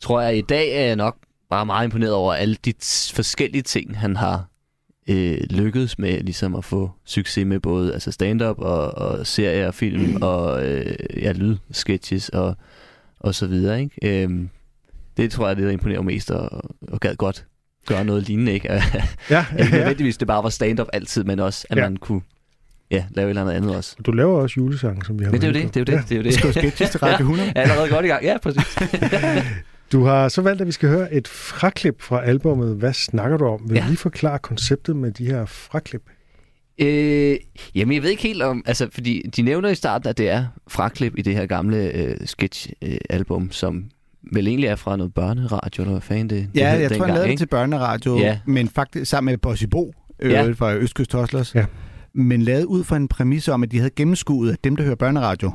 tror 0.00 0.20
jeg, 0.20 0.30
at 0.30 0.36
i 0.36 0.44
dag 0.48 0.72
er 0.72 0.86
jeg 0.86 0.96
nok 0.96 1.16
bare 1.50 1.66
meget 1.66 1.84
imponeret 1.84 2.12
over 2.12 2.34
alle 2.34 2.56
de 2.64 2.72
forskellige 3.14 3.62
ting, 3.62 3.98
han 3.98 4.16
har 4.16 4.44
øh, 5.08 5.38
lykkedes 5.50 5.98
med 5.98 6.20
ligesom 6.20 6.54
at 6.54 6.64
få 6.64 6.90
succes 7.04 7.46
med 7.46 7.60
både 7.60 7.92
altså 7.92 8.12
stand-up 8.12 8.58
og, 8.58 8.94
og 8.94 9.26
serier 9.26 9.66
og 9.66 9.74
film 9.74 10.22
og 10.22 10.66
øh, 10.66 10.94
ja, 11.16 11.32
lydsketches 11.32 12.28
og, 12.28 12.56
og 13.20 13.34
så 13.34 13.46
videre. 13.46 13.80
Ikke? 13.82 14.22
Øhm, 14.22 14.48
det 15.16 15.30
tror 15.30 15.46
jeg, 15.46 15.56
det 15.56 15.64
der 15.64 15.70
imponerer 15.70 16.02
mest 16.02 16.30
og, 16.30 16.62
og 16.88 17.00
gad 17.00 17.16
godt 17.16 17.44
gøre 17.86 18.04
noget 18.04 18.22
lignende. 18.28 18.52
Ikke? 18.52 18.68
Ja, 19.30 19.44
Ikke 19.58 19.70
ja. 19.70 19.78
nødvendigvis, 19.78 20.16
det 20.16 20.28
bare 20.28 20.42
var 20.42 20.48
stand-up 20.50 20.88
altid, 20.92 21.24
men 21.24 21.38
også, 21.38 21.66
at 21.70 21.76
Ja. 21.76 21.82
ja. 21.82 21.88
man 21.88 21.96
kunne 21.96 22.20
ja, 22.90 23.04
lave 23.10 23.26
et 23.26 23.28
eller 23.28 23.42
andet 23.42 23.52
andet 23.54 23.76
også. 23.76 23.96
Du 24.06 24.12
laver 24.12 24.40
også 24.40 24.54
julesange, 24.56 25.04
som 25.04 25.18
vi 25.18 25.24
har 25.24 25.30
Men 25.32 25.40
det 25.40 25.46
er 25.48 25.52
jo 25.60 25.66
det, 25.66 25.74
det 25.74 25.88
er 25.88 25.92
jo 25.94 25.98
det, 25.98 26.08
det 26.08 26.14
er 26.14 26.18
jo 26.18 26.22
det. 26.22 26.34
Skriv 26.34 26.52
sketches 26.52 26.90
til 26.90 27.00
Radio 27.00 27.22
100. 27.30 27.52
Ja, 27.56 27.60
er 27.60 27.62
allerede 27.62 27.88
godt 27.90 28.04
i 28.04 28.08
gang. 28.08 28.24
Ja, 28.24 28.38
præcis. 28.42 28.78
Du 29.92 30.04
har 30.04 30.28
så 30.28 30.42
valgt, 30.42 30.60
at 30.60 30.66
vi 30.66 30.72
skal 30.72 30.88
høre 30.88 31.14
et 31.14 31.28
fraklip 31.28 32.02
fra 32.02 32.24
albummet. 32.24 32.76
Hvad 32.76 32.92
snakker 32.92 33.36
du 33.36 33.44
om? 33.46 33.60
Vil 33.68 33.74
ja. 33.74 33.82
Ja. 33.82 33.86
lige 33.88 33.96
forklare 33.96 34.38
konceptet 34.38 34.96
med 34.96 35.10
de 35.12 35.26
her 35.26 35.44
fraklip? 35.46 36.02
Øh, 36.78 37.36
jamen, 37.74 37.94
jeg 37.94 38.02
ved 38.02 38.10
ikke 38.10 38.22
helt 38.22 38.42
om... 38.42 38.62
Altså, 38.66 38.88
fordi 38.92 39.22
de 39.36 39.42
nævner 39.42 39.68
i 39.68 39.74
starten, 39.74 40.08
at 40.08 40.18
det 40.18 40.28
er 40.30 40.44
fraklip 40.68 41.14
i 41.18 41.22
det 41.22 41.34
her 41.34 41.46
gamle 41.46 41.76
øh, 41.96 42.16
sketch-album, 42.24 43.50
som 43.50 43.84
vel 44.32 44.46
egentlig 44.48 44.68
er 44.68 44.76
fra 44.76 44.96
noget 44.96 45.14
børneradio, 45.14 45.82
eller 45.82 45.92
hvad 45.92 46.00
fanden 46.00 46.30
det, 46.30 46.48
det 46.54 46.60
Ja, 46.60 46.70
hed 46.72 46.80
jeg 46.80 46.90
tror, 46.92 47.04
han 47.04 47.14
lavede 47.14 47.30
det 47.30 47.38
til 47.38 47.46
børneradio, 47.46 48.16
Ja. 48.18 48.38
men 48.46 48.68
faktisk 48.68 49.10
sammen 49.10 49.32
med 49.32 49.38
Bossy 49.38 49.64
Bo, 49.70 49.92
øh, 50.22 50.30
Ja. 50.32 50.50
fra 50.52 50.74
Østkyst 50.74 51.12
Hoslers. 51.12 51.54
Ja. 51.54 51.64
Men 52.14 52.42
lavet 52.42 52.64
ud 52.64 52.84
fra 52.84 52.96
en 52.96 53.08
præmisse 53.08 53.52
om, 53.52 53.62
at 53.62 53.70
de 53.72 53.78
havde 53.78 53.90
gennemskuet, 53.96 54.52
at 54.52 54.64
dem, 54.64 54.76
der 54.76 54.84
hører 54.84 54.94
børneradio, 54.96 55.52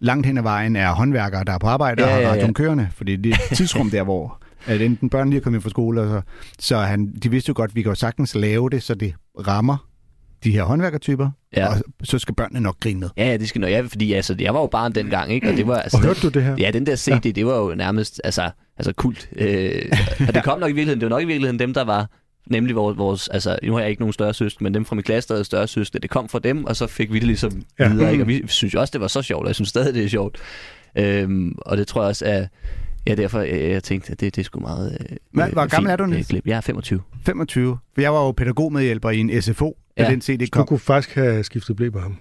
langt 0.00 0.26
hen 0.26 0.38
ad 0.38 0.42
vejen 0.42 0.76
er 0.76 0.90
håndværkere, 0.90 1.44
der 1.44 1.52
er 1.52 1.58
på 1.58 1.66
arbejde 1.66 2.02
Ja, 2.02 2.08
og 2.08 2.14
har 2.14 2.20
ja, 2.20 2.26
ja. 2.26 2.32
radioen 2.32 2.54
kørende. 2.54 2.88
Fordi 2.96 3.16
det 3.16 3.32
er 3.32 3.36
et 3.50 3.56
tidsrum 3.58 3.90
der, 3.90 4.02
hvor 4.02 4.38
at 4.66 4.80
enten 4.80 5.10
børn 5.10 5.30
lige 5.30 5.38
er 5.38 5.42
kommet 5.42 5.62
fra 5.62 5.70
skole, 5.70 6.00
og 6.00 6.08
så, 6.08 6.20
så 6.58 6.78
han, 6.78 7.12
de 7.22 7.30
vidste 7.30 7.48
jo 7.48 7.54
godt, 7.56 7.70
at 7.70 7.74
vi 7.74 7.82
kan 7.82 7.90
jo 7.90 7.94
sagtens 7.94 8.34
lave 8.34 8.70
det, 8.70 8.82
så 8.82 8.94
det 8.94 9.14
rammer 9.46 9.86
de 10.44 10.50
her 10.50 10.62
håndværkertyper, 10.62 11.30
Ja. 11.56 11.68
og 11.68 11.76
så 12.02 12.18
skal 12.18 12.34
børnene 12.34 12.60
nok 12.60 12.80
grine 12.80 13.00
med. 13.00 13.08
Ja, 13.16 13.26
ja, 13.26 13.36
det 13.36 13.48
skal 13.48 13.60
nok. 13.60 13.70
Ja, 13.70 13.80
fordi 13.80 14.12
altså, 14.12 14.36
jeg 14.40 14.54
var 14.54 14.60
jo 14.60 14.66
barn 14.66 14.92
dengang, 14.92 15.32
ikke? 15.32 15.48
Og 15.50 15.56
det 15.56 15.66
var 15.66 15.76
altså... 15.78 15.96
Og 15.96 16.04
hørte 16.04 16.20
du 16.20 16.28
det 16.28 16.42
her? 16.42 16.56
Ja, 16.58 16.70
den 16.70 16.86
der 16.86 16.96
CD, 16.96 17.10
ja. 17.10 17.18
det 17.18 17.46
var 17.46 17.56
jo 17.58 17.74
nærmest 17.74 18.20
altså, 18.24 18.50
altså 18.78 18.92
kult. 18.92 19.28
Øh, 19.36 19.82
og 20.28 20.34
det 20.34 20.44
kom 20.44 20.60
nok 20.60 20.70
i 20.70 20.72
virkeligheden, 20.72 21.00
det 21.00 21.10
var 21.10 21.16
nok 21.16 21.22
i 21.22 21.26
virkeligheden 21.26 21.58
dem, 21.58 21.74
der 21.74 21.84
var 21.84 22.10
nemlig 22.46 22.76
vores, 22.76 22.98
vores 22.98 23.28
altså 23.28 23.58
nu 23.62 23.72
har 23.72 23.80
jeg 23.80 23.90
ikke 23.90 24.02
nogen 24.02 24.12
større 24.12 24.34
søster, 24.34 24.62
men 24.62 24.74
dem 24.74 24.84
fra 24.84 24.94
min 24.94 25.02
klasse, 25.02 25.28
der 25.28 25.34
havde 25.34 25.44
større 25.44 25.68
søster, 25.68 25.98
det 25.98 26.10
kom 26.10 26.28
fra 26.28 26.38
dem, 26.38 26.64
og 26.64 26.76
så 26.76 26.86
fik 26.86 27.12
vi 27.12 27.18
det 27.18 27.26
ligesom 27.26 27.62
Ja. 27.78 27.88
videre, 27.88 28.12
ikke? 28.12 28.24
og 28.24 28.28
vi 28.28 28.42
synes 28.46 28.74
jo 28.74 28.80
også, 28.80 28.92
det 28.92 29.00
var 29.00 29.06
så 29.08 29.22
sjovt, 29.22 29.42
og 29.42 29.48
jeg 29.48 29.54
synes 29.54 29.68
stadig, 29.68 29.94
det 29.94 30.04
er 30.04 30.08
sjovt. 30.08 30.38
Øhm, 30.98 31.54
og 31.58 31.76
det 31.76 31.86
tror 31.86 32.00
jeg 32.02 32.08
også 32.08 32.24
er, 32.26 32.46
ja, 33.06 33.14
derfor 33.14 33.40
jeg, 33.40 33.70
jeg 33.70 33.82
tænkte, 33.84 34.12
at 34.12 34.20
det, 34.20 34.36
det 34.36 34.42
er 34.42 34.44
sgu 34.44 34.60
meget 34.60 34.98
øh, 35.10 35.16
Hvad- 35.32 35.48
hvor 35.52 35.62
øh, 35.62 35.70
gammel 35.70 35.92
er 35.92 35.96
du, 35.96 36.02
øh, 36.04 36.10
Niels? 36.10 36.26
klip. 36.28 36.46
Jeg 36.46 36.56
er 36.56 36.60
25. 36.60 37.00
25. 37.26 37.78
For 37.94 38.00
jeg 38.00 38.12
var 38.12 38.24
jo 38.24 38.32
pædagogmedhjælper 38.32 39.10
i 39.10 39.18
en 39.18 39.42
SFO, 39.42 39.76
da 39.98 40.02
Ja. 40.02 40.10
den 40.10 40.20
CD 40.20 40.40
Du 40.40 40.46
kom. 40.52 40.66
kunne 40.66 40.78
faktisk 40.78 41.14
have 41.14 41.44
skiftet 41.44 41.76
blæ 41.76 41.88
på 41.90 41.98
ham. 41.98 42.16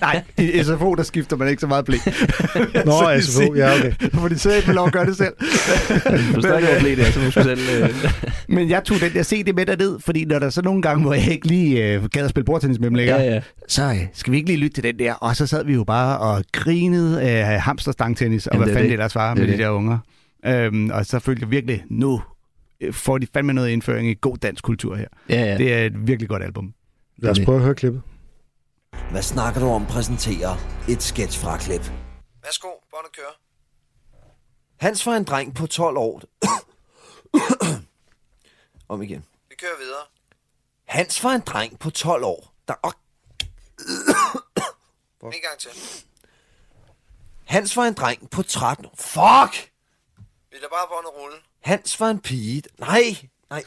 Nej, 0.00 0.22
i 0.38 0.62
SFO, 0.62 0.94
der 0.94 1.02
skifter 1.02 1.36
man 1.36 1.48
ikke 1.48 1.60
så 1.60 1.66
meget 1.66 1.84
blik. 1.84 2.00
Nå, 2.86 2.92
Så 2.92 3.12
de 3.16 3.22
SFO, 3.22 3.54
ja, 3.54 3.74
okay. 3.78 3.92
Så 4.00 4.10
får 4.20 4.28
de 4.28 4.38
selv 4.38 4.66
med 4.66 4.74
lov 4.74 4.86
at 4.86 4.92
gøre 4.92 5.06
det 5.06 5.16
selv. 5.16 5.34
Du 5.38 6.32
forstår 6.34 6.56
ikke, 6.56 6.68
hvor 6.72 6.80
blev 6.80 6.96
det 6.96 7.06
er, 7.06 7.10
så 7.10 7.20
du 7.20 7.30
selv... 7.30 7.58
Øh, 7.82 7.90
Men 8.56 8.70
jeg 8.70 8.84
tog 8.84 9.00
den 9.00 9.12
der 9.12 9.22
CD 9.22 9.54
med 9.54 9.66
derned, 9.66 9.98
fordi 10.00 10.24
når 10.24 10.38
der 10.38 10.50
så 10.50 10.62
nogle 10.62 10.82
gange, 10.82 11.02
hvor 11.02 11.14
jeg 11.14 11.28
ikke 11.32 11.46
lige 11.46 11.94
øh, 11.94 12.04
gad 12.04 12.24
at 12.24 12.30
spille 12.30 12.44
bordtennis 12.44 12.78
med 12.80 12.88
dem 12.88 12.94
længere, 12.94 13.20
ja, 13.20 13.34
ja. 13.34 13.40
så 13.68 13.82
øh, 13.84 13.96
skal 14.12 14.30
vi 14.30 14.36
ikke 14.36 14.48
lige 14.48 14.58
lytte 14.60 14.74
til 14.74 14.84
den 14.84 14.98
der. 14.98 15.12
Og 15.14 15.36
så 15.36 15.46
sad 15.46 15.64
vi 15.64 15.74
jo 15.74 15.84
bare 15.84 16.18
og 16.18 16.44
grinede 16.52 17.22
af 17.22 17.54
øh, 17.54 17.60
hamsterstangtennis, 17.60 18.46
og 18.46 18.54
Jamen, 18.54 18.64
hvad 18.64 18.74
fanden 18.74 18.88
det 18.90 18.92
ellers 18.92 19.14
var 19.14 19.28
Det 19.34 19.38
med 19.38 19.46
de 19.46 19.52
det. 19.52 19.58
der 19.58 19.68
unger. 19.70 19.98
Øhm, 20.46 20.90
og 20.90 21.06
så 21.06 21.18
følte 21.18 21.42
jeg 21.42 21.50
virkelig, 21.50 21.84
nu 21.90 22.20
øh, 22.80 22.92
får 22.92 23.18
de 23.18 23.26
fandme 23.34 23.52
noget 23.52 23.68
indføring 23.68 24.08
i 24.10 24.14
god 24.20 24.36
dansk 24.36 24.64
kultur 24.64 24.96
her. 24.96 25.06
ja, 25.28 25.44
ja. 25.44 25.58
Det 25.58 25.74
er 25.74 25.84
et 25.84 26.06
virkelig 26.08 26.28
godt 26.28 26.42
album. 26.42 26.72
Lad 27.18 27.30
os 27.30 27.40
prøve 27.40 27.56
at 27.58 27.64
høre 27.64 27.74
klippet. 27.74 28.02
Hvad 29.10 29.22
snakker 29.22 29.60
du 29.60 29.66
om 29.66 29.86
præsenterer 29.86 30.56
et 30.88 31.02
sketch 31.02 31.40
fra 31.40 31.58
klip? 31.58 31.80
Værsgo, 32.42 32.68
båndet 32.90 33.12
kører. 33.12 33.32
Hans 34.76 35.06
var 35.06 35.12
en 35.16 35.24
dreng 35.24 35.54
på 35.54 35.66
12 35.66 35.96
år. 35.96 36.22
om 38.88 39.02
igen. 39.02 39.24
Vi 39.48 39.54
kører 39.54 39.78
videre. 39.78 40.04
Hans 40.84 41.24
var 41.24 41.30
en 41.30 41.40
dreng 41.40 41.78
på 41.78 41.90
12 41.90 42.24
år, 42.24 42.54
der... 42.68 42.74
En 45.24 45.32
gang 45.42 45.58
til. 45.58 45.70
Hans 47.44 47.76
var 47.76 47.84
en 47.84 47.94
dreng 47.94 48.30
på 48.30 48.42
13 48.42 48.86
år. 48.86 48.94
Fuck! 48.96 49.72
Vi 50.50 50.56
lader 50.56 50.68
bare 50.68 50.88
båndet 50.88 51.12
rulle. 51.14 51.36
Hans 51.60 52.00
var 52.00 52.10
en 52.10 52.20
pige. 52.20 52.62
Nej, 52.78 53.16
nej. 53.50 53.64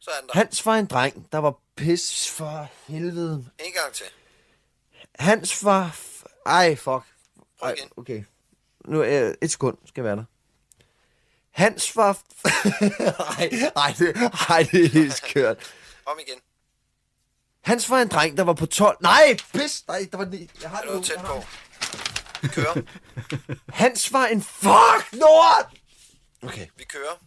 Så 0.00 0.10
er 0.10 0.20
den 0.20 0.28
der. 0.28 0.34
Hans 0.34 0.66
var 0.66 0.76
en 0.76 0.86
dreng, 0.86 1.32
der 1.32 1.38
var 1.38 1.54
pis 1.84 2.30
for 2.30 2.68
helvede. 2.88 3.34
En 3.58 3.72
gang 3.82 3.92
til. 3.94 4.06
Hans 5.18 5.64
var... 5.64 5.96
Ej, 6.46 6.76
fuck. 6.76 7.02
Ej, 7.62 7.76
okay. 7.96 8.24
Nu 8.84 9.00
er 9.02 9.28
øh, 9.28 9.34
et 9.42 9.50
sekund, 9.50 9.76
skal 9.86 10.04
være 10.04 10.16
der. 10.16 10.24
Hans 11.50 11.96
var... 11.96 12.12
Ej, 13.38 13.50
ej, 13.76 13.94
det, 13.98 14.16
ej, 14.48 14.68
det 14.72 14.84
er 14.84 14.88
helt 14.88 15.14
skørt. 15.14 15.74
Om 16.06 16.18
igen. 16.28 16.38
Hans 17.60 17.90
var 17.90 18.02
en 18.02 18.08
dreng, 18.08 18.36
der 18.36 18.42
var 18.42 18.52
på 18.52 18.66
12... 18.66 18.96
Nej, 19.00 19.36
pis! 19.52 19.84
Nej, 19.88 20.08
der 20.12 20.18
var... 20.18 20.24
ni- 20.24 20.50
Jeg 20.62 20.70
har 20.70 20.80
det 20.82 20.94
nu. 20.94 21.02
tæt 21.02 21.18
på? 21.24 21.44
Vi 22.42 22.48
kører. 22.48 22.82
Hans 23.82 24.12
var 24.12 24.26
en... 24.26 24.42
Fuck, 24.42 25.12
lort! 25.12 25.66
Okay. 26.42 26.66
Vi 26.76 26.84
kører. 26.84 27.22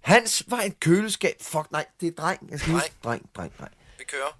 Hans 0.00 0.42
var 0.48 0.60
en 0.60 0.72
køleskab. 0.80 1.36
Fuck, 1.42 1.70
nej, 1.70 1.86
det 2.00 2.08
er 2.08 2.22
dreng. 2.22 2.50
Jeg 2.50 2.60
skal 2.60 2.72
huske. 2.72 2.92
Dreng, 3.04 3.30
dreng, 3.36 3.52
dreng. 3.58 3.72
Vi 3.98 4.04
kører. 4.04 4.36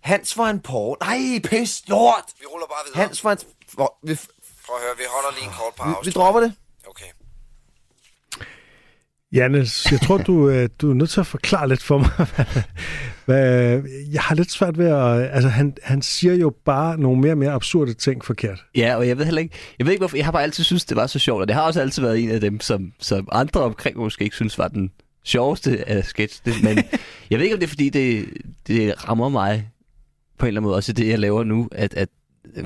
Hans 0.00 0.38
var 0.38 0.50
en 0.50 0.60
porn. 0.60 0.96
Nej, 1.00 1.40
pis, 1.44 1.82
lort! 1.88 2.24
Vi 2.40 2.46
ruller 2.46 2.66
bare 2.66 2.78
videre. 2.86 3.00
Hans 3.06 3.24
var 3.24 3.32
en... 3.32 3.38
Vi, 4.02 4.18
Prøv 4.66 4.76
at 4.76 4.82
høre, 4.82 4.96
vi 4.96 5.02
holder 5.08 5.30
lige 5.38 5.44
en 5.44 5.52
kort 5.52 5.74
vi, 5.74 5.92
pause. 5.92 6.04
vi 6.04 6.10
dropper 6.10 6.40
det. 6.40 6.54
Jannes, 9.36 9.92
jeg 9.92 10.00
tror, 10.00 10.18
du, 10.18 10.48
øh, 10.48 10.68
du 10.80 10.90
er 10.90 10.94
nødt 10.94 11.10
til 11.10 11.20
at 11.20 11.26
forklare 11.26 11.68
lidt 11.68 11.82
for 11.82 11.98
mig. 11.98 12.10
hvad, 13.26 13.82
jeg 14.12 14.22
har 14.22 14.34
lidt 14.34 14.50
svært 14.50 14.78
ved 14.78 14.86
at... 14.86 15.30
Altså, 15.32 15.48
han, 15.48 15.76
han 15.82 16.02
siger 16.02 16.34
jo 16.34 16.54
bare 16.64 16.98
nogle 17.00 17.20
mere 17.20 17.32
og 17.32 17.38
mere 17.38 17.52
absurde 17.52 17.94
ting 17.94 18.24
forkert. 18.24 18.64
Ja, 18.76 18.96
og 18.96 19.08
jeg 19.08 19.18
ved 19.18 19.24
heller 19.24 19.40
ikke, 19.40 19.54
jeg 19.78 19.86
ved 19.86 19.92
ikke 19.92 20.00
hvorfor, 20.00 20.16
jeg 20.16 20.24
har 20.24 20.32
bare 20.32 20.42
altid 20.42 20.64
synes 20.64 20.84
det 20.84 20.96
var 20.96 21.06
så 21.06 21.18
sjovt, 21.18 21.40
og 21.40 21.48
det 21.48 21.54
har 21.54 21.62
også 21.62 21.80
altid 21.80 22.02
været 22.02 22.22
en 22.22 22.30
af 22.30 22.40
dem, 22.40 22.60
som, 22.60 22.92
som 23.00 23.28
andre 23.32 23.60
omkring 23.60 23.98
måske 23.98 24.24
ikke 24.24 24.36
synes 24.36 24.58
var 24.58 24.68
den 24.68 24.90
sjoveste 25.24 25.88
af 25.88 26.04
sketch. 26.04 26.40
Det, 26.44 26.54
men 26.62 26.76
jeg 27.30 27.38
ved 27.38 27.44
ikke, 27.44 27.54
om 27.54 27.60
det 27.60 27.66
er, 27.66 27.70
fordi 27.70 27.88
det, 27.88 28.28
det 28.66 29.08
rammer 29.08 29.28
mig 29.28 29.70
på 30.38 30.46
en 30.46 30.48
eller 30.48 30.60
anden 30.60 30.68
måde, 30.68 30.76
også 30.76 30.92
det, 30.92 31.08
jeg 31.08 31.18
laver 31.18 31.44
nu, 31.44 31.68
at, 31.72 31.94
at 31.94 32.08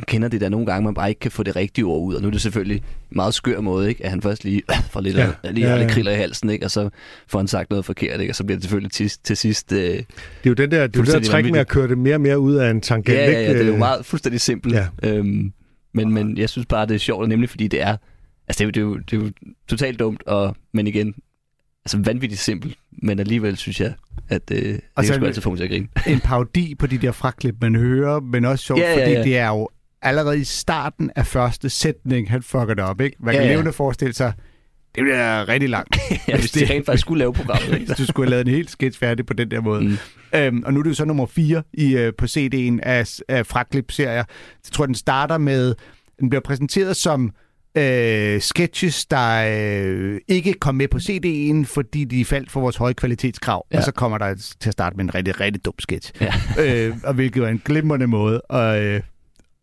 kender 0.07 0.29
det 0.29 0.41
der 0.41 0.49
nogle 0.49 0.67
gange, 0.67 0.85
man 0.85 0.95
bare 0.95 1.09
ikke 1.09 1.19
kan 1.19 1.31
få 1.31 1.43
det 1.43 1.57
rigtige 1.57 1.85
ord 1.85 2.03
ud, 2.09 2.15
og 2.15 2.23
nu 2.23 2.29
er 2.29 2.33
det 2.33 2.41
selvfølgelig 2.41 2.77
en 2.77 3.17
meget 3.17 3.35
skør 3.35 3.61
måde, 3.61 3.89
ikke? 3.89 4.05
at 4.05 4.11
han 4.11 4.23
først 4.23 4.45
lige 4.45 4.63
får 4.93 5.01
lidt, 5.01 5.17
Ja. 5.17 5.31
ja. 5.45 5.51
lige 5.51 5.67
Ja, 5.67 5.73
ja, 5.75 5.81
lidt 5.83 5.91
kriller 5.91 6.13
i 6.13 6.15
halsen, 6.15 6.51
ikke? 6.51 6.65
og 6.65 6.71
så 6.71 6.91
får 7.29 7.39
han 7.39 7.49
sagt 7.49 7.71
noget 7.71 7.85
forkert, 7.85 8.21
ikke? 8.21 8.31
og 8.33 8.35
så 8.37 8.45
bliver 8.45 8.57
det 8.57 8.63
selvfølgelig 8.65 8.93
til, 8.93 9.11
til 9.25 9.37
sidst... 9.37 9.73
Øh, 9.73 9.79
Det 9.79 9.97
er 9.99 10.03
jo 10.47 10.53
den 10.53 10.71
der, 10.71 10.87
det 10.87 10.97
er 10.97 11.05
jo 11.13 11.19
der 11.19 11.21
træk 11.27 11.45
med 11.51 11.61
at 11.61 11.69
køre 11.69 11.89
det 11.89 11.99
mere 11.99 12.15
og 12.15 12.21
mere 12.21 12.39
ud 12.39 12.55
af 12.55 12.71
en 12.71 12.81
tangent. 12.81 13.19
Ja, 13.19 13.31
ja, 13.31 13.41
ja, 13.43 13.53
det 13.53 13.61
er 13.61 13.67
jo 13.67 13.73
Øh, 13.73 13.79
meget 13.79 14.07
fuldstændig 14.07 14.41
simpelt. 14.41 14.75
Ja. 14.75 14.87
Øhm, 15.03 15.53
men, 15.95 16.13
men 16.13 16.39
jeg 16.39 16.49
synes 16.49 16.67
bare, 16.67 16.87
det 16.87 16.95
er 16.95 16.99
sjovt, 16.99 17.29
nemlig 17.29 17.51
fordi 17.51 17.69
det 17.69 17.83
er, 17.83 17.97
altså 18.49 18.59
det 18.59 18.61
er, 18.61 18.65
jo, 18.65 18.71
det 18.71 18.77
er, 18.77 18.81
jo, 18.83 18.95
det 18.99 19.13
er 19.13 19.17
jo 19.27 19.53
totalt 19.69 19.99
dumt, 19.99 20.23
og, 20.27 20.57
men 20.75 20.87
igen, 20.87 21.15
altså 21.85 21.99
vanvittigt 21.99 22.41
simpelt, 22.41 22.77
men 23.03 23.19
alligevel 23.19 23.57
synes 23.57 23.81
jeg, 23.81 23.93
at 24.29 24.43
øh, 24.53 24.59
det 24.59 24.81
Og 24.97 25.05
kan 25.05 25.15
sgu 25.15 25.25
altid 25.25 25.43
få 25.43 25.51
mig 25.51 25.57
til 25.59 25.65
at 25.65 25.71
grine. 25.71 25.89
en 26.07 26.21
parodi 26.21 26.75
på 26.75 26.87
de 26.87 26.99
der 26.99 27.13
fraklip, 27.13 27.55
man 27.61 27.75
hører, 27.77 28.21
men 28.21 28.45
også 28.45 28.65
sjovt, 28.65 28.81
Ja, 28.81 28.89
ja, 28.91 28.95
fordi 29.03 29.13
ja. 29.13 29.23
det 29.23 29.39
er 29.39 29.49
jo 29.49 29.69
allerede 30.03 30.39
i 30.41 30.45
starten 30.45 31.11
af 31.17 31.27
første 31.27 31.71
sætning, 31.71 32.31
han 32.31 32.43
fucker 32.43 32.75
det 32.75 32.85
op, 32.85 33.01
ikke? 33.01 33.17
Man 33.21 33.35
kan 33.35 33.43
Ja, 33.43 33.47
ja. 33.49 33.53
levende 33.55 33.73
forestille 33.73 34.15
sig, 34.15 34.33
det 34.95 35.03
bliver 35.03 35.49
rigtig 35.49 35.69
langt. 35.69 35.97
Ja, 36.29 36.39
hvis 36.39 36.51
de 36.51 36.67
rent 36.71 36.87
faktisk 36.87 37.01
skulle 37.01 37.19
lave 37.19 37.33
programmet. 37.33 37.73
Ikke? 37.75 37.87
hvis 37.87 37.97
du 37.97 38.07
skulle 38.07 38.27
have 38.27 38.31
lavet 38.31 38.49
en 38.49 38.55
helt 38.55 38.71
sketch 38.71 38.99
færdig 39.01 39.27
på 39.27 39.33
den 39.33 39.51
der 39.51 39.61
måde. 39.61 39.81
Mm. 39.81 39.97
Øhm, 40.35 40.63
og 40.67 40.73
nu 40.75 40.79
er 40.81 40.83
det 40.83 40.91
jo 40.91 40.95
så 40.95 41.05
nummer 41.05 41.27
4 41.27 41.63
i, 41.73 41.97
øh, 41.97 42.13
på 42.19 42.25
CD'en 42.25 42.79
af, 42.83 43.07
af 43.29 43.47
fraklip-serier. 43.47 44.13
Jeg 44.13 44.25
tror, 44.73 44.87
den 44.87 44.95
starter 44.95 45.39
med, 45.39 45.75
den 46.21 46.29
bliver 46.31 46.41
præsenteret 46.41 46.97
som 46.97 47.31
øh, 47.75 48.41
sketches, 48.41 49.07
der 49.07 49.45
øh, 49.85 50.21
ikke 50.29 50.53
kom 50.53 50.75
med 50.75 50.89
på 50.89 50.99
CD'en, 50.99 51.67
fordi 51.75 52.05
de 52.05 52.25
faldt 52.25 52.51
for 52.51 52.61
vores 52.61 52.77
høje 52.77 52.93
kvalitetskrav. 52.93 53.67
Ja. 53.73 53.79
Og 53.79 53.85
så 53.85 53.93
kommer 53.93 54.19
der 54.19 54.35
til 54.61 54.69
at 54.69 54.73
starte 54.73 54.97
med 54.97 55.05
en 55.05 55.15
rigtig, 55.15 55.41
rigtig 55.41 55.65
dum 55.65 55.75
sketch. 55.79 56.13
Ja. 56.21 56.33
øh, 56.89 56.97
og 57.05 57.15
hvilket 57.15 57.43
var 57.43 57.49
en 57.49 57.63
glimrende 57.65 58.07
måde 58.07 58.43
at, 58.51 58.83
øh, 58.83 59.01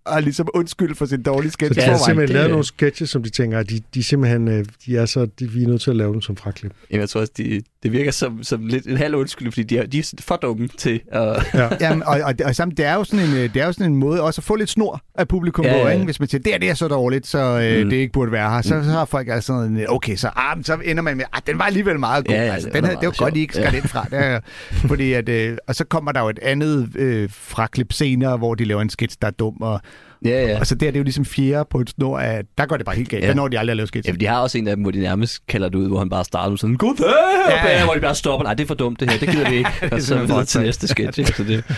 at 0.06 0.24
ligesom 0.24 0.48
undskylde 0.54 0.96
for 0.96 1.06
sin 1.06 1.22
dårlige 1.24 1.52
Så 1.52 1.54
sketch. 1.54 1.76
de 1.76 1.82
Ja, 1.82 1.86
har 1.88 1.94
det- 1.98 2.06
simpelthen 2.06 2.34
lavet 2.36 2.50
nogle 2.50 2.66
sketches, 2.66 3.10
som 3.10 3.24
de 3.24 3.30
tænker, 3.30 3.60
at 3.60 3.70
de, 3.70 3.82
de 3.94 4.04
simpelthen, 4.04 4.48
øh, 4.48 4.66
de 4.86 4.98
er 4.98 5.06
så, 5.06 5.26
de, 5.40 5.52
vi 5.52 5.64
er 5.64 5.68
nødt 5.68 5.82
til 5.82 5.90
at 5.90 5.96
lave 5.96 6.14
dem 6.14 6.22
som 6.22 6.36
fraklip. 6.36 6.72
Jamen, 6.92 7.00
jeg 7.02 7.10
tror 7.10 7.22
også, 7.22 7.34
de, 7.38 7.62
det 7.84 7.92
virker 7.92 8.12
som, 8.12 8.44
som 8.44 8.66
lidt 8.68 8.86
en 8.86 8.98
halv 8.98 9.16
undskyldning, 9.16 9.54
fordi 9.54 9.64
de 9.64 9.78
er, 9.78 9.86
de 9.86 10.00
er 10.00 10.14
for 10.20 10.36
dumme 10.36 10.68
til 10.68 11.02
at... 11.12 11.44
Ja. 11.54 11.70
Jamen, 11.82 12.04
og, 12.04 12.20
og, 12.24 12.34
og 12.46 12.56
sammen, 12.56 12.78
det, 12.78 12.86
er 12.86 12.94
jo 12.94 13.04
sådan 13.04 13.26
en, 13.26 13.34
øh, 13.34 13.54
det 13.54 13.62
er 13.62 13.66
jo 13.66 13.72
sådan 13.72 13.92
en 13.92 13.96
måde 13.98 14.22
også 14.24 14.40
at 14.40 14.44
få 14.44 14.56
lidt 14.56 14.70
snor 14.70 15.02
af 15.16 15.28
publikum 15.28 15.66
Ja, 15.66 15.72
på, 15.72 15.78
ja, 15.78 15.86
ja. 15.88 15.94
ikke? 15.94 16.06
Hvis 16.06 16.20
man 16.20 16.30
siger, 16.30 16.42
det 16.42 16.54
er 16.54 16.58
det 16.58 16.70
er 16.70 16.74
så 16.74 16.88
dårligt, 16.88 17.28
så 17.28 17.38
øh, 17.40 17.84
Mm. 17.84 17.90
det 17.90 17.98
ikke 17.98 18.14
burde 18.14 18.32
være 18.32 18.50
her. 18.52 18.62
Så, 18.62 18.70
så 18.84 18.90
har 18.90 19.06
folk 19.06 19.28
altså 19.28 19.48
sådan, 19.48 19.78
øh, 19.80 19.86
okay, 19.90 20.16
så, 20.16 20.30
ah, 20.36 20.64
så 20.64 20.78
ender 20.86 21.04
man 21.04 21.18
med, 21.18 21.26
ah, 21.34 21.42
den 21.48 21.60
var 21.60 21.66
alligevel 21.66 22.00
meget 22.00 22.26
god. 22.28 22.36
Ja, 22.36 22.46
ja, 22.46 22.54
altså, 22.54 22.68
det 22.68 22.74
den 22.76 22.82
var 22.82 22.88
havde, 22.88 23.00
det 23.02 23.08
var 23.08 23.16
godt, 23.26 23.38
I 23.38 23.40
ikke 23.40 23.54
skar 23.54 23.64
Ja. 23.64 23.70
den 23.72 23.82
fra. 23.90 24.04
Det 24.12 24.20
er, 24.20 24.40
fordi 24.72 25.14
at, 25.14 25.30
øh, 25.30 25.58
og 25.68 25.76
så 25.76 25.86
kommer 25.86 26.12
der 26.12 26.22
jo 26.22 26.30
et 26.30 26.40
andet 26.42 26.90
øh, 26.96 27.30
fraklip 27.34 27.94
senere, 27.94 28.38
hvor 28.38 28.56
de 28.56 28.66
laver 28.66 28.82
en 28.82 28.90
sketch, 28.90 29.18
der 29.22 29.28
er 29.28 29.32
dum. 29.32 29.62
Og, 29.62 29.82
Ja, 30.26 30.48
ja. 30.48 30.60
og 30.60 30.68
så 30.68 30.76
der 30.76 30.88
er 30.88 30.92
det 30.92 31.00
jo 31.00 31.04
ligesom 31.04 31.26
fjerde 31.26 31.68
på 31.70 31.80
et 31.80 31.90
snor 31.90 32.20
af, 32.20 32.42
der 32.58 32.66
går 32.66 32.78
det 32.78 32.86
bare 32.86 32.96
helt 32.96 33.10
galt. 33.10 33.24
Ja. 33.24 33.28
Der 33.30 33.36
når 33.36 33.48
de 33.48 33.60
aldrig 33.60 33.72
at 33.72 33.78
lave 33.78 33.88
sketch. 33.88 34.08
Ja, 34.10 34.14
for 34.14 34.18
de 34.18 34.26
har 34.26 34.40
også 34.42 34.58
en 34.58 34.68
af 34.68 34.76
dem, 34.76 34.82
hvor 34.84 34.92
de 34.92 35.00
nærmest 35.00 35.48
kalder 35.48 35.70
det 35.70 35.76
ud, 35.76 35.88
hvor 35.88 36.00
han 36.00 36.10
bare 36.10 36.26
starter 36.26 36.50
med 36.50 36.58
sådan, 36.58 36.76
Goddag, 36.76 37.06
Ja, 37.50 37.68
ja, 37.68 37.78
ja. 37.78 37.84
hvor 37.86 37.94
de 37.94 38.00
bare 38.00 38.16
stopper. 38.16 38.44
Nej, 38.44 38.54
det 38.54 38.64
er 38.64 38.68
for 38.68 38.76
dumt 38.76 39.00
det 39.00 39.12
her, 39.12 39.20
det 39.20 39.30
gider 39.30 39.50
vi 39.50 39.56
ikke. 39.56 39.70
og 39.92 40.02
så 40.02 40.20
videre 40.20 40.46
til 40.46 40.62
næste 40.62 40.88
sketch. 40.88 41.34
Så 41.36 41.44
det, 41.44 41.64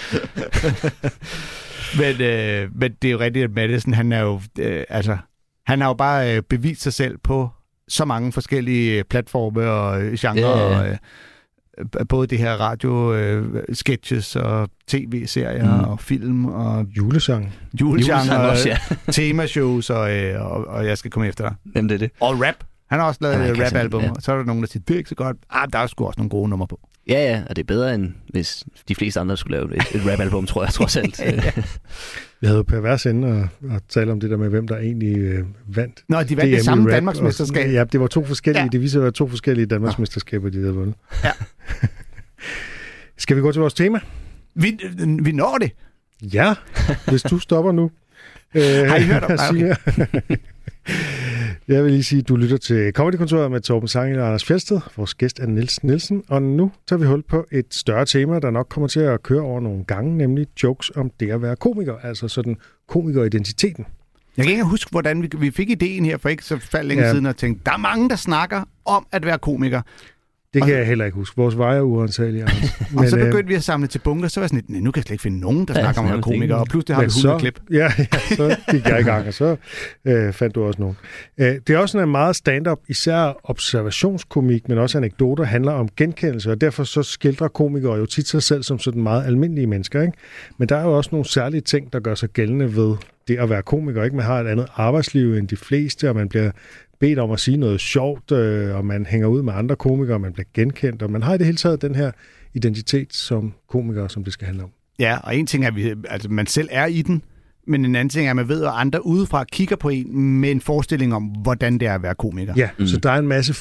Men, 1.97 2.21
øh, 2.21 2.69
men 2.75 2.91
det 3.01 3.07
er 3.07 3.11
jo 3.11 3.19
rigtigt, 3.19 3.43
at 3.43 3.51
Madison, 3.51 3.93
han 3.93 4.11
er 4.11 4.21
jo, 4.21 4.41
øh, 4.59 4.83
altså, 4.89 5.17
han 5.67 5.81
har 5.81 5.87
jo 5.87 5.93
bare 5.93 6.35
øh, 6.35 6.41
bevist 6.49 6.81
sig 6.81 6.93
selv 6.93 7.17
på 7.23 7.49
så 7.87 8.05
mange 8.05 8.31
forskellige 8.31 9.03
platforme 9.03 9.69
og 9.71 10.01
øh, 10.01 10.13
genrer, 10.19 10.39
Ja, 10.39 10.57
ja, 10.57 10.71
ja. 10.71 10.77
og 10.79 10.85
øh, 10.85 10.91
øh, 10.91 10.97
både 12.09 12.27
det 12.27 12.37
her 12.37 12.53
radio 12.53 13.13
øh, 13.15 13.63
sketches 13.73 14.35
og 14.35 14.69
tv-serier 14.87 15.77
Mm. 15.77 15.83
og 15.83 15.99
film 15.99 16.45
og 16.45 16.85
Julesang. 16.97 17.53
julegenre, 17.81 18.17
Julesang 18.19 18.41
også, 18.41 18.69
ja. 18.69 18.77
temashows 19.11 19.89
og, 19.89 20.17
øh, 20.17 20.41
og, 20.51 20.67
og 20.67 20.85
jeg 20.85 20.97
skal 20.97 21.11
komme 21.11 21.27
efter 21.27 21.47
dig. 21.49 21.55
Jamen, 21.75 21.89
det 21.89 21.95
er 21.95 21.99
det. 21.99 22.11
Og 22.19 22.41
rap. 22.41 22.55
Han 22.89 22.99
har 22.99 23.07
også 23.07 23.19
lavet 23.21 23.35
Ja, 23.35 23.51
et 23.51 23.59
rap-album, 23.65 23.71
simpelthen, 24.01 24.17
og 24.17 24.21
så 24.23 24.31
er 24.31 24.37
der 24.37 24.43
nogen, 24.43 24.61
der 24.63 24.67
siger, 24.67 24.83
det 24.87 24.93
er 24.93 24.97
ikke 24.97 25.09
så 25.09 25.15
godt. 25.15 25.37
Ah, 25.49 25.67
der 25.73 25.79
er 25.79 25.87
sgu 25.87 26.05
også 26.07 26.19
nogle 26.19 26.29
gode 26.29 26.49
numre 26.49 26.67
på. 26.67 26.79
Ja, 27.07 27.13
ja, 27.31 27.43
og 27.49 27.55
det 27.55 27.61
er 27.61 27.67
bedre 27.67 27.95
end 27.95 28.11
hvis 28.29 28.63
de 28.87 28.95
fleste 28.95 29.19
andre 29.19 29.37
skulle 29.37 29.57
lave 29.57 29.75
et, 29.75 29.83
et 29.95 30.11
rap-album, 30.11 30.45
tror 30.45 30.63
jeg, 30.63 30.73
trods 30.73 30.97
alt. 30.97 31.21
Vi 32.41 32.47
havde 32.47 32.57
jo 32.57 32.63
pervers 32.63 33.05
inde 33.05 33.27
og, 33.27 33.47
og 33.69 33.81
tale 33.89 34.11
om 34.11 34.19
det 34.19 34.29
der 34.29 34.37
med, 34.37 34.49
hvem 34.49 34.67
der 34.67 34.77
egentlig 34.77 35.17
øh, 35.17 35.45
vandt. 35.67 36.03
Nå, 36.07 36.23
de 36.23 36.37
vandt 36.37 36.49
DM 36.51 36.55
det 36.55 36.65
samme 36.65 36.91
Danmarksmesterskab. 36.91 37.65
og- 37.67 37.71
Ja, 37.73 37.83
det 37.83 37.99
var 37.99 38.07
to 38.07 38.25
forskellige. 38.25 38.63
Ja. 38.63 38.69
Det 38.71 38.81
viser 38.81 38.99
at 38.99 39.03
være 39.03 39.11
to 39.11 39.27
forskellige 39.27 39.65
Danmarksmesterskaber, 39.65 40.49
de 40.49 40.57
havde 40.59 40.73
vundet. 40.73 40.95
Ja. 41.23 41.31
Skal 43.17 43.35
vi 43.35 43.41
gå 43.41 43.51
til 43.51 43.59
vores 43.61 43.73
tema? 43.73 43.99
Vi, 44.55 44.79
vi 45.21 45.31
når 45.31 45.57
det. 45.61 45.71
Ja, 46.33 46.53
hvis 47.09 47.21
du 47.21 47.39
stopper 47.39 47.71
nu. 47.71 47.91
Øh, 48.55 48.61
Har 48.89 48.95
I 48.95 49.03
hørt 49.03 49.23
om- 49.23 49.31
okay. 49.49 49.75
Jeg 51.67 51.83
vil 51.83 51.91
lige 51.91 52.03
sige, 52.03 52.19
at 52.19 52.27
du 52.27 52.35
lytter 52.35 52.57
til 52.57 52.91
Comedykontoret 52.93 53.51
med 53.51 53.61
Torben 53.61 53.87
Sangel 53.87 54.19
og 54.19 54.25
Anders 54.25 54.45
Fjeldsted. 54.45 54.79
Vores 54.97 55.15
gæst 55.15 55.39
er 55.39 55.47
Niels 55.47 55.83
Nielsen, 55.83 56.23
og 56.27 56.41
nu 56.41 56.71
tager 56.87 56.99
vi 56.99 57.05
hul 57.05 57.23
på 57.23 57.45
et 57.51 57.65
større 57.71 58.05
tema, 58.05 58.39
der 58.39 58.51
nok 58.51 58.67
kommer 58.69 58.87
til 58.87 58.99
at 58.99 59.23
køre 59.23 59.41
over 59.41 59.59
nogle 59.59 59.83
gange, 59.83 60.17
nemlig 60.17 60.47
jokes 60.63 60.91
om 60.95 61.11
det 61.19 61.31
at 61.31 61.41
være 61.41 61.55
komiker, 61.55 61.95
altså 62.03 62.27
sådan 62.27 62.57
komikeridentiteten. 62.87 63.85
Jeg 64.37 64.45
kan 64.45 64.51
ikke 64.51 64.65
huske, 64.65 64.91
hvordan 64.91 65.21
vi, 65.21 65.29
vi 65.37 65.51
fik 65.51 65.69
ideen 65.69 66.05
her 66.05 66.17
for 66.17 66.29
ikke 66.29 66.45
så 66.45 66.57
fald 66.57 66.87
længe 66.87 67.03
ja. 67.03 67.11
siden 67.11 67.25
og 67.25 67.37
tænkte, 67.37 67.63
der 67.65 67.71
er 67.71 67.77
mange, 67.77 68.09
der 68.09 68.15
snakker 68.15 68.63
om 68.85 69.07
at 69.11 69.25
være 69.25 69.37
komiker. 69.37 69.81
Det 70.53 70.61
Og- 70.61 70.67
kan 70.67 70.77
jeg 70.77 70.85
heller 70.87 71.05
ikke 71.05 71.15
huske. 71.15 71.35
Vores 71.37 71.57
veje 71.57 71.77
er 71.77 71.81
uansagelige, 71.81 72.41
Anders. 72.43 72.79
Men, 72.91 72.99
og 73.03 73.07
så 73.09 73.17
øh, 73.17 73.25
begyndte 73.25 73.47
vi 73.47 73.53
at 73.55 73.63
samle 73.63 73.87
til 73.87 73.99
bunker, 73.99 74.27
så 74.27 74.39
var 74.39 74.43
jeg 74.43 74.49
sådan 74.49 74.57
lidt, 74.57 74.69
"Nej, 74.69 74.79
nu 74.79 74.91
kan 74.91 74.99
jeg 74.99 75.03
slet 75.03 75.11
ikke 75.13 75.21
finde 75.21 75.39
nogen, 75.39 75.65
der 75.67 75.73
Ja, 75.75 75.79
snakker 75.81 76.01
om 76.01 76.05
at 76.05 76.09
være 76.09 76.17
nærmest 76.17 76.25
komiker. 76.25 76.55
Og 76.55 76.67
pludselig 76.67 76.95
har 76.95 77.01
vi 77.01 77.05
men 77.05 77.09
100 77.09 77.39
klip. 77.39 77.59
Ja, 77.79 77.91
ja, 77.97 78.35
så 78.35 78.55
gik 78.71 78.85
jeg 78.87 78.99
i 78.99 79.03
gang, 79.03 79.27
og 79.27 79.33
så 79.33 79.55
øh, 80.05 80.33
fandt 80.33 80.55
du 80.55 80.63
også 80.63 80.81
nogen. 80.81 80.97
Øh, 81.37 81.45
det 81.67 81.69
er 81.69 81.77
også 81.77 81.91
sådan 81.91 82.07
en 82.07 82.11
meget 82.11 82.35
stand-up, 82.35 82.79
især 82.89 83.33
observationskomik, 83.43 84.69
men 84.69 84.77
også 84.77 84.97
anekdoter, 84.97 85.43
handler 85.43 85.71
om 85.71 85.89
genkendelse, 85.97 86.51
og 86.51 86.61
derfor 86.61 86.83
så 86.83 87.03
skildrer 87.03 87.47
komikere 87.47 87.95
jo 87.95 88.05
tit 88.05 88.27
sig 88.27 88.43
selv 88.43 88.63
som 88.63 88.79
sådan 88.79 89.01
meget 89.03 89.25
almindelige 89.25 89.67
mennesker. 89.67 90.01
Ikke? 90.01 90.13
Men 90.57 90.69
der 90.69 90.75
er 90.77 90.83
jo 90.83 90.97
også 90.97 91.09
nogle 91.13 91.25
særlige 91.29 91.61
ting, 91.61 91.93
der 91.93 91.99
gør 91.99 92.15
sig 92.15 92.29
gældende 92.29 92.75
ved 92.75 92.95
det 93.27 93.37
at 93.37 93.49
være 93.49 93.61
komiker. 93.61 94.03
Ikke? 94.03 94.15
Man 94.15 94.25
har 94.25 94.39
et 94.39 94.47
andet 94.47 94.67
arbejdsliv 94.75 95.33
end 95.33 95.47
de 95.47 95.55
fleste, 95.57 96.09
og 96.09 96.15
man 96.15 96.29
bliver 96.29 96.51
bedt 96.99 97.19
om 97.19 97.31
at 97.31 97.39
sige 97.39 97.57
noget 97.57 97.81
sjovt, 97.81 98.31
øh, 98.31 98.75
og 98.75 98.85
man 98.85 99.05
hænger 99.05 99.27
ud 99.27 99.41
med 99.41 99.53
andre 99.53 99.75
komikere, 99.75 100.15
og 100.15 100.21
man 100.21 100.33
bliver 100.33 100.47
genkendt, 100.53 101.01
og 101.01 101.11
man 101.11 101.23
har 101.23 101.33
i 101.33 101.37
det 101.37 101.45
hele 101.45 101.57
taget 101.57 101.81
den 101.81 101.95
her 101.95 102.11
identitet 102.53 103.13
som 103.13 103.53
komiker, 103.69 104.07
som 104.07 104.23
det 104.23 104.33
skal 104.33 104.45
handle 104.45 104.63
om. 104.63 104.69
Ja, 104.99 105.17
og 105.23 105.35
en 105.35 105.47
ting 105.47 105.63
er, 105.63 105.67
at 105.67 105.75
vi, 105.75 105.93
altså, 106.09 106.29
man 106.29 106.47
selv 106.47 106.67
er 106.71 106.85
i 106.85 107.01
den, 107.01 107.21
men 107.67 107.85
en 107.85 107.95
anden 107.95 108.09
ting 108.09 108.25
er, 108.25 108.29
at 108.29 108.35
man 108.35 108.47
ved, 108.47 108.63
at 108.63 108.71
andre 108.73 109.05
udefra 109.05 109.43
kigger 109.43 109.75
på 109.75 109.89
en 109.89 110.19
med 110.39 110.51
en 110.51 110.61
forestilling 110.61 111.13
om, 111.13 111.23
hvordan 111.23 111.77
det 111.77 111.87
er 111.87 111.95
at 111.95 112.03
være 112.03 112.15
komiker. 112.15 112.53
Ja, 112.57 112.69
mm. 112.79 112.87
så 112.87 112.97
der 112.97 113.11
er 113.11 113.19
en 113.19 113.27
masse 113.27 113.53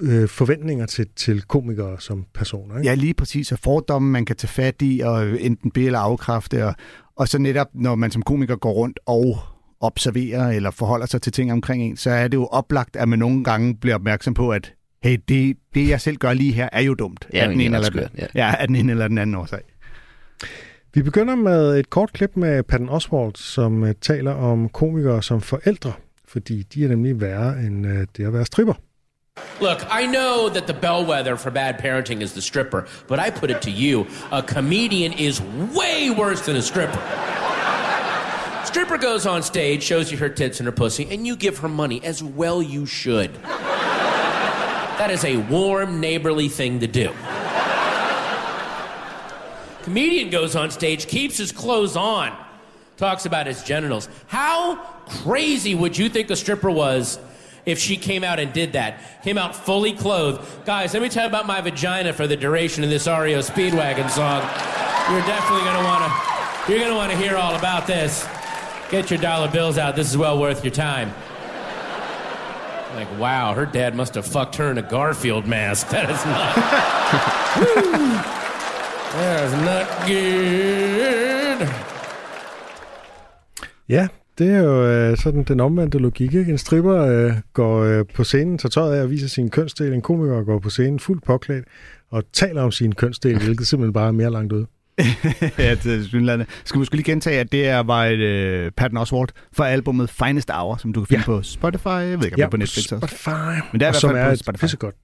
øh, 0.00 0.28
forventninger 0.28 0.86
til, 0.86 1.06
til 1.16 1.42
komikere 1.42 2.00
som 2.00 2.26
personer. 2.34 2.78
Ikke? 2.78 2.88
Ja, 2.88 2.94
lige 2.94 3.14
præcis. 3.14 3.52
Og 3.52 3.58
fordomme, 3.58 4.10
man 4.10 4.24
kan 4.24 4.36
tage 4.36 4.48
fat 4.48 4.74
i, 4.82 5.00
og 5.00 5.40
enten 5.40 5.70
be- 5.70 5.84
eller 5.84 5.98
afkræfte. 5.98 6.66
Og, 6.66 6.74
og 7.16 7.28
så 7.28 7.38
netop, 7.38 7.66
når 7.74 7.94
man 7.94 8.10
som 8.10 8.22
komiker 8.22 8.56
går 8.56 8.72
rundt 8.72 9.00
og 9.06 9.38
observerer 9.80 10.48
eller 10.48 10.70
forholder 10.70 11.06
sig 11.06 11.22
til 11.22 11.32
ting 11.32 11.52
omkring 11.52 11.82
en, 11.82 11.96
så 11.96 12.10
er 12.10 12.28
det 12.28 12.36
jo 12.36 12.46
oplagt, 12.46 12.96
at 12.96 13.08
man 13.08 13.18
nogle 13.18 13.44
gange 13.44 13.76
bliver 13.76 13.94
opmærksom 13.94 14.34
på, 14.34 14.50
at 14.50 14.72
hey, 15.02 15.18
det, 15.28 15.56
det 15.74 15.88
jeg 15.88 16.00
selv 16.00 16.16
gør 16.16 16.32
lige 16.32 16.52
her, 16.52 16.68
er 16.72 16.80
jo 16.80 16.94
dumt. 16.94 17.28
Ja, 17.32 17.42
af 17.42 17.48
den 17.48 17.60
ene 17.60 17.76
er 17.76 17.80
eller 17.80 18.08
den, 18.08 18.18
ja. 18.18 18.26
ja, 18.34 18.54
af 18.58 18.66
den 18.66 18.76
ene 18.76 18.92
eller 18.92 19.08
den 19.08 19.18
anden 19.18 19.36
årsag. 19.36 19.60
Vi 20.94 21.02
begynder 21.02 21.34
med 21.34 21.78
et 21.78 21.90
kort 21.90 22.12
klip 22.12 22.30
med 22.36 22.62
Patton 22.62 22.88
Oswald, 22.88 23.36
som 23.36 23.84
øh, 23.84 23.94
taler 24.00 24.32
om 24.32 24.68
komikere 24.68 25.22
som 25.22 25.40
forældre, 25.40 25.92
fordi 26.28 26.62
de 26.62 26.84
er 26.84 26.88
nemlig 26.88 27.20
værre 27.20 27.60
end 27.60 27.86
øh, 27.86 28.06
det 28.16 28.26
at 28.26 28.32
være 28.32 28.46
stripper. 28.46 28.74
Look, 29.60 29.82
I 30.02 30.06
know 30.06 30.48
that 30.48 30.64
the 30.66 30.76
bellwether 30.80 31.36
for 31.36 31.50
bad 31.50 31.74
parenting 31.78 32.22
is 32.22 32.32
the 32.32 32.40
stripper, 32.40 32.80
but 33.08 33.18
I 33.18 33.30
put 33.30 33.50
it 33.50 33.56
to 33.56 33.70
you 33.70 34.06
a 34.32 34.42
comedian 34.42 35.12
is 35.12 35.42
way 35.78 36.10
worse 36.18 36.42
than 36.42 36.56
a 36.56 36.60
stripper. 36.60 37.37
Stripper 38.78 38.98
goes 38.98 39.26
on 39.26 39.42
stage, 39.42 39.82
shows 39.82 40.12
you 40.12 40.18
her 40.18 40.28
tits 40.28 40.60
and 40.60 40.66
her 40.68 40.70
pussy, 40.70 41.08
and 41.10 41.26
you 41.26 41.34
give 41.34 41.58
her 41.58 41.68
money, 41.68 42.00
as 42.04 42.22
well 42.22 42.62
you 42.62 42.86
should. 42.86 43.34
That 43.42 45.08
is 45.10 45.24
a 45.24 45.36
warm, 45.36 45.98
neighborly 45.98 46.48
thing 46.48 46.78
to 46.78 46.86
do. 46.86 47.12
Comedian 49.82 50.30
goes 50.30 50.54
on 50.54 50.70
stage, 50.70 51.08
keeps 51.08 51.36
his 51.38 51.50
clothes 51.50 51.96
on, 51.96 52.32
talks 52.96 53.26
about 53.26 53.48
his 53.48 53.64
genitals. 53.64 54.08
How 54.28 54.76
crazy 55.24 55.74
would 55.74 55.98
you 55.98 56.08
think 56.08 56.30
a 56.30 56.36
stripper 56.36 56.70
was 56.70 57.18
if 57.66 57.80
she 57.80 57.96
came 57.96 58.22
out 58.22 58.38
and 58.38 58.52
did 58.52 58.74
that? 58.74 59.24
Came 59.24 59.38
out 59.38 59.56
fully 59.56 59.92
clothed. 59.92 60.64
Guys, 60.64 60.94
let 60.94 61.02
me 61.02 61.08
tell 61.08 61.24
you 61.24 61.28
about 61.28 61.48
my 61.48 61.60
vagina 61.60 62.12
for 62.12 62.28
the 62.28 62.36
duration 62.36 62.84
of 62.84 62.90
this 62.90 63.08
REO 63.08 63.40
Speedwagon 63.40 64.08
song. 64.08 64.42
You're 65.10 65.26
definitely 65.26 65.64
gonna 65.64 65.84
wanna 65.84 66.14
you're 66.68 66.78
gonna 66.78 66.94
wanna 66.94 67.16
hear 67.16 67.36
all 67.36 67.56
about 67.56 67.88
this. 67.88 68.24
Get 68.90 69.10
your 69.10 69.20
dollar 69.20 69.50
bills 69.50 69.76
out. 69.76 69.96
This 69.96 70.10
is 70.10 70.16
well 70.16 70.38
worth 70.38 70.64
your 70.64 70.72
time. 70.72 71.12
Like, 72.96 73.18
wow, 73.18 73.52
her 73.54 73.66
dad 73.66 73.94
must 73.94 74.14
have 74.14 74.26
fucked 74.26 74.56
her 74.56 74.70
in 74.70 74.78
a 74.78 74.82
Garfield 74.82 75.46
mask. 75.46 75.88
That 75.90 76.10
is 76.10 76.26
not. 76.26 76.54
that 79.12 79.44
is 79.44 79.52
not 79.52 79.86
good. 80.06 81.68
Ja, 83.88 84.08
det 84.38 84.50
er 84.50 84.58
jo 84.58 84.86
øh, 84.86 85.16
sådan 85.16 85.42
den 85.42 85.60
omvendte 85.60 85.98
logik. 85.98 86.34
Ikke? 86.34 86.50
En 86.50 86.58
stripper 86.58 86.96
øh, 86.96 87.32
går 87.52 87.78
øh, 87.78 88.04
på 88.14 88.24
scenen, 88.24 88.58
tager 88.58 88.70
tøjet 88.70 88.96
af 88.96 89.02
og 89.02 89.10
viser 89.10 89.28
sin 89.28 89.50
kønsdel. 89.50 89.92
En 89.92 90.02
komiker 90.02 90.44
går 90.44 90.58
på 90.58 90.70
scenen 90.70 91.00
fuldt 91.00 91.24
påklædt 91.24 91.64
og 92.10 92.22
taler 92.32 92.62
om 92.62 92.70
sin 92.70 92.94
kønsdel, 92.94 93.38
hvilket 93.38 93.66
simpelthen 93.66 93.92
bare 93.92 94.08
er 94.08 94.12
mere 94.12 94.30
langt 94.30 94.52
ude. 94.52 94.66
ja, 95.58 95.74
det 95.74 95.86
er 96.00 96.04
synlædende. 96.08 96.46
Skal 96.64 96.78
måske 96.78 96.94
lige 96.94 97.04
gentage, 97.04 97.40
at 97.40 97.52
det 97.52 97.68
er, 97.68 97.78
var 97.78 98.04
et 98.04 98.64
uh, 98.66 98.72
Patton 98.76 98.96
Oswalt 98.96 99.32
fra 99.52 99.68
albumet 99.68 100.10
Finest 100.10 100.50
Hour, 100.50 100.76
som 100.76 100.92
du 100.92 101.00
kan 101.00 101.06
finde 101.06 101.20
Ja. 101.20 101.24
på 101.26 101.42
Spotify. 101.42 101.88
Jeg 101.88 102.18
ved 102.18 102.24
ikke, 102.24 102.24
om 102.26 102.30
det 102.36 102.42
er 102.42 102.48
på 102.48 102.56
Netflix 102.56 102.92
også. 102.92 103.06
Spotify. 103.06 103.28
Men 103.72 103.80
det 103.80 103.86
er 103.86 103.88
i 103.88 103.92
hvert 103.92 103.96
fald 104.00 104.16
er 104.16 104.24
på 104.26 104.30
et 104.32 104.38
Spotify. 104.38 104.60
pissegodt 104.60 104.94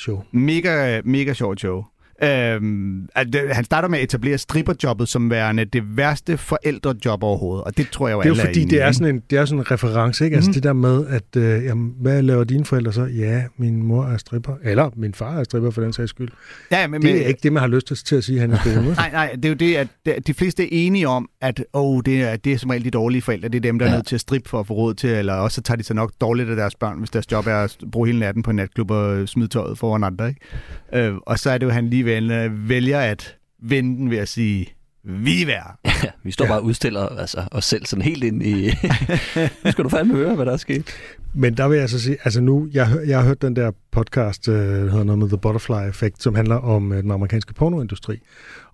show. 0.00 0.22
Mega, 0.32 1.00
mega 1.04 1.32
sjovt 1.32 1.60
show. 1.60 1.84
Øhm, 2.22 3.08
det, 3.32 3.40
han 3.50 3.64
starter 3.64 3.88
med 3.88 3.98
at 3.98 4.04
etablere 4.04 4.38
stripperjobbet 4.38 5.08
som 5.08 5.30
værende 5.30 5.64
det 5.64 5.96
værste 5.96 6.36
forældrejob 6.38 7.22
overhovedet, 7.22 7.64
og 7.64 7.76
det 7.76 7.88
tror 7.90 8.08
jeg 8.08 8.14
jo 8.14 8.20
Det 8.22 8.26
er 8.26 8.28
jo 8.30 8.34
fordi, 8.46 8.60
enige 8.60 8.76
det 8.76 8.82
er 8.84 8.92
sådan 8.92 9.14
en, 9.14 9.22
det 9.30 9.38
er 9.38 9.44
sådan 9.44 9.58
en 9.58 9.70
reference, 9.70 10.24
ikke? 10.24 10.34
Altså 10.36 10.48
Mhm. 10.50 10.54
det 10.54 10.62
der 10.62 10.72
med, 10.72 11.06
at 11.06 11.36
øh, 11.36 11.64
jamen, 11.64 11.94
hvad 12.00 12.22
laver 12.22 12.44
dine 12.44 12.64
forældre 12.64 12.92
så? 12.92 13.04
Ja, 13.04 13.42
min 13.56 13.82
mor 13.82 14.04
er 14.04 14.16
stripper. 14.16 14.52
Eller 14.64 14.90
min 14.96 15.14
far 15.14 15.38
er 15.38 15.44
stripper 15.44 15.70
for 15.70 15.80
den 15.82 15.92
sags 15.92 16.10
skyld. 16.10 16.28
Ja, 16.70 16.86
men, 16.86 17.02
Det 17.02 17.10
men- 17.12 17.22
er 17.22 17.26
ikke 17.26 17.40
det, 17.42 17.52
man 17.52 17.60
har 17.60 17.68
lyst 17.68 17.86
til, 17.86 17.96
til 17.96 18.16
at 18.16 18.24
sige, 18.24 18.40
han 18.40 18.52
er 18.52 18.58
vel? 18.64 18.84
Nej, 18.94 19.10
nej, 19.12 19.32
det 19.36 19.44
er 19.44 19.48
jo 19.48 19.54
det, 19.54 19.76
at 19.76 20.26
de- 20.26 20.34
fleste 20.34 20.62
er 20.62 20.68
enige 20.70 21.08
om, 21.08 21.28
at 21.40 21.64
oh, 21.72 22.00
det, 22.06 22.22
er, 22.22 22.36
det 22.36 22.52
er 22.52 22.58
som 22.58 22.70
regel 22.70 22.84
de 22.84 22.90
dårlige 22.90 23.22
forældre. 23.22 23.48
Det 23.48 23.56
er 23.56 23.60
dem, 23.60 23.78
der 23.78 23.86
er 23.86 23.90
Ja. 23.90 23.96
nødt 23.96 24.06
til 24.06 24.14
at 24.14 24.20
strippe 24.20 24.48
for 24.48 24.60
at 24.60 24.66
få 24.66 24.74
råd 24.74 24.94
til, 24.94 25.10
eller 25.10 25.32
også 25.34 25.54
så 25.54 25.60
tager 25.62 25.76
de 25.76 25.82
sig 25.84 25.96
nok 25.96 26.12
dårligt 26.20 26.50
af 26.50 26.56
deres 26.56 26.74
børn, 26.74 26.98
hvis 26.98 27.10
deres 27.10 27.32
job 27.32 27.46
er 27.46 27.54
at 27.56 27.76
bruge 27.92 28.06
hele 28.06 28.18
natten 28.18 28.42
på 28.42 28.50
en 28.50 28.56
natklub 28.56 28.90
og 28.90 29.28
smide 29.28 29.48
tøjet 29.48 29.78
foran 29.78 30.04
andre. 30.04 30.28
Ikke? 30.28 31.06
Øh, 31.08 31.14
og 31.26 31.38
så 31.38 31.50
er 31.50 31.58
det 31.58 31.66
jo, 31.66 31.70
han 31.70 31.88
lige 31.90 32.04
vælger, 32.08 32.48
vælger 32.48 33.00
at 33.00 33.36
vende 33.62 33.96
den 33.96 34.10
ved 34.10 34.18
at 34.18 34.28
sige, 34.28 34.66
vi 35.04 35.46
være. 35.46 35.72
Ja, 36.04 36.10
vi 36.22 36.30
står 36.30 36.44
ja. 36.44 36.50
bare 36.50 36.58
og 36.58 36.64
udstiller 36.64 37.00
altså, 37.00 37.42
os 37.50 37.64
selv 37.64 37.86
sådan 37.86 38.02
helt 38.02 38.24
ind 38.24 38.42
i... 38.42 38.70
nu 39.64 39.70
skal 39.70 39.84
du 39.84 39.88
fandme 39.88 40.14
høre, 40.14 40.34
hvad 40.34 40.46
der 40.46 40.52
er 40.52 40.56
sket. 40.56 40.90
Men 41.34 41.56
der 41.56 41.68
vil 41.68 41.78
jeg 41.78 41.88
så 41.88 42.00
sige, 42.00 42.16
altså 42.24 42.40
nu, 42.40 42.68
jeg, 42.72 42.98
jeg 43.06 43.18
har 43.18 43.26
hørt 43.26 43.42
den 43.42 43.56
der 43.56 43.70
podcast, 43.92 44.48
øh, 44.48 44.54
der 44.54 44.90
hedder 44.90 45.04
noget 45.04 45.18
med 45.18 45.28
The 45.28 45.38
Butterfly 45.38 45.88
Effect, 45.88 46.22
som 46.22 46.34
handler 46.34 46.56
om 46.56 46.92
øh, 46.92 47.02
den 47.02 47.10
amerikanske 47.10 47.54
pornoindustri, 47.54 48.18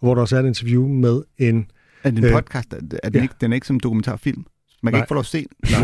hvor 0.00 0.14
der 0.14 0.22
også 0.22 0.36
er 0.36 0.40
et 0.40 0.46
interview 0.46 0.88
med 0.88 1.22
en... 1.38 1.66
Er 2.02 2.10
det 2.10 2.18
en 2.18 2.24
Øh, 2.24 2.32
podcast? 2.32 2.72
Er 2.72 2.78
den, 2.78 3.14
ja. 3.14 3.22
ikke, 3.22 3.34
den 3.40 3.52
er 3.52 3.54
ikke 3.54 3.66
som 3.66 3.76
en 3.76 3.80
dokumentarfilm? 3.80 4.44
Man 4.84 4.92
kan 4.92 4.96
Nej. 4.98 5.02
ikke 5.02 5.08
få 5.08 5.14
lov 5.14 5.20
at 5.20 5.26
se 5.26 5.38
den. 5.38 5.48
Det 5.62 5.74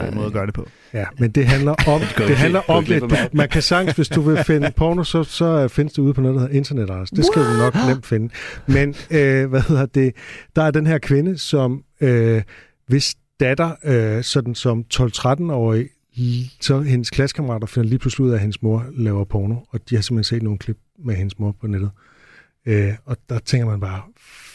er 0.00 0.08
en 0.08 0.14
måde 0.14 0.26
at 0.26 0.32
gøre 0.32 0.46
det 0.46 0.54
på. 0.54 0.68
Ja, 0.92 1.04
men 1.18 1.30
det 1.30 1.46
handler 1.46 1.74
om, 1.88 2.00
det 2.00 2.20
ikke- 2.20 2.34
handler 2.34 2.70
om 2.70 2.84
det. 2.84 3.02
Du, 3.02 3.08
man 3.32 3.48
kan 3.48 3.62
sagtens, 3.62 3.96
hvis 3.96 4.08
du 4.08 4.20
vil 4.20 4.44
finde 4.44 4.70
porno, 4.76 5.04
så, 5.04 5.22
så 5.24 5.44
øh, 5.44 5.68
findes 5.68 5.92
det 5.92 5.98
ude 6.02 6.14
på 6.14 6.20
noget, 6.20 6.34
der 6.34 6.40
hedder 6.40 6.54
internet, 6.54 6.82
Anders. 6.90 7.10
Det 7.10 7.24
skal 7.26 7.42
du 7.42 7.56
nok 7.58 7.74
nemt 7.88 8.06
finde. 8.06 8.34
Men, 8.66 8.94
øh, 9.10 9.46
hvad 9.50 9.60
hedder 9.60 9.86
det, 9.86 10.12
der 10.56 10.62
er 10.62 10.70
den 10.70 10.86
her 10.86 10.98
kvinde, 10.98 11.38
som, 11.38 11.82
øh, 12.00 12.42
hvis 12.86 13.14
datter, 13.40 13.70
øh, 13.84 14.24
sådan 14.24 14.54
som 14.54 14.84
12-13-årig, 14.94 15.88
l- 16.16 16.56
så 16.60 16.80
hendes 16.80 17.10
klassekammerater 17.10 17.66
finder 17.66 17.88
lige 17.88 17.98
pludselig 17.98 18.24
ud 18.26 18.30
af, 18.30 18.34
at 18.34 18.40
hendes 18.40 18.62
mor 18.62 18.84
laver 18.96 19.24
porno, 19.24 19.56
og 19.68 19.80
de 19.90 19.94
har 19.94 20.02
simpelthen 20.02 20.36
set 20.36 20.42
nogle 20.42 20.58
klip 20.58 20.78
med 21.04 21.14
hendes 21.14 21.38
mor 21.38 21.56
på 21.60 21.66
nettet. 21.66 21.90
Øh, 22.66 22.92
og 23.04 23.16
der 23.28 23.38
tænker 23.38 23.66
man 23.66 23.80
bare, 23.80 24.02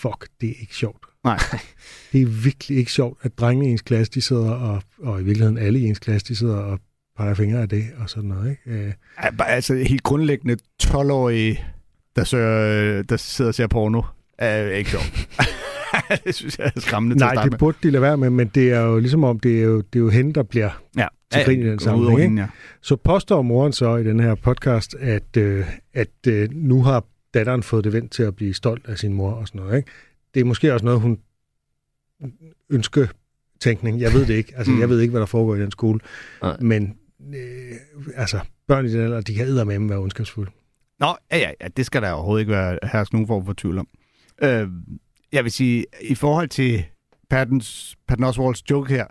fuck, 0.02 0.28
det 0.42 0.50
er 0.50 0.54
ikke 0.62 0.76
sjovt. 0.76 1.04
Nej. 1.24 1.38
Det 2.11 2.22
er 2.22 2.26
virkelig 2.26 2.78
ikke 2.78 2.91
sjovt, 2.91 3.17
at 3.22 3.32
drengene 3.39 3.67
i 3.67 3.72
ens 3.72 3.82
klasse, 3.82 4.13
de 4.13 4.22
sidder, 4.22 4.51
og, 4.51 4.82
og 4.99 5.22
i 5.22 5.24
virkeligheden 5.24 5.57
alle 5.57 5.80
i 5.80 5.84
ens 5.86 5.99
klasse, 5.99 6.28
de 6.28 6.36
sidder 6.36 6.55
og 6.57 6.80
peger 7.17 7.34
fingre 7.34 7.61
af 7.61 7.70
det, 7.70 7.84
og 7.97 8.09
sådan 8.09 8.30
noget, 8.30 8.49
ikke? 8.67 8.86
Øh, 8.88 8.93
Altså 9.39 9.76
helt 9.76 10.03
grundlæggende 10.03 10.57
12-årige, 10.84 11.59
der, 12.15 12.24
søger, 12.24 13.01
der 13.03 13.17
sidder 13.17 13.49
og 13.49 13.55
ser 13.55 13.67
porno, 13.67 14.01
er 14.38 14.70
ikke 14.70 14.89
sjovt. 14.89 15.30
det 16.26 16.36
synes 16.36 16.59
jeg 16.59 16.72
er 16.76 16.80
skræmmende 16.80 17.15
til 17.17 17.24
at 17.26 17.34
nej, 17.36 17.43
det 17.43 17.51
med. 17.51 17.59
burde 17.59 17.78
de 17.84 17.89
lade 17.91 18.01
være 18.01 18.17
med, 18.17 18.30
men 18.30 18.47
det 18.47 18.72
er 18.74 18.80
jo 18.82 18.99
ligesom 18.99 19.24
om, 19.24 19.39
det 19.39 19.59
er 19.59 19.63
jo, 19.63 19.78
det 19.78 19.95
er 19.95 19.99
jo 19.99 20.09
hende, 20.09 20.34
der 20.34 20.43
bliver 20.43 20.70
Ja. 20.97 21.07
til 21.32 21.45
grin 21.45 21.61
i 21.61 21.65
den 21.70 21.80
sammenhæng, 21.80 22.22
hende, 22.22 22.41
ja. 22.41 22.47
Så 22.82 22.95
påstår 22.95 23.41
moren 23.41 23.74
så 23.74 23.95
i 23.95 24.03
den 24.03 24.20
her 24.20 24.36
podcast, 24.36 24.95
at, 24.99 25.38
øh, 25.38 25.65
at 25.93 26.07
øh, 26.28 26.49
nu 26.51 26.84
har 26.84 27.03
datteren 27.34 27.63
fået 27.63 27.84
det 27.84 27.93
vendt 27.93 28.11
til 28.11 28.24
at 28.24 28.36
blive 28.36 28.53
stolt 28.53 28.88
af 28.88 28.97
sin 28.97 29.13
mor 29.13 29.32
og 29.32 29.47
sådan 29.47 29.61
noget. 29.61 29.78
Ikke? 29.78 29.91
Det 30.34 30.40
er 30.40 30.44
måske 30.46 30.74
også 30.74 30.86
noget, 30.86 31.02
hun 31.02 31.20
ønsker 32.70 33.08
tænkning. 33.60 34.02
Jeg 34.02 34.14
ved 34.14 34.26
det 34.26 34.34
ikke. 34.34 34.54
Altså, 34.58 34.72
Mm. 34.72 34.80
jeg 34.80 34.90
ved 34.90 35.00
ikke, 35.02 35.12
hvad 35.12 35.20
der 35.20 35.26
foregår 35.26 35.56
i 35.56 35.62
den 35.62 35.72
skole. 35.72 36.00
Nej. 36.42 36.58
Men 36.62 36.98
øh, 37.36 37.76
altså, 38.16 38.40
børn 38.68 38.86
i 38.86 38.90
den 38.92 39.02
alder, 39.02 39.22
de 39.22 39.34
kan 39.36 39.46
eddermame 39.48 39.90
være 39.90 40.00
ondskabsfulde. 40.00 40.52
Nå, 41.00 41.16
ja, 41.32 41.38
ja, 41.38 41.52
ja, 41.62 41.68
det 41.68 41.86
skal 41.86 42.02
der 42.02 42.12
overhovedet 42.12 42.42
ikke 42.42 42.52
være 42.52 42.80
herske 42.94 43.16
nogen 43.16 43.28
form 43.28 43.46
for 43.46 43.54
tvivl 43.54 43.78
om. 43.78 43.88
Øh, 44.44 44.68
jeg 45.32 45.44
vil 45.44 45.52
sige, 45.52 45.86
i 46.02 46.16
forhold 46.16 46.48
til 46.50 46.86
Pattons, 47.30 47.98
Patton 48.08 48.24
Oswalds 48.24 48.70
joke 48.70 48.94
her, 48.94 49.06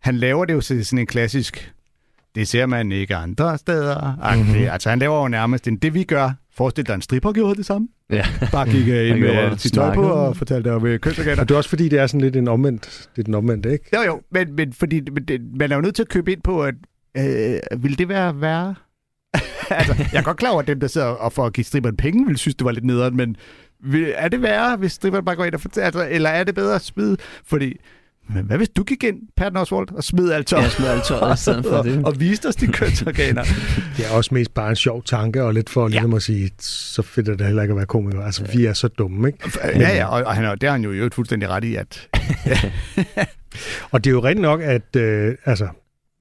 han 0.00 0.16
laver 0.16 0.44
det 0.44 0.54
jo 0.54 0.60
til 0.60 0.86
sådan 0.86 0.98
en 0.98 1.06
klassisk, 1.06 1.72
det 2.34 2.48
ser 2.48 2.66
man 2.66 2.92
ikke 2.92 3.16
andre 3.16 3.58
steder. 3.58 4.16
Mhm. 4.34 4.46
Mm-hmm. 4.46 4.64
Altså 4.70 4.90
han 4.90 4.98
laver 4.98 5.22
jo 5.22 5.28
nærmest 5.28 5.68
en, 5.68 5.76
det 5.76 5.94
vi 5.94 6.04
gør, 6.04 6.32
forestil 6.56 6.86
dig 6.86 6.94
en 6.94 7.02
stripper 7.02 7.32
gjorde 7.32 7.54
det 7.54 7.66
samme. 7.66 7.88
Ja. 8.10 8.26
Bare 8.52 8.70
gik 8.70 8.84
gjorde 8.86 9.20
med 9.20 9.58
sit 9.58 9.72
tøj 9.72 9.94
på 9.94 10.02
og 10.02 10.36
fortalte 10.36 10.72
om 10.72 10.86
øh, 10.86 11.00
kønsorganer. 11.00 11.40
Og 11.42 11.48
det 11.48 11.54
er 11.54 11.58
også 11.58 11.70
fordi, 11.70 11.88
det 11.88 11.98
er 11.98 12.06
sådan 12.06 12.20
lidt 12.20 12.36
en 12.36 12.48
omvendt, 12.48 13.08
det 13.16 13.22
er 13.22 13.24
den 13.24 13.34
omvendte, 13.34 13.72
ikke? 13.72 13.96
Jo, 13.96 14.02
jo, 14.02 14.20
men, 14.30 14.54
men 14.54 14.72
fordi 14.72 15.00
men 15.00 15.24
det, 15.24 15.40
man 15.58 15.72
er 15.72 15.76
jo 15.76 15.82
nødt 15.82 15.94
til 15.94 16.02
at 16.02 16.08
købe 16.08 16.32
ind 16.32 16.42
på, 16.42 16.62
at 16.62 16.74
øh, 17.16 17.82
vil 17.82 17.98
det 17.98 18.08
være 18.08 18.40
værre? 18.40 18.74
altså, 19.70 19.94
jeg 20.12 20.18
er 20.18 20.22
godt 20.22 20.36
klar 20.36 20.50
over, 20.50 20.60
at 20.60 20.66
dem, 20.66 20.80
der 20.80 20.86
sidder 20.86 21.06
og 21.06 21.32
for 21.32 21.46
at 21.46 21.52
give 21.52 21.64
stripperen 21.64 21.96
penge, 21.96 22.26
vil 22.26 22.36
synes, 22.36 22.54
det 22.54 22.64
var 22.64 22.72
lidt 22.72 22.84
nederen, 22.84 23.16
men 23.16 23.36
vil, 23.84 24.12
er 24.16 24.28
det 24.28 24.42
værre, 24.42 24.76
hvis 24.76 24.92
stripperen 24.92 25.24
bare 25.24 25.36
går 25.36 25.44
ind 25.44 25.54
og 25.54 25.60
fortæller, 25.60 25.86
altså, 25.86 26.08
eller 26.10 26.30
er 26.30 26.44
det 26.44 26.54
bedre 26.54 26.74
at 26.74 26.82
smide? 26.82 27.16
Fordi, 27.44 27.76
men 28.28 28.44
hvad 28.44 28.56
hvis 28.56 28.68
du 28.68 28.82
gik 28.84 29.04
ind, 29.04 29.16
Patton 29.36 29.56
Oswald, 29.56 29.88
og 29.96 30.04
smed 30.04 30.30
alt 30.32 30.46
tøj? 30.46 30.60
Ja, 30.60 30.68
smed 30.68 30.88
alt 30.88 31.04
tøjet 31.04 31.34
i 31.38 31.40
stedet 31.42 31.64
for 31.64 31.70
og, 31.76 31.84
det. 31.84 32.04
og 32.04 32.20
viste 32.20 32.46
os 32.46 32.56
de 32.56 32.66
kønsorganer. 32.66 33.42
Det 33.96 34.06
er 34.06 34.10
også 34.10 34.34
mest 34.34 34.54
bare 34.54 34.70
en 34.70 34.76
sjov 34.76 35.02
tanke, 35.04 35.42
og 35.42 35.54
lidt 35.54 35.70
for 35.70 35.82
ja. 35.82 35.88
ligesom 35.88 36.14
at 36.14 36.22
sige, 36.22 36.50
så 36.60 37.02
fedt 37.02 37.28
er 37.28 37.36
det 37.36 37.46
heller 37.46 37.62
ikke 37.62 37.72
at 37.72 37.76
være 37.76 37.86
komiker. 37.86 38.20
Altså, 38.20 38.44
vi 38.54 38.64
er 38.66 38.72
så 38.72 38.88
dumme, 38.88 39.28
ikke? 39.28 39.38
ja, 39.64 39.96
ja, 39.96 40.06
og, 40.06 40.24
og 40.24 40.34
han, 40.34 40.44
er- 40.44 40.54
det 40.54 40.68
har 40.68 40.70
han 40.76 40.84
jo 40.84 40.92
i 40.92 40.96
øvrigt 40.96 41.14
fuldstændig 41.14 41.48
ret 41.48 41.64
i, 41.64 41.74
at 41.76 42.08
Og 43.90 44.04
det 44.04 44.10
er 44.10 44.14
jo 44.14 44.20
rigtigt 44.24 44.42
nok, 44.42 44.60
at 44.62 44.96
øh, 44.96 45.34
altså, 45.44 45.68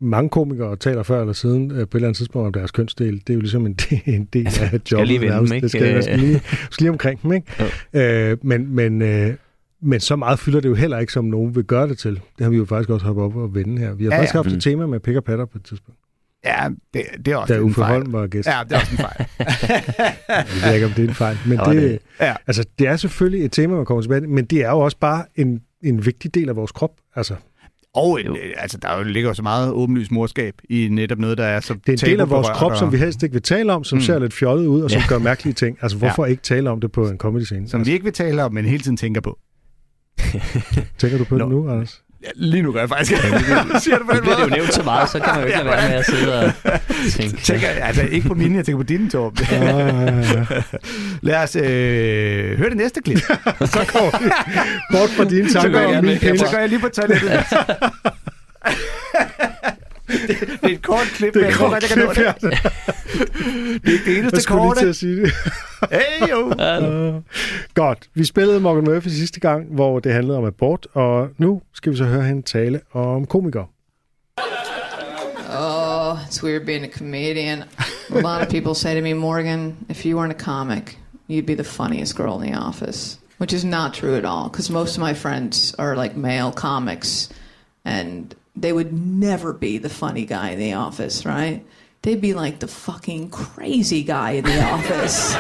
mange 0.02 0.30
komikere 0.30 0.76
taler 0.76 1.04
før 1.04 1.20
eller 1.22 1.34
siden 1.34 1.72
øh, 1.72 1.78
på 1.78 1.82
et 1.82 1.96
eller 1.96 2.08
andet 2.08 2.18
tidspunkt 2.18 2.46
om 2.46 2.54
deres 2.54 2.72
kønsdel. 2.72 3.14
Det 3.14 3.30
er 3.30 3.34
jo 3.34 3.40
ligesom 3.40 3.66
en 3.66 3.74
del, 3.90 4.02
en 4.06 4.26
del 4.34 4.48
af 4.48 4.80
jobbet. 4.92 5.08
lige 5.08 5.22
vende 5.22 5.36
dem, 5.38 5.44
ikke? 5.54 5.62
Det 5.64 5.72
skal, 5.72 6.04
skal, 6.04 6.20
lige, 6.20 6.42
skal 6.72 6.84
lige 6.84 6.92
omkring 6.92 7.22
dem, 7.24 7.34
ikke? 7.34 7.48
Øh, 7.94 8.38
men, 8.44 8.76
men, 8.76 9.02
øh, 9.02 9.34
men 9.84 10.00
så 10.00 10.16
meget 10.16 10.40
fylder 10.40 10.60
det 10.60 10.70
jo 10.70 10.76
heller 10.76 11.00
ikke, 11.00 11.14
som 11.14 11.26
nogen 11.26 11.56
vil 11.56 11.64
gøre 11.64 11.88
det 11.88 11.98
til. 11.98 12.14
Det 12.14 12.44
har 12.44 12.50
vi 12.50 12.58
jo 12.58 12.66
faktisk 12.66 12.90
også 12.90 13.06
hoppet 13.06 13.24
op 13.24 13.36
og 13.36 13.56
vende 13.56 13.80
her. 13.80 13.94
Vi 13.94 14.04
har 14.04 14.12
Ja, 14.12 14.18
faktisk 14.18 14.34
ja. 14.34 14.38
haft 14.38 14.50
Mm. 14.50 14.56
et 14.56 14.64
tema 14.64 14.86
med 14.86 15.00
pik 15.00 15.16
og 15.16 15.24
patter 15.24 15.46
på 15.46 15.58
et 15.58 15.64
tidspunkt, 15.66 16.00
ja, 16.46 16.70
det, 16.94 17.02
det 17.26 17.34
er 17.34 17.38
også 17.38 17.54
da 17.54 17.60
en 17.60 17.66
Uffe 17.66 17.76
fejl. 17.76 17.92
Holm 17.92 18.14
var 18.14 18.28
gæst. 18.28 18.48
Ja, 18.48 18.60
det 18.70 18.72
er 18.72 18.80
også 18.80 18.92
en 18.92 18.98
fejl. 18.98 19.26
Jeg 20.30 20.46
ved 20.66 20.74
ikke, 20.74 20.86
om 20.86 20.92
det 20.92 21.04
er 21.06 21.08
en 21.10 21.14
fejl. 21.16 21.38
Men 21.48 21.58
det, 21.68 21.76
det. 21.76 22.00
Ja. 22.20 22.34
altså, 22.48 22.66
det 22.80 22.88
er 22.88 22.96
selvfølgelig 22.98 23.46
et 23.46 23.52
tema, 23.52 23.76
man 23.76 23.86
kommer 23.86 24.02
tilbage 24.02 24.22
til, 24.22 24.30
men 24.30 24.46
det 24.46 24.62
er 24.66 24.70
jo 24.70 24.80
også 24.80 24.98
bare 24.98 25.26
en, 25.36 25.62
en 25.84 26.06
vigtig 26.06 26.34
del 26.36 26.50
af 26.50 26.56
vores 26.56 26.72
krop. 26.72 26.92
Altså, 27.16 27.36
Og 27.96 28.22
en, 28.22 28.38
altså, 28.58 28.78
der 28.82 28.98
jo 28.98 29.04
ligger 29.04 29.30
jo 29.30 29.34
så 29.34 29.44
meget 29.44 29.72
åbenlyst 29.72 30.12
morskab 30.12 30.54
i 30.70 30.88
netop 30.92 31.18
noget, 31.20 31.38
der 31.38 31.44
er 31.46 31.60
så 31.60 31.74
Det 31.74 32.04
er 32.04 32.08
en 32.08 32.12
del 32.12 32.22
af 32.22 32.30
vores 32.30 32.48
krop, 32.50 32.72
og- 32.72 32.78
som 32.78 32.92
vi 32.92 32.98
helst 32.98 33.24
ikke 33.24 33.34
vil 33.34 33.42
tale 33.42 33.74
om, 33.74 33.84
som 33.84 33.98
Mm. 33.98 34.02
ser 34.02 34.20
lidt 34.20 34.34
fjollet 34.34 34.66
ud, 34.68 34.82
og 34.82 34.92
som 34.92 35.00
Ja. 35.02 35.08
gør 35.08 35.18
mærkelige 35.20 35.54
ting. 35.54 35.78
Altså, 35.82 35.98
hvorfor 36.02 36.26
ja. 36.26 36.32
ikke 36.32 36.44
tale 36.44 36.70
om 36.70 36.82
det 36.82 36.92
på 36.92 37.08
en 37.10 37.18
comedy-scene? 37.18 37.70
som 37.70 37.86
vi 37.86 37.92
ikke 37.92 38.04
vil 38.04 38.14
tale 38.14 38.44
om, 38.44 38.54
men 38.54 38.66
hele 38.66 38.84
tiden 38.84 38.98
tænker 38.98 39.22
på. 39.22 39.40
Tænker 41.00 41.18
du 41.18 41.24
på 41.24 41.38
Nå. 41.38 41.46
det 41.46 41.54
nu, 41.54 41.70
Anders? 41.70 42.02
Ja, 42.24 42.28
lige 42.36 42.64
nu 42.64 42.72
gør 42.72 42.80
jeg 42.80 42.90
faktisk. 42.90 43.12
Siger 43.84 43.98
du 43.98 44.06
på 44.06 44.12
den 44.12 44.22
bliver 44.22 44.36
det 44.36 44.44
jo 44.44 44.50
nævnt 44.50 44.74
så 44.74 44.84
meget, 44.84 45.10
så 45.10 45.20
kan 45.20 45.34
man 45.34 45.40
jo 45.40 45.46
ikke 45.46 45.58
lade 45.58 45.70
være 45.70 45.90
med 45.90 45.98
at 45.98 46.06
sidde 46.06 46.40
og 46.40 46.52
tænke. 47.18 47.38
Tænker, 47.38 47.68
altså 47.68 48.02
ikke 48.02 48.28
på 48.28 48.34
mine, 48.34 48.56
jeg 48.58 48.66
tænker 48.66 48.78
på 48.80 48.84
dine, 48.84 49.10
Torben. 49.10 49.46
Ja, 49.52 49.78
ja, 49.78 50.18
ja. 50.18 50.46
Lad 51.22 51.44
os 51.44 51.56
øh, 51.56 52.58
høre 52.58 52.70
det 52.70 52.78
næste 52.78 53.02
klip. 53.02 53.18
Så 53.18 53.86
går 53.94 54.24
vi 54.24 54.30
bort 54.92 55.10
fra 55.10 55.24
dine 55.24 55.50
så, 55.50 55.62
går 55.62 55.64
tanker 55.64 55.80
jeg, 55.80 56.40
så 56.40 56.46
går 56.52 56.58
jeg 56.60 56.70
lige 56.70 56.80
på 56.80 56.90
toilettet. 56.90 57.32
det, 60.28 60.40
det 60.40 60.60
er 60.64 60.68
et 60.68 60.82
kort 60.82 61.08
klip, 61.16 61.34
Det 61.34 61.42
er 61.42 61.46
jeg 61.46 61.56
tror 61.56 61.70
kort 61.70 61.82
jeg 61.82 61.90
kan 61.90 61.98
nå 62.00 62.14
klip, 62.14 62.26
det. 62.42 62.42
Det 62.42 63.90
er 63.90 63.94
ikke 63.94 64.06
det 64.06 64.08
Jeg 64.08 64.20
eneste 64.20 64.38
lige 64.38 64.46
korte. 64.48 64.80
til 64.80 64.88
at 64.88 64.96
sige 64.96 65.22
det. 65.22 65.32
Hey, 65.92 66.30
jo. 66.30 66.46
Uh, 66.46 67.22
godt. 67.74 68.10
Vi 68.14 68.26
spillede 68.26 68.60
Morgan 68.60 68.84
Murphy 68.84 69.08
sidste 69.08 69.40
gang, 69.40 69.66
hvor 69.76 70.00
det 70.00 70.14
handlede 70.14 70.38
om 70.38 70.46
abort, 70.46 70.88
og 70.94 71.30
nu 71.38 71.62
skal 71.74 71.92
vi 71.92 71.98
så 71.98 72.04
høre 72.04 72.24
hende 72.24 72.42
tale 72.42 72.82
om 72.94 73.26
komikere. 73.26 73.66
Oh, 75.50 76.18
it's 76.28 76.42
weird 76.44 76.66
being 76.66 76.84
a 76.86 76.90
comedian. 76.98 77.64
A 78.16 78.20
lot 78.22 78.42
of 78.42 78.50
people 78.50 78.74
say 78.76 78.96
to 78.96 79.02
me, 79.02 79.14
Morgan, 79.14 79.76
if 79.90 80.06
you 80.06 80.18
weren't 80.18 80.32
a 80.42 80.44
comic, 80.46 80.98
you'd 81.30 81.46
be 81.46 81.56
the 81.56 81.64
funniest 81.64 82.16
girl 82.16 82.42
in 82.42 82.52
the 82.52 82.60
office. 82.60 83.20
Which 83.38 83.54
is 83.54 83.64
not 83.66 83.94
true 83.94 84.16
at 84.18 84.26
all, 84.26 84.50
because 84.50 84.72
most 84.74 84.98
of 84.98 85.04
my 85.04 85.14
friends 85.14 85.76
are 85.78 85.96
like 85.96 86.16
male 86.16 86.52
comics, 86.52 87.30
and 87.86 88.34
they 88.56 88.72
would 88.72 88.94
never 88.94 89.54
be 89.54 89.78
the 89.78 89.90
funny 89.90 90.26
guy 90.26 90.52
in 90.52 90.60
the 90.60 90.74
office, 90.74 91.26
right? 91.26 91.66
They'd 92.04 92.22
be 92.22 92.34
like 92.34 92.60
the 92.60 92.68
fucking 92.68 93.30
crazy 93.30 94.04
guy 94.04 94.32
in 94.32 94.46
the 94.46 94.62
office. 94.74 95.34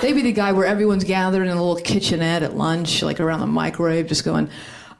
They'd 0.00 0.14
be 0.14 0.22
the 0.22 0.32
guy 0.32 0.52
where 0.52 0.66
everyone's 0.66 1.04
gathered 1.04 1.44
in 1.44 1.48
a 1.48 1.54
little 1.62 1.76
kitchenette 1.76 2.42
at 2.42 2.56
lunch, 2.56 3.02
like 3.02 3.20
around 3.20 3.40
the 3.40 3.46
microwave, 3.46 4.08
just 4.08 4.24
going, 4.24 4.50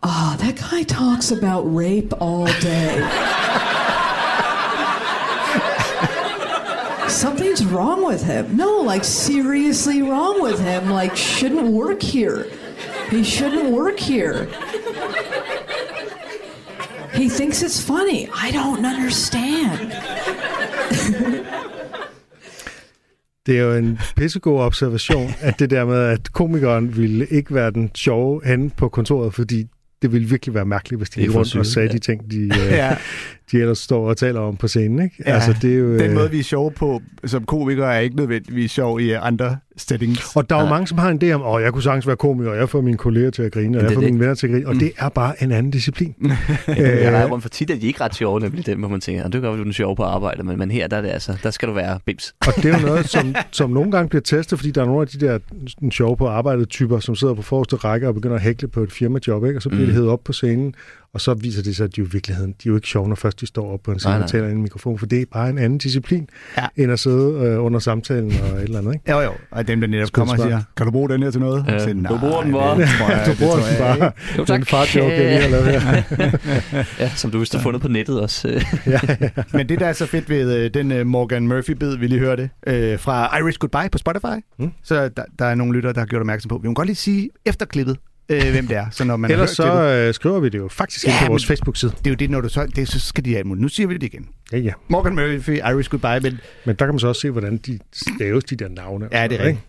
oh, 0.02 0.36
that 0.38 0.56
guy 0.56 0.82
talks 0.84 1.30
about 1.30 1.62
rape 1.62 2.12
all 2.20 2.46
day. 2.46 3.00
Something's 7.08 7.64
wrong 7.64 8.04
with 8.04 8.22
him. 8.22 8.56
No, 8.56 8.80
like 8.80 9.04
seriously 9.04 10.02
wrong 10.02 10.42
with 10.42 10.60
him. 10.60 10.90
Like, 10.90 11.16
shouldn't 11.16 11.68
work 11.68 12.02
here. 12.02 12.50
He 13.10 13.24
shouldn't 13.24 13.70
work 13.70 13.98
here. 13.98 14.48
He 17.14 17.28
thinks 17.28 17.62
it's 17.62 17.80
funny. 17.86 18.20
I 18.28 18.50
don't 18.50 18.84
understand. 18.84 19.92
Det 23.46 23.58
er 23.58 23.62
jo 23.62 23.72
en 23.74 23.98
pissegod 24.16 24.60
observation, 24.60 25.30
at 25.40 25.58
det 25.58 25.70
der 25.70 25.84
med, 25.84 25.98
at 25.98 26.32
komikeren 26.32 26.96
ville 26.96 27.26
ikke 27.26 27.54
være 27.54 27.70
den 27.70 27.90
sjove 27.94 28.40
henne 28.44 28.70
på 28.70 28.88
kontoret, 28.88 29.34
fordi 29.34 29.64
det 30.02 30.12
ville 30.12 30.28
virkelig 30.28 30.54
være 30.54 30.64
mærkeligt, 30.64 31.00
hvis 31.00 31.10
de 31.10 31.14
Det 31.20 31.26
er 31.26 31.28
gik 31.28 31.36
rundt 31.36 31.56
og 31.56 31.66
sagde 31.66 31.88
ja. 31.88 31.92
de 31.94 31.98
ting, 31.98 32.30
de, 32.30 32.36
øh, 32.60 32.70
Ja. 32.70 32.96
de 33.52 33.60
ellers 33.60 33.78
står 33.78 34.08
og 34.08 34.16
taler 34.16 34.40
om 34.40 34.56
på 34.56 34.68
scenen. 34.68 35.02
Ikke? 35.02 35.16
Ja, 35.26 35.34
altså, 35.34 35.54
det 35.62 35.74
er 35.74 35.78
jo, 35.78 35.92
Den 35.98 36.10
øh, 36.10 36.14
måde, 36.14 36.30
vi 36.30 36.38
er 36.38 36.42
sjove 36.42 36.70
på 36.70 37.02
som 37.24 37.44
komikere, 37.44 37.94
er 37.94 37.98
ikke 38.00 38.16
nødvendigvis 38.16 38.70
sjov 38.72 39.00
i 39.00 39.10
andre 39.10 39.56
settings. 39.76 40.36
Og 40.36 40.50
der 40.50 40.56
er 40.56 40.62
jo 40.62 40.68
mange, 40.68 40.86
som 40.86 40.98
har 40.98 41.08
en 41.10 41.20
idé 41.22 41.30
om, 41.32 41.56
at 41.56 41.62
jeg 41.62 41.72
kunne 41.72 41.82
sagtens 41.82 42.06
være 42.06 42.16
komiker, 42.16 42.50
og 42.50 42.56
jeg 42.56 42.68
får 42.68 42.80
mine 42.80 42.96
kolleger 42.96 43.30
til 43.30 43.42
at 43.42 43.52
grine, 43.52 43.78
og 43.78 43.80
Det 43.82 43.82
jeg 43.82 43.90
er 43.90 43.94
får 43.94 44.00
det. 44.00 44.10
mine 44.12 44.20
venner 44.20 44.34
til 44.34 44.46
at 44.46 44.52
grine, 44.52 44.66
og 44.68 44.74
det 44.74 44.92
er 44.98 45.08
bare 45.08 45.42
en 45.42 45.52
anden 45.52 45.70
disciplin. 45.70 46.14
Jeg 46.66 46.76
leger 46.76 47.24
Øh, 47.24 47.30
rundt 47.30 47.42
for 47.42 47.48
tit, 47.48 47.70
at 47.70 47.80
de 47.80 47.86
ikke 47.86 47.96
er 48.00 48.04
ret 48.04 48.14
sjove, 48.14 48.40
nemlig 48.40 48.66
dem, 48.66 48.78
hvor 48.78 48.88
man 48.88 49.00
tænker, 49.00 49.24
"Ah, 49.24 49.32
det 49.32 49.40
kan 49.40 49.50
godt 49.50 49.60
du 49.64 49.68
er 49.68 49.72
sjov 49.72 49.96
på 49.96 50.02
arbejde, 50.02 50.42
men, 50.42 50.58
men 50.58 50.70
her 50.70 50.88
der, 50.88 50.96
er 50.96 51.00
det 51.02 51.08
altså, 51.08 51.36
der 51.42 51.50
skal 51.50 51.68
du 51.68 51.72
være 51.74 51.98
bims. 52.06 52.34
Og 52.46 52.52
det 52.56 52.64
er 52.64 52.80
jo 52.80 52.86
noget, 52.86 53.08
som, 53.08 53.34
som 53.50 53.70
nogle 53.70 53.90
gange 53.90 54.08
bliver 54.08 54.22
testet, 54.22 54.58
fordi 54.58 54.70
der 54.70 54.82
er 54.82 54.86
nogle 54.86 55.00
af 55.02 55.08
de 55.08 55.26
der 55.26 55.38
sådan 55.68 55.90
sjove 55.90 56.16
på 56.16 56.28
arbejdet 56.28 56.68
typer, 56.68 56.98
som 57.00 57.16
sidder 57.16 57.34
på 57.34 57.42
forreste 57.42 57.76
række 57.76 58.08
og 58.08 58.14
begynder 58.14 58.36
at 58.36 58.42
hækle 58.42 58.68
på 58.68 58.82
et 58.82 58.92
firmajob, 58.92 59.44
ikke? 59.44 59.58
og 59.58 59.62
så 59.62 59.68
bliver 59.68 59.80
mm. 59.80 59.86
Mm. 59.86 59.90
de 59.90 59.94
hævet 59.94 60.08
op 60.10 60.20
på 60.24 60.32
scenen, 60.32 60.74
og 61.14 61.20
så 61.20 61.34
viser 61.34 61.62
det 61.62 61.76
sig, 61.76 61.84
at 61.84 61.96
de 61.96 62.00
jo 62.00 62.06
i 62.06 62.10
virkeligheden, 62.12 62.50
de 62.50 62.68
er 62.68 62.70
jo 62.70 62.74
ikke 62.76 62.88
sjove, 62.88 63.08
når 63.08 63.14
først 63.16 63.40
de 63.40 63.46
står 63.46 63.72
op 63.72 63.80
på 63.84 63.90
en 63.92 63.98
scene 63.98 64.14
og 64.24 64.28
taler 64.30 64.48
i 64.48 64.52
en 64.52 64.62
mikrofon, 64.62 64.98
for 64.98 65.06
det 65.06 65.20
er 65.20 65.24
bare 65.32 65.50
en 65.50 65.58
anden 65.58 65.78
disciplin, 65.78 66.28
Ja. 66.58 66.66
end 66.76 66.92
at 66.92 66.98
sidde 66.98 67.32
øh, 67.46 67.64
under 67.64 67.78
samtalen 67.78 68.32
og 68.42 68.56
et 68.58 68.62
eller 68.62 68.78
andet. 68.78 68.94
Ikke? 68.94 69.12
Jo, 69.12 69.20
jo. 69.20 69.30
Og 69.50 69.68
dem, 69.68 69.80
der 69.80 69.88
netop 69.88 70.12
kommer 70.12 70.32
og 70.34 70.40
siger, 70.40 70.62
kan 70.76 70.86
du 70.86 70.92
bruge 70.92 71.08
den 71.08 71.22
her 71.22 71.30
til 71.30 71.40
noget? 71.40 71.64
Ja, 71.68 71.78
Så 71.78 71.84
siger, 71.84 72.08
du 72.08 72.18
bruger 72.18 72.42
den 72.42 72.50
"Nej, 72.50 72.60
bare." 72.60 72.80
det 72.80 72.88
tror 72.98 73.10
jeg- 73.10 73.22
du 73.26 73.30
det 73.30 73.38
bruger 73.38 73.56
den 73.56 73.64
bare. 73.78 73.94
ikke." 73.94 74.06
Jo, 74.38 74.38
Den 74.38 74.46
tak. 74.46 74.66
fart 74.66 74.96
joke, 74.96 75.12
jeg 75.14 75.24
lige 75.24 75.40
har 75.42 75.48
lavet 75.48 75.80
her. 75.80 76.84
Ja, 77.04 77.08
som 77.16 77.30
du 77.30 77.38
vist 77.38 77.54
har 77.54 77.62
fundet 77.62 77.82
på 77.82 77.88
nettet 77.88 78.20
også. 78.20 78.48
ja, 78.86 78.98
ja. 79.20 79.28
Men 79.52 79.68
det, 79.68 79.80
der 79.80 79.86
er 79.86 79.92
så 79.92 80.06
fedt 80.06 80.28
ved 80.28 80.56
øh, 80.58 80.70
den 80.74 80.92
øh, 80.92 81.06
Morgan 81.06 81.48
Murphy-bid, 81.48 81.96
vi 81.96 82.06
lige 82.06 82.18
hørte, 82.18 82.50
øh, 82.66 82.98
fra 82.98 83.38
Irish 83.38 83.58
Goodbye 83.58 83.88
på 83.92 83.98
Spotify, 83.98 84.26
Mm. 84.58 84.64
mm. 84.64 84.70
så 84.82 85.08
der, 85.08 85.22
der 85.38 85.44
er 85.44 85.54
nogle 85.54 85.72
lyttere, 85.74 85.92
der 85.92 85.98
har 86.00 86.06
gjort 86.06 86.20
opmærksom 86.20 86.48
på. 86.48 86.58
Vi 86.62 86.68
må 86.68 86.74
godt 86.74 86.86
lige 86.86 86.96
sige 86.96 87.30
efter 87.46 87.66
klippet, 87.66 87.96
øh, 88.28 88.50
hvem 88.50 88.66
det 88.66 88.76
er. 88.76 88.86
Så 88.90 89.04
når 89.04 89.16
man 89.16 89.30
Ellers 89.30 89.50
så 89.50 89.82
øh, 90.08 90.14
skriver 90.14 90.40
vi 90.40 90.48
det 90.48 90.58
jo 90.58 90.68
faktisk 90.68 91.04
ind 91.04 91.14
Ja, 91.20 91.26
på 91.26 91.32
vores 91.32 91.46
Facebook-side. 91.46 91.92
det 91.98 92.06
er 92.06 92.10
jo 92.10 92.14
det, 92.16 92.30
når 92.30 92.40
du 92.40 92.48
så, 92.48 92.66
det, 92.76 92.88
så 92.88 93.00
skal 93.00 93.24
de 93.24 93.40
imod. 93.40 93.56
Nu 93.56 93.68
siger 93.68 93.86
vi 93.86 93.94
det 93.94 94.02
igen. 94.02 94.28
Ja, 94.52 94.58
ja. 94.58 94.72
Morgan 94.88 95.14
Murphy, 95.14 95.50
Irish 95.58 95.90
Goodbye, 95.90 96.20
men 96.30 96.40
Men 96.64 96.76
der 96.76 96.84
kan 96.84 96.94
man 96.94 96.98
så 96.98 97.08
også 97.08 97.20
se, 97.20 97.30
hvordan 97.30 97.56
de 97.56 97.78
staves, 97.92 98.44
de 98.44 98.56
der 98.56 98.68
navne. 98.68 99.08
Ja, 99.12 99.26
det 99.26 99.40
er 99.40 99.44
rigtigt. 99.44 99.66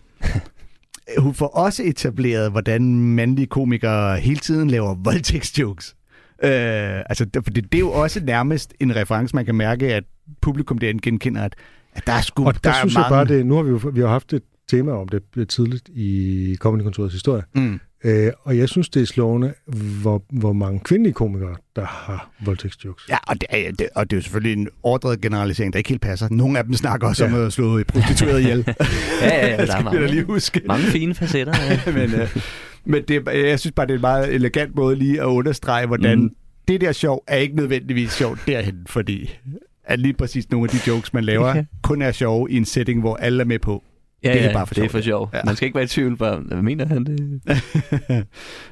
hun 1.18 1.34
får 1.34 1.46
også 1.46 1.82
etableret, 1.84 2.50
hvordan 2.50 3.00
mandlige 3.00 3.46
komikere 3.46 4.18
hele 4.20 4.40
tiden 4.40 4.70
laver 4.70 4.94
voldtægtsjokes. 4.94 5.96
Øh, 6.44 6.50
altså, 6.50 7.24
det- 7.24 7.44
for 7.44 7.50
det, 7.50 7.64
det 7.72 7.74
er 7.74 7.80
jo 7.80 7.90
også 7.90 8.20
nærmest 8.24 8.74
en 8.80 8.96
reference, 8.96 9.36
man 9.36 9.44
kan 9.44 9.54
mærke, 9.54 9.94
at 9.94 10.04
publikum 10.40 10.78
derinde 10.78 11.00
genkender, 11.02 11.42
at, 11.42 11.54
at 11.94 12.06
der 12.06 12.12
er 12.12 12.20
sgu 12.20 12.46
Og 12.46 12.54
der, 12.54 12.60
der 12.60 12.70
der 12.70 12.76
er 12.76 12.80
synes 12.80 12.94
mange... 12.94 13.14
jeg 13.16 13.26
bare, 13.26 13.36
det, 13.38 13.46
nu 13.46 13.54
har 13.56 13.62
vi 13.62 13.70
jo 13.70 13.80
vi 13.94 14.00
har 14.00 14.08
haft 14.08 14.32
et 14.32 14.42
tema 14.70 14.92
om 14.92 15.08
det 15.08 15.48
tidligt 15.48 15.88
i 15.88 16.56
Comedykontorets 16.60 17.14
historie. 17.14 17.42
Mm. 17.54 17.80
Øh, 18.06 18.32
og 18.44 18.58
jeg 18.58 18.68
synes, 18.68 18.88
det 18.88 19.02
er 19.02 19.06
slående, 19.06 19.54
hvor, 20.02 20.22
hvor 20.32 20.52
mange 20.52 20.80
kvindelige 20.80 21.12
komikere, 21.14 21.56
der 21.76 21.84
har 21.84 22.30
voldtægtsjokes. 22.44 23.08
Ja, 23.08 23.16
og 23.26 23.40
det, 23.40 23.46
er, 23.50 23.72
det, 23.72 23.88
og 23.94 24.10
det 24.10 24.16
er 24.16 24.18
jo 24.18 24.22
selvfølgelig 24.22 24.52
en 24.52 24.68
overdrevet 24.82 25.20
generalisering, 25.20 25.72
der 25.72 25.78
ikke 25.78 25.88
helt 25.88 26.00
passer. 26.02 26.28
Nogle 26.30 26.58
af 26.58 26.64
dem 26.64 26.74
snakker 26.74 27.08
også 27.08 27.24
Ja. 27.24 27.34
om 27.34 27.46
at 27.46 27.52
slå 27.52 27.82
prostitueret 27.88 28.40
ihjel. 28.40 28.64
Ja, 29.22 29.26
ja, 29.36 29.46
ja, 29.46 29.66
der 29.66 29.76
er 29.76 29.82
mange. 29.84 30.06
lige 30.06 30.24
huske. 30.24 30.60
Mange 30.66 30.84
fine 30.84 31.14
facetter. 31.14 31.52
Ja. 31.86 31.92
men 31.98 32.14
øh, 32.20 32.36
men 32.84 33.02
det, 33.08 33.28
jeg 33.34 33.60
synes 33.60 33.72
bare, 33.76 33.86
det 33.86 33.92
er 33.92 33.96
en 33.96 34.00
meget 34.00 34.34
elegant 34.34 34.74
måde 34.76 34.96
lige 34.96 35.20
at 35.20 35.24
understrege, 35.26 35.86
hvordan 35.86 36.18
mm. 36.18 36.30
det 36.68 36.80
der 36.80 36.92
sjov 36.92 37.24
er 37.26 37.36
ikke 37.36 37.56
nødvendigvis 37.56 38.12
sjovt 38.12 38.40
derhen, 38.46 38.74
fordi 38.86 39.38
at 39.84 39.98
lige 39.98 40.12
præcis 40.14 40.50
nogle 40.50 40.70
af 40.72 40.78
de 40.78 40.90
jokes, 40.90 41.12
man 41.14 41.24
laver, 41.24 41.50
Okay. 41.50 41.64
kun 41.82 42.02
er 42.02 42.12
sjove 42.12 42.50
i 42.50 42.56
en 42.56 42.64
setting, 42.64 43.00
hvor 43.00 43.16
alle 43.16 43.40
er 43.40 43.44
med 43.46 43.58
på. 43.58 43.82
Ja, 44.26 44.32
Det 44.32 44.40
er 44.42 44.46
ja, 44.46 44.52
bare 44.52 44.66
for 44.66 44.74
det 44.74 44.84
er 44.84 44.88
sjov. 44.88 44.90
for 45.00 45.00
sjov. 45.04 45.30
Ja. 45.34 45.40
Man 45.44 45.56
skal 45.56 45.66
ikke 45.66 45.74
være 45.76 45.84
i 45.84 45.88
tvivl, 45.88 46.16
bare, 46.16 46.36
hvad 46.36 46.62
mener 46.62 46.86
han 46.86 47.04
det? 47.04 48.26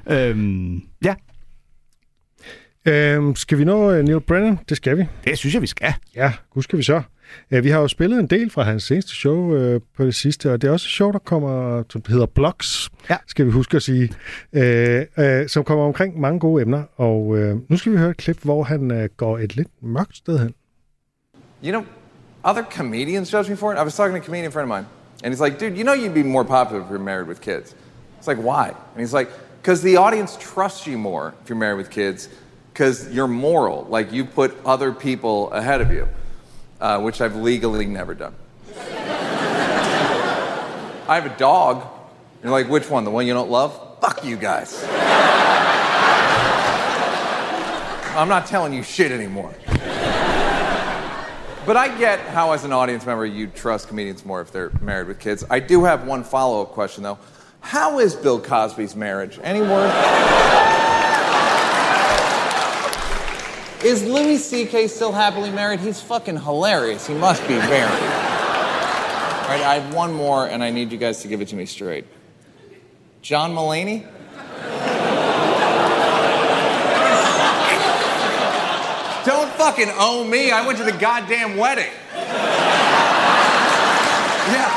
øhm, 0.14 0.80
ja, 1.04 1.14
Øhm, 2.88 3.34
skal 3.36 3.58
vi 3.58 3.64
nå 3.64 3.90
uh, 3.90 4.04
Neil 4.04 4.20
Brennan? 4.20 4.58
Det 4.68 4.76
skal 4.76 4.96
vi. 4.98 5.04
det 5.24 5.38
synes 5.38 5.54
jeg, 5.54 5.62
vi 5.62 5.66
skal. 5.66 5.94
Ja, 6.16 6.32
skal 6.60 6.78
vi 6.78 6.82
så. 6.82 7.02
Uh, 7.56 7.64
vi 7.64 7.70
har 7.70 7.80
jo 7.80 7.88
spillet 7.88 8.20
en 8.20 8.26
del 8.26 8.50
fra 8.50 8.62
hans 8.62 8.82
seneste 8.82 9.12
show 9.12 9.36
uh, 9.74 9.80
på 9.96 10.04
det 10.04 10.14
sidste, 10.14 10.52
og 10.52 10.62
det 10.62 10.68
er 10.68 10.72
også 10.72 10.86
et 10.86 10.90
show, 10.90 11.10
der 11.12 11.18
kommer, 11.18 11.82
som 11.90 12.02
hedder 12.08 12.26
Blocks, 12.26 12.90
Ja. 13.10 13.16
skal 13.26 13.46
vi 13.46 13.50
huske 13.50 13.76
at 13.76 13.82
sige, 13.82 14.08
uh, 14.52 15.24
uh, 15.24 15.46
som 15.46 15.64
kommer 15.64 15.84
omkring 15.84 16.20
mange 16.20 16.40
gode 16.40 16.62
emner. 16.62 16.82
Og 16.96 17.26
uh, 17.26 17.70
nu 17.70 17.76
skal 17.76 17.92
vi 17.92 17.96
høre 17.96 18.10
et 18.10 18.16
klip, 18.16 18.38
hvor 18.42 18.62
han 18.62 18.90
uh, 18.90 19.04
går 19.16 19.38
et 19.38 19.56
lidt 19.56 19.68
mørkt 19.82 20.16
sted 20.16 20.38
hen. 20.38 20.54
You 21.64 21.70
know, 21.70 21.84
other 22.44 22.62
comedians 22.76 23.32
judge 23.34 23.50
me 23.50 23.56
for 23.56 23.72
it. 23.72 23.78
I 23.78 23.82
was 23.82 23.94
talking 23.96 24.16
to 24.16 24.22
a 24.22 24.24
comedian 24.24 24.52
friend 24.52 24.70
of 24.72 24.76
mine, 24.78 24.86
and 25.24 25.32
he's 25.32 25.40
like, 25.40 25.58
dude, 25.58 25.76
you 25.76 25.82
know 25.84 25.94
you'd 25.94 26.12
be 26.12 26.22
more 26.22 26.44
popular 26.44 26.82
if 26.82 26.90
you're 26.90 26.98
married 26.98 27.26
with 27.28 27.40
kids. 27.40 27.74
It's 28.18 28.28
like, 28.28 28.36
why? 28.36 28.68
And 28.68 29.00
he's 29.00 29.14
like, 29.14 29.30
because 29.62 29.80
the 29.80 29.96
audience 29.96 30.36
trusts 30.38 30.86
you 30.86 30.98
more 30.98 31.34
if 31.42 31.48
you're 31.48 31.56
married 31.56 31.78
with 31.78 31.90
kids, 31.90 32.28
because 32.70 33.10
you're 33.10 33.26
moral. 33.26 33.84
Like, 33.84 34.12
you 34.12 34.26
put 34.26 34.54
other 34.66 34.92
people 34.92 35.50
ahead 35.50 35.80
of 35.80 35.90
you, 35.90 36.06
uh, 36.78 37.00
which 37.00 37.22
I've 37.22 37.36
legally 37.36 37.86
never 37.86 38.12
done. 38.12 38.34
I 41.08 41.14
have 41.14 41.24
a 41.24 41.34
dog. 41.38 41.86
You're 42.42 42.52
like, 42.52 42.68
which 42.68 42.90
one? 42.90 43.04
The 43.04 43.10
one 43.10 43.26
you 43.26 43.32
don't 43.32 43.50
love? 43.50 44.00
Fuck 44.02 44.26
you 44.26 44.36
guys. 44.36 44.84
I'm 48.14 48.28
not 48.28 48.46
telling 48.46 48.74
you 48.74 48.82
shit 48.82 49.10
anymore. 49.10 49.54
But 51.66 51.78
I 51.78 51.96
get 51.96 52.20
how, 52.20 52.52
as 52.52 52.64
an 52.64 52.72
audience 52.72 53.06
member, 53.06 53.24
you 53.24 53.46
trust 53.46 53.88
comedians 53.88 54.26
more 54.26 54.42
if 54.42 54.52
they're 54.52 54.70
married 54.82 55.08
with 55.08 55.18
kids. 55.18 55.44
I 55.48 55.60
do 55.60 55.84
have 55.84 56.06
one 56.06 56.22
follow 56.22 56.60
up 56.60 56.72
question, 56.72 57.02
though. 57.02 57.18
How 57.60 58.00
is 58.00 58.14
Bill 58.14 58.38
Cosby's 58.38 58.94
marriage? 58.94 59.40
Any 59.42 59.62
word? 59.62 59.90
is 63.82 64.04
Louis 64.04 64.36
C.K. 64.36 64.88
still 64.88 65.12
happily 65.12 65.50
married? 65.50 65.80
He's 65.80 66.02
fucking 66.02 66.36
hilarious. 66.36 67.06
He 67.06 67.14
must 67.14 67.40
be 67.48 67.56
married. 67.56 67.90
All 69.44 69.50
right, 69.50 69.62
I 69.62 69.78
have 69.78 69.94
one 69.94 70.12
more, 70.12 70.46
and 70.46 70.62
I 70.62 70.68
need 70.68 70.92
you 70.92 70.98
guys 70.98 71.22
to 71.22 71.28
give 71.28 71.40
it 71.40 71.48
to 71.48 71.56
me 71.56 71.64
straight. 71.64 72.04
John 73.22 73.54
Mulaney? 73.54 74.06
Don't 79.24 79.50
fucking 79.64 79.88
owe 79.94 80.22
me. 80.24 80.50
I 80.50 80.66
went 80.66 80.76
to 80.76 80.84
the 80.84 80.92
goddamn 80.92 81.56
wedding. 81.56 81.90
Yeah. 84.52 84.70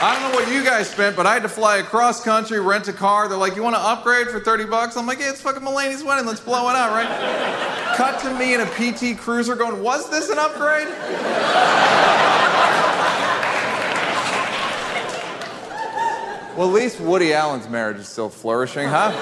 I 0.00 0.14
don't 0.14 0.22
know 0.30 0.38
what 0.38 0.50
you 0.50 0.64
guys 0.64 0.88
spent, 0.88 1.14
but 1.16 1.26
I 1.26 1.34
had 1.34 1.42
to 1.42 1.48
fly 1.48 1.76
across 1.76 2.22
country, 2.24 2.60
rent 2.60 2.88
a 2.88 2.94
car. 2.94 3.28
They're 3.28 3.36
like, 3.36 3.54
"You 3.54 3.62
want 3.62 3.76
to 3.76 3.80
upgrade 3.80 4.28
for 4.28 4.40
30 4.40 4.64
bucks?" 4.64 4.96
I'm 4.96 5.06
like, 5.06 5.20
"Yeah, 5.20 5.28
it's 5.28 5.42
fucking 5.42 5.62
Mulaney's 5.62 6.02
wedding. 6.02 6.24
Let's 6.24 6.40
blow 6.40 6.70
it 6.70 6.76
out, 6.76 6.92
right?" 6.92 7.94
Cut 7.94 8.20
to 8.20 8.32
me 8.34 8.54
in 8.54 8.62
a 8.62 8.66
PT 8.66 9.14
Cruiser 9.14 9.54
going, 9.54 9.82
"Was 9.82 10.08
this 10.08 10.30
an 10.30 10.38
upgrade?" 10.38 10.88
Well, 16.56 16.68
at 16.68 16.74
least 16.74 17.00
Woody 17.00 17.34
Allen's 17.34 17.68
marriage 17.68 17.98
is 17.98 18.08
still 18.08 18.30
flourishing, 18.30 18.88
huh? 18.88 19.12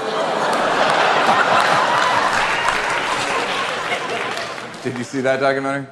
Did 4.85 4.99
you 4.99 5.05
see 5.05 5.23
that 5.23 5.41
documentary? 5.41 5.87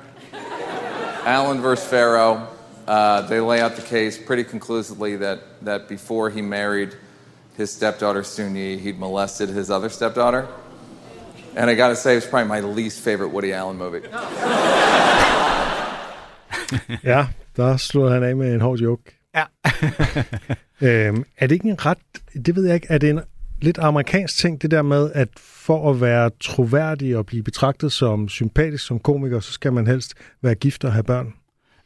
Allen 1.24 1.62
versus 1.62 1.88
Farrow. 1.88 2.46
Uh, 2.86 3.22
they 3.22 3.40
lay 3.40 3.58
out 3.58 3.74
the 3.74 3.80
case 3.80 4.18
pretty 4.18 4.44
conclusively 4.44 5.16
that, 5.16 5.40
that 5.62 5.88
before 5.88 6.28
he 6.28 6.42
married 6.42 6.94
his 7.56 7.72
stepdaughter 7.72 8.20
Sunyi, 8.20 8.78
he'd 8.78 8.98
molested 8.98 9.48
his 9.48 9.70
other 9.70 9.88
stepdaughter. 9.88 10.46
And 11.56 11.70
I 11.70 11.74
gotta 11.74 11.96
say, 11.96 12.16
it's 12.16 12.26
probably 12.26 12.48
my 12.48 12.60
least 12.60 13.00
favorite 13.00 13.30
Woody 13.30 13.54
Allen 13.54 13.78
movie. 13.78 14.02
Ja, 17.02 17.26
der 17.56 17.76
slår 17.76 18.08
han 18.08 18.22
af 18.22 18.36
med 18.36 18.54
en 18.54 18.60
hård 18.60 18.78
joke. 18.78 19.12
Ja. 19.34 19.44
øhm, 20.86 21.24
er 21.38 21.46
det 21.46 21.52
ikke 21.52 21.68
en 21.68 21.86
ret, 21.86 21.98
det 22.46 22.56
ved 22.56 22.66
jeg 22.66 22.74
ikke, 22.74 22.86
er 22.90 22.98
det 22.98 23.10
en 23.10 23.20
lidt 23.62 23.78
amerikansk 23.78 24.36
ting, 24.36 24.62
det 24.62 24.70
der 24.70 24.82
med, 24.82 25.10
at 25.14 25.28
for 25.36 25.90
at 25.90 26.00
være 26.00 26.30
troværdig 26.40 27.16
og 27.16 27.26
blive 27.26 27.42
betragtet 27.42 27.92
som 27.92 28.28
sympatisk 28.28 28.86
som 28.86 28.98
komiker, 28.98 29.40
så 29.40 29.52
skal 29.52 29.72
man 29.72 29.86
helst 29.86 30.14
være 30.42 30.54
gift 30.54 30.84
og 30.84 30.92
have 30.92 31.02
børn? 31.02 31.32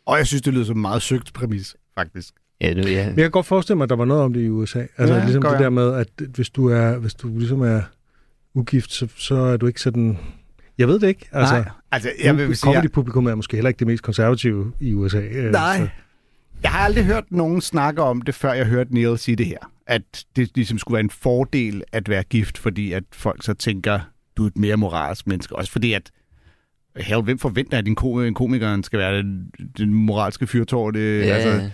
Og 0.07 0.19
jeg 0.19 0.27
synes, 0.27 0.43
det 0.43 0.53
lyder 0.55 0.65
som 0.65 0.77
en 0.77 0.83
meget 0.83 1.03
søgt 1.03 1.33
præmis, 1.33 1.77
faktisk. 1.95 2.35
Ja, 2.61 2.75
det, 2.75 2.91
ja. 2.91 3.07
Men 3.07 3.17
jeg 3.17 3.25
kan 3.25 3.31
godt 3.31 3.47
forestille 3.47 3.77
mig, 3.77 3.85
at 3.85 3.91
der 3.91 3.97
var 3.97 4.05
noget 4.05 4.23
om 4.23 4.33
det 4.33 4.41
i 4.41 4.49
USA. 4.49 4.79
Altså 4.97 5.15
Ja, 5.15 5.25
ligesom 5.25 5.43
det 5.43 5.53
ja. 5.53 5.59
der 5.59 5.71
med, 5.71 5.95
at 5.95 6.09
hvis 6.35 6.51
du 6.51 6.69
er, 6.69 6.97
hvis 6.99 7.15
du 7.15 7.39
ligesom 7.39 7.61
er 7.63 7.81
ugift, 8.55 8.93
så, 8.93 9.09
så 9.17 9.35
er 9.35 9.57
du 9.57 9.67
ikke 9.67 9.81
sådan... 9.81 10.19
Jeg 10.79 10.89
ved 10.89 10.99
det 11.01 11.09
ikke. 11.09 11.29
Altså, 11.33 11.55
Nej, 11.55 11.69
altså, 11.93 12.11
jeg 12.25 12.37
vil 12.37 12.57
sige, 12.57 12.71
jeg- 12.71 12.75
Comedy-publikum 12.77 13.27
er 13.27 13.35
måske 13.35 13.57
heller 13.57 13.69
ikke 13.69 13.79
det 13.79 13.87
mest 13.87 14.03
konservative 14.03 14.73
i 14.81 14.95
USA. 14.95 15.19
øh, 15.21 15.53
Nej. 15.53 15.79
så- 15.79 15.89
Jeg 16.63 16.71
har 16.71 16.79
aldrig 16.79 17.05
hørt 17.05 17.25
nogen 17.31 17.61
snakke 17.61 18.03
om 18.03 18.23
det, 18.23 18.35
før 18.35 18.53
jeg 18.53 18.67
hørte 18.67 18.95
Neil 18.95 19.19
sige 19.19 19.37
det 19.37 19.47
her. 19.47 19.59
At 19.87 20.25
det 20.37 20.51
ligesom 20.55 20.79
skulle 20.79 20.95
være 20.95 21.05
en 21.05 21.11
fordel 21.11 21.83
at 21.93 22.09
være 22.09 22.23
gift, 22.23 22.59
fordi 22.59 22.93
at 22.93 23.05
folk 23.13 23.43
så 23.45 23.55
tænker, 23.55 24.01
du 24.37 24.43
er 24.43 24.47
et 24.47 24.57
mere 24.57 24.77
moralsk 24.77 25.27
menneske. 25.27 25.57
Også 25.57 25.73
fordi 25.73 25.93
at, 25.93 26.11
hell, 26.97 27.21
hvem 27.23 27.39
forventer, 27.39 27.79
at 27.79 27.89
en, 27.89 27.95
ko- 27.95 28.21
en 28.21 28.35
komiker 28.35 28.83
skal 28.83 28.99
være 28.99 29.19
den, 29.19 29.51
den 29.79 29.95
moralske 29.95 30.47
fyrtårn? 30.47 30.95
Det, 30.95 31.21
Ja, 31.21 31.25
altså, 31.35 31.71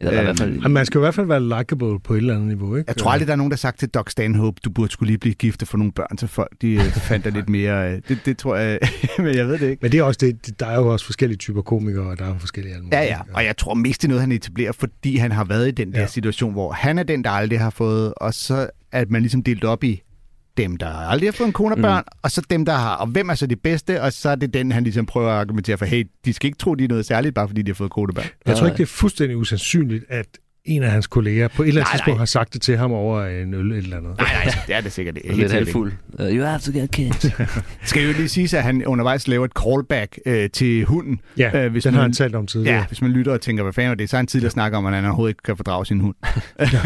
Eller 0.00 0.20
i 0.20 0.24
hvert 0.24 0.38
fald... 0.38 0.52
Jamen, 0.54 0.72
man 0.72 0.86
skal 0.86 0.98
i 0.98 1.00
hvert 1.00 1.14
fald 1.14 1.26
være 1.26 1.58
likable 1.58 2.00
på 2.00 2.14
et 2.14 2.16
eller 2.18 2.34
andet 2.34 2.48
niveau, 2.48 2.76
ikke? 2.76 2.88
Jeg 2.88 2.96
tror 2.96 3.10
aldrig, 3.10 3.26
der 3.26 3.32
er 3.32 3.36
nogen, 3.36 3.50
der 3.50 3.54
har 3.54 3.58
sagt 3.58 3.78
til 3.78 3.88
Doc 3.88 4.10
Stanhope, 4.10 4.60
du 4.64 4.70
burde 4.70 4.92
skulle 4.92 5.06
lige 5.10 5.18
blive 5.18 5.34
gift 5.34 5.62
og 5.62 5.68
få 5.68 5.76
nogle 5.76 5.92
børn 5.92 6.16
til 6.16 6.28
folk. 6.28 6.50
De 6.62 6.72
øh, 6.72 6.80
fandt 6.80 7.24
det 7.24 7.32
lidt 7.34 7.48
mere... 7.48 7.92
øh, 7.92 8.00
Det, 8.08 8.18
det 8.24 8.38
tror 8.38 8.56
jeg... 8.56 8.78
men 9.18 9.34
jeg 9.34 9.46
ved 9.48 9.58
det 9.58 9.70
ikke. 9.70 9.78
Men 9.82 9.92
det 9.92 9.98
er 10.00 10.02
også 10.04 10.18
det, 10.20 10.60
der 10.60 10.66
er 10.66 10.76
jo 10.76 10.92
også 10.92 11.04
forskellige 11.06 11.38
typer 11.38 11.62
komikere, 11.62 12.04
og 12.06 12.18
der 12.18 12.24
er 12.24 12.28
jo 12.28 12.38
forskellige 12.38 12.74
muligt. 12.76 12.92
Ja, 12.94 13.02
ja. 13.02 13.18
Og 13.34 13.44
jeg 13.44 13.56
tror 13.56 13.74
mest 13.74 14.02
det 14.02 14.06
er 14.06 14.08
noget, 14.08 14.20
han 14.20 14.32
etablerer, 14.32 14.72
fordi 14.72 15.16
han 15.16 15.32
har 15.32 15.44
været 15.44 15.68
i 15.68 15.70
den 15.70 15.92
der 15.92 16.00
Ja. 16.00 16.06
situation, 16.06 16.52
hvor 16.52 16.72
han 16.72 16.98
er 16.98 17.02
den, 17.02 17.24
der 17.24 17.30
aldrig 17.30 17.60
har 17.60 17.70
fået, 17.70 18.14
og 18.16 18.34
så 18.34 18.70
at 18.92 19.10
man 19.10 19.22
ligesom 19.22 19.42
delt 19.42 19.64
op 19.64 19.84
i 19.84 20.02
dem, 20.62 20.76
der 20.76 20.86
aldrig 20.86 21.26
har 21.26 21.32
fået 21.32 21.46
en 21.46 21.52
kone 21.52 21.74
og 21.74 21.80
børn, 21.80 22.04
mm. 22.06 22.18
og 22.22 22.30
så 22.30 22.42
dem, 22.50 22.64
der 22.64 22.72
har. 22.72 22.96
Og 22.96 23.06
hvem 23.06 23.28
er 23.28 23.34
så 23.34 23.46
de 23.46 23.56
bedste? 23.56 24.02
Og 24.02 24.12
så 24.12 24.28
er 24.28 24.34
det 24.34 24.54
den, 24.54 24.72
han 24.72 24.82
ligesom 24.82 25.06
prøver 25.06 25.30
at 25.30 25.40
argumentere 25.40 25.78
for, 25.78 25.84
hey, 25.84 26.06
de 26.24 26.32
skal 26.32 26.46
ikke 26.46 26.58
tro, 26.58 26.74
de 26.74 26.84
er 26.84 26.88
noget 26.88 27.06
særligt, 27.06 27.34
bare 27.34 27.48
fordi 27.48 27.62
de 27.62 27.70
har 27.70 27.74
fået 27.74 27.90
kone 27.90 28.10
og 28.10 28.14
børn. 28.14 28.26
Jeg 28.46 28.56
tror 28.56 28.66
ikke, 28.66 28.76
det 28.76 28.82
er 28.82 28.86
fuldstændig 28.86 29.36
usandsynligt, 29.36 30.04
at 30.08 30.26
en 30.64 30.82
af 30.82 30.90
hans 30.90 31.06
kolleger 31.06 31.48
på 31.48 31.62
et 31.62 31.68
eller 31.68 31.80
andet 31.80 31.90
Nej, 31.90 31.96
tidspunkt 31.96 32.16
nej. 32.16 32.20
har 32.20 32.26
sagt 32.26 32.52
det 32.54 32.62
til 32.62 32.76
ham 32.76 32.92
over 32.92 33.24
en 33.24 33.54
øl 33.54 33.72
eller 33.72 33.96
andet. 33.96 34.18
Nej, 34.18 34.44
nej, 34.44 34.54
det 34.66 34.74
er 34.74 34.80
det 34.80 34.92
sikkert 34.92 35.16
ikke. 35.16 35.28
Lidt 35.36 35.36
sikkert 35.38 35.52
halvfuld. 35.52 35.92
Uh, 36.18 36.26
you 36.26 36.44
have 36.44 36.60
to 36.60 36.72
get 36.72 36.90
kids. 36.90 37.26
Skal 37.90 38.06
jo 38.06 38.12
lige 38.12 38.28
sige, 38.28 38.58
at 38.58 38.64
han 38.64 38.86
undervejs 38.86 39.28
laver 39.28 39.44
et 39.44 39.52
callback 39.64 40.18
øh, 40.26 40.50
til 40.50 40.84
hunden. 40.84 41.20
Ja, 41.38 41.64
øh, 41.64 41.72
hvis 41.72 41.82
den 41.82 41.92
man, 41.92 41.94
har 41.94 42.02
han 42.02 42.12
talt 42.12 42.34
om 42.34 42.46
tidligere. 42.46 42.76
Ja, 42.76 42.84
hvis 42.86 43.02
man 43.02 43.10
lytter 43.10 43.32
og 43.32 43.40
tænker, 43.40 43.62
hvad 43.62 43.72
fanden 43.72 43.90
er 43.90 43.94
det, 43.94 44.10
så 44.10 44.16
er 44.16 44.18
han 44.18 44.26
tidligere 44.26 44.50
snakker 44.50 44.78
om, 44.78 44.86
at 44.86 44.94
han 44.94 45.04
overhovedet 45.04 45.30
ikke 45.30 45.42
kan 45.42 45.56
fordrage 45.56 45.86
sin 45.86 46.00
hund. 46.00 46.14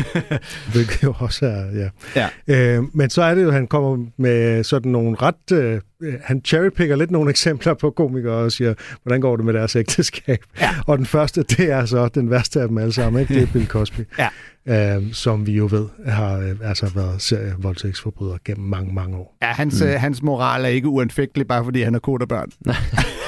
Hvilket 0.72 1.02
jo 1.02 1.14
også 1.18 1.46
er, 1.46 1.90
ja. 2.16 2.28
Ja. 2.46 2.76
Øh, 2.76 2.84
men 2.94 3.10
så 3.10 3.22
er 3.22 3.34
det 3.34 3.42
jo, 3.42 3.48
at 3.48 3.54
han 3.54 3.66
kommer 3.66 4.06
med 4.16 4.64
sådan 4.64 4.92
nogle 4.92 5.16
ret... 5.22 5.52
Øh, 5.52 5.80
han 6.22 6.40
cherrypicker 6.44 6.96
lidt 6.96 7.10
nogle 7.10 7.30
eksempler 7.30 7.74
på 7.74 7.90
komikere 7.90 8.34
og 8.34 8.52
siger, 8.52 8.74
hvordan 9.02 9.20
går 9.20 9.36
det 9.36 9.44
med 9.44 9.54
deres 9.54 9.76
ægteskab? 9.76 10.38
Ja. 10.60 10.70
Og 10.86 10.98
den 10.98 11.06
første, 11.06 11.42
det 11.42 11.70
er 11.70 11.84
så 11.84 12.08
den 12.08 12.30
værste 12.30 12.60
af 12.60 12.68
dem 12.68 12.78
alle 12.78 12.92
sammen, 12.92 13.22
ikke? 13.22 13.34
det 13.34 13.42
er 13.42 13.46
Bill 13.52 13.66
Cosby. 13.66 14.00
Ja. 14.18 14.28
Øh, 14.68 15.12
som 15.12 15.46
vi 15.46 15.52
jo 15.52 15.68
ved 15.70 15.86
har 16.06 16.38
øh, 16.38 16.54
altså 16.62 16.90
været 16.94 17.22
serievoldtægtsforbryder 17.22 18.36
gennem 18.44 18.66
mange, 18.66 18.94
mange 18.94 19.16
år. 19.16 19.36
Ja, 19.42 19.46
hans, 19.46 19.82
mm. 19.82 19.88
hans 19.88 20.22
moral 20.22 20.64
er 20.64 20.68
ikke 20.68 20.88
uanfægtelig, 20.88 21.46
bare 21.46 21.64
fordi 21.64 21.82
han 21.82 21.92
har 21.92 22.00
kone 22.00 22.24
og 22.24 22.28
børn. 22.28 22.50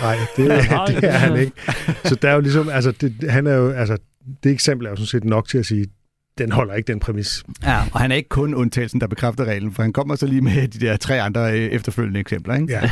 Nej, 0.02 0.16
det, 0.36 0.46
det 1.02 1.04
er 1.04 1.18
han 1.18 1.40
ikke. 1.40 1.52
Så 2.04 2.14
der 2.22 2.28
er 2.30 2.34
jo 2.34 2.40
ligesom, 2.40 2.68
altså, 2.68 2.92
det, 2.92 3.30
han 3.30 3.46
er 3.46 3.54
jo, 3.54 3.70
altså, 3.70 3.96
det 4.44 4.52
eksempel 4.52 4.86
er 4.86 4.90
jo 4.90 4.96
sådan 4.96 5.06
set 5.06 5.24
nok 5.24 5.48
til 5.48 5.58
at 5.58 5.66
sige, 5.66 5.86
den 6.38 6.52
holder 6.52 6.74
ikke 6.74 6.86
den 6.92 7.00
præmis. 7.00 7.44
Ja, 7.62 7.82
og 7.92 8.00
han 8.00 8.12
er 8.12 8.16
ikke 8.16 8.28
kun 8.28 8.54
undtagelsen, 8.54 9.00
der 9.00 9.06
bekræfter 9.06 9.44
reglen, 9.44 9.72
for 9.72 9.82
han 9.82 9.92
kommer 9.92 10.16
så 10.16 10.26
lige 10.26 10.40
med 10.40 10.68
de 10.68 10.86
der 10.86 10.96
tre 10.96 11.20
andre 11.20 11.52
øh, 11.52 11.58
efterfølgende 11.58 12.20
eksempler. 12.20 12.54
Ikke? 12.54 12.72
Ja. 12.72 12.90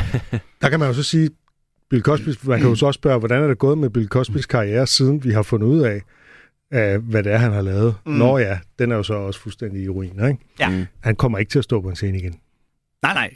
Der 0.61 0.69
kan 0.69 0.79
man 0.79 0.87
jo 0.87 0.93
så 0.93 1.03
sige, 1.03 1.29
Bill 1.89 2.03
Cosby, 2.03 2.29
man 2.43 2.59
kan 2.59 2.69
jo 2.69 2.75
så 2.75 2.85
også 2.85 2.97
spørge, 2.97 3.19
hvordan 3.19 3.43
er 3.43 3.47
det 3.47 3.57
gået 3.57 3.77
med 3.77 3.89
Bill 3.89 4.07
Cosbys 4.07 4.45
karriere, 4.45 4.87
siden 4.87 5.23
vi 5.23 5.31
har 5.31 5.41
fundet 5.41 5.67
ud 5.67 5.79
af, 5.79 6.01
af 6.71 6.99
hvad 6.99 7.23
det 7.23 7.31
er, 7.31 7.37
han 7.37 7.51
har 7.51 7.61
lavet. 7.61 7.95
Mm. 8.05 8.11
Nå 8.11 8.37
ja, 8.37 8.59
den 8.79 8.91
er 8.91 8.95
jo 8.95 9.03
så 9.03 9.13
også 9.13 9.39
fuldstændig 9.39 9.83
i 9.83 9.89
ruiner, 9.89 10.27
ikke? 10.27 10.39
Ja. 10.59 10.85
Han 10.99 11.15
kommer 11.15 11.37
ikke 11.37 11.49
til 11.49 11.57
at 11.57 11.63
stå 11.63 11.81
på 11.81 11.89
en 11.89 11.95
scene 11.95 12.17
igen. 12.17 12.35
Nej, 13.03 13.13
nej. 13.13 13.33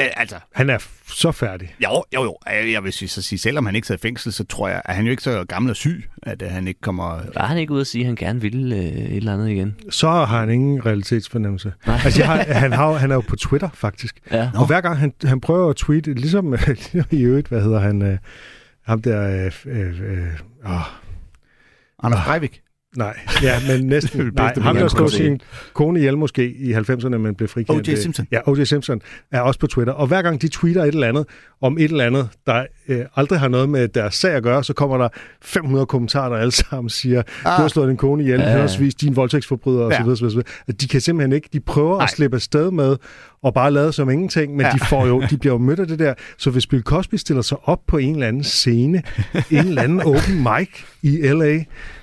Øh, 0.00 0.06
altså, 0.16 0.36
Han 0.54 0.70
er 0.70 0.78
så 1.08 1.32
færdig. 1.32 1.74
jo, 1.84 2.04
jo, 2.14 2.22
jo. 2.22 2.36
Øh, 2.62 2.72
Jeg 2.72 2.84
vil 2.84 2.92
sige, 2.92 3.08
så 3.08 3.22
sige, 3.22 3.38
selvom 3.38 3.66
han 3.66 3.74
ikke 3.76 3.86
sidder 3.86 3.98
i 3.98 4.02
fængsel, 4.08 4.32
så 4.32 4.44
tror 4.44 4.68
jeg, 4.68 4.82
at 4.84 4.94
han 4.94 5.04
jo 5.04 5.10
ikke 5.10 5.22
så 5.22 5.44
gammel 5.44 5.70
og 5.70 5.76
syg, 5.76 6.08
at 6.22 6.42
øh, 6.42 6.50
han 6.50 6.68
ikke 6.68 6.80
kommer... 6.80 7.20
Var 7.34 7.46
han 7.46 7.58
ikke 7.58 7.72
ude 7.72 7.80
at 7.80 7.86
sige, 7.86 8.02
at 8.02 8.06
han 8.06 8.16
gerne 8.16 8.40
ville 8.40 8.76
øh, 8.76 8.82
et 8.82 9.16
eller 9.16 9.34
andet 9.34 9.48
igen? 9.48 9.74
Så 9.90 10.08
har 10.08 10.24
han 10.40 10.50
ingen 10.50 10.86
realitetsfornemmelse. 10.86 11.72
Nej. 11.86 12.00
Altså, 12.04 12.20
jeg 12.20 12.28
har, 12.28 12.36
han, 12.52 12.72
har, 12.72 12.92
han 12.92 13.10
er 13.10 13.14
jo 13.14 13.20
på 13.20 13.36
Twitter, 13.36 13.68
faktisk. 13.74 14.18
Ja. 14.32 14.50
Og 14.54 14.66
hver 14.66 14.80
gang 14.80 14.96
han, 14.98 15.12
han 15.24 15.40
prøver 15.40 15.70
at 15.70 15.76
tweete, 15.76 16.14
ligesom, 16.14 16.52
ligesom 16.66 17.04
i 17.10 17.22
øvrigt, 17.22 17.48
hvad 17.48 17.62
hedder 17.62 17.80
han, 17.80 18.02
øh, 18.02 18.18
ham 18.86 19.02
der, 19.02 19.46
øh, 19.66 19.76
øh, 19.80 20.00
øh, 20.00 20.26
Anders 22.02 22.24
Breivik. 22.26 22.60
Nej, 22.98 23.16
ja, 23.42 23.54
men 23.68 23.86
næsten. 23.94 24.26
Det 24.26 24.34
Nej, 24.34 24.54
ham 24.58 24.76
der 24.76 25.06
se. 25.08 25.16
sin 25.16 25.40
kone 25.74 25.98
ihjel 25.98 26.18
måske 26.18 26.50
i 26.50 26.72
90'erne, 26.74 27.16
men 27.16 27.34
blev 27.34 27.48
frikendt. 27.48 27.88
O.J. 27.88 27.94
Simpson. 27.94 28.26
Ja, 28.32 28.48
O.J. 28.48 28.64
Simpson 28.64 29.00
er 29.32 29.40
også 29.40 29.60
på 29.60 29.66
Twitter. 29.66 29.92
Og 29.92 30.06
hver 30.06 30.22
gang 30.22 30.42
de 30.42 30.48
tweeter 30.48 30.82
et 30.82 30.88
eller 30.88 31.08
andet 31.08 31.26
om 31.60 31.78
et 31.78 31.84
eller 31.84 32.04
andet, 32.04 32.28
der 32.46 32.64
øh, 32.88 33.00
aldrig 33.16 33.40
har 33.40 33.48
noget 33.48 33.68
med 33.68 33.88
deres 33.88 34.14
sag 34.14 34.32
at 34.32 34.42
gøre, 34.42 34.64
så 34.64 34.72
kommer 34.72 34.98
der 34.98 35.08
500 35.42 35.86
kommentarer, 35.86 36.28
der 36.28 36.36
alle 36.36 36.52
sammen 36.52 36.88
siger, 36.90 37.18
ah. 37.18 37.24
du 37.44 37.62
har 37.62 37.68
slået 37.68 37.88
din 37.88 37.96
kone 37.96 38.22
ihjel, 38.22 38.40
ja. 38.40 38.48
henholdsvis 38.48 38.94
din 38.94 39.16
voldtægtsforbryder 39.16 39.84
Ja. 39.90 40.10
osv. 40.10 40.24
osv. 40.24 40.38
At 40.68 40.80
de 40.80 40.88
kan 40.88 41.00
simpelthen 41.00 41.32
ikke, 41.32 41.48
de 41.52 41.60
prøver 41.60 41.96
Nej. 41.96 42.04
at 42.04 42.10
slippe 42.10 42.34
afsted 42.34 42.70
med 42.70 42.96
og 43.42 43.54
bare 43.54 43.70
lade 43.70 43.92
som 43.92 44.10
ingenting, 44.10 44.56
men 44.56 44.66
ja. 44.66 44.72
de, 44.72 44.78
får 44.80 45.06
jo, 45.06 45.22
de 45.30 45.36
bliver 45.38 45.54
jo 45.54 45.58
mødt 45.58 45.80
af 45.80 45.86
det 45.86 45.98
der. 45.98 46.14
Så 46.38 46.50
hvis 46.50 46.66
Bill 46.66 46.82
Cosby 46.82 47.14
stiller 47.14 47.42
sig 47.42 47.58
op 47.64 47.80
på 47.86 47.96
en 47.98 48.14
eller 48.14 48.26
anden 48.28 48.44
scene, 48.44 49.02
en 49.50 49.58
eller 49.58 49.82
anden 49.82 50.00
open 50.00 50.46
mic 50.58 50.68
i 51.02 51.16
L.A., 51.32 51.58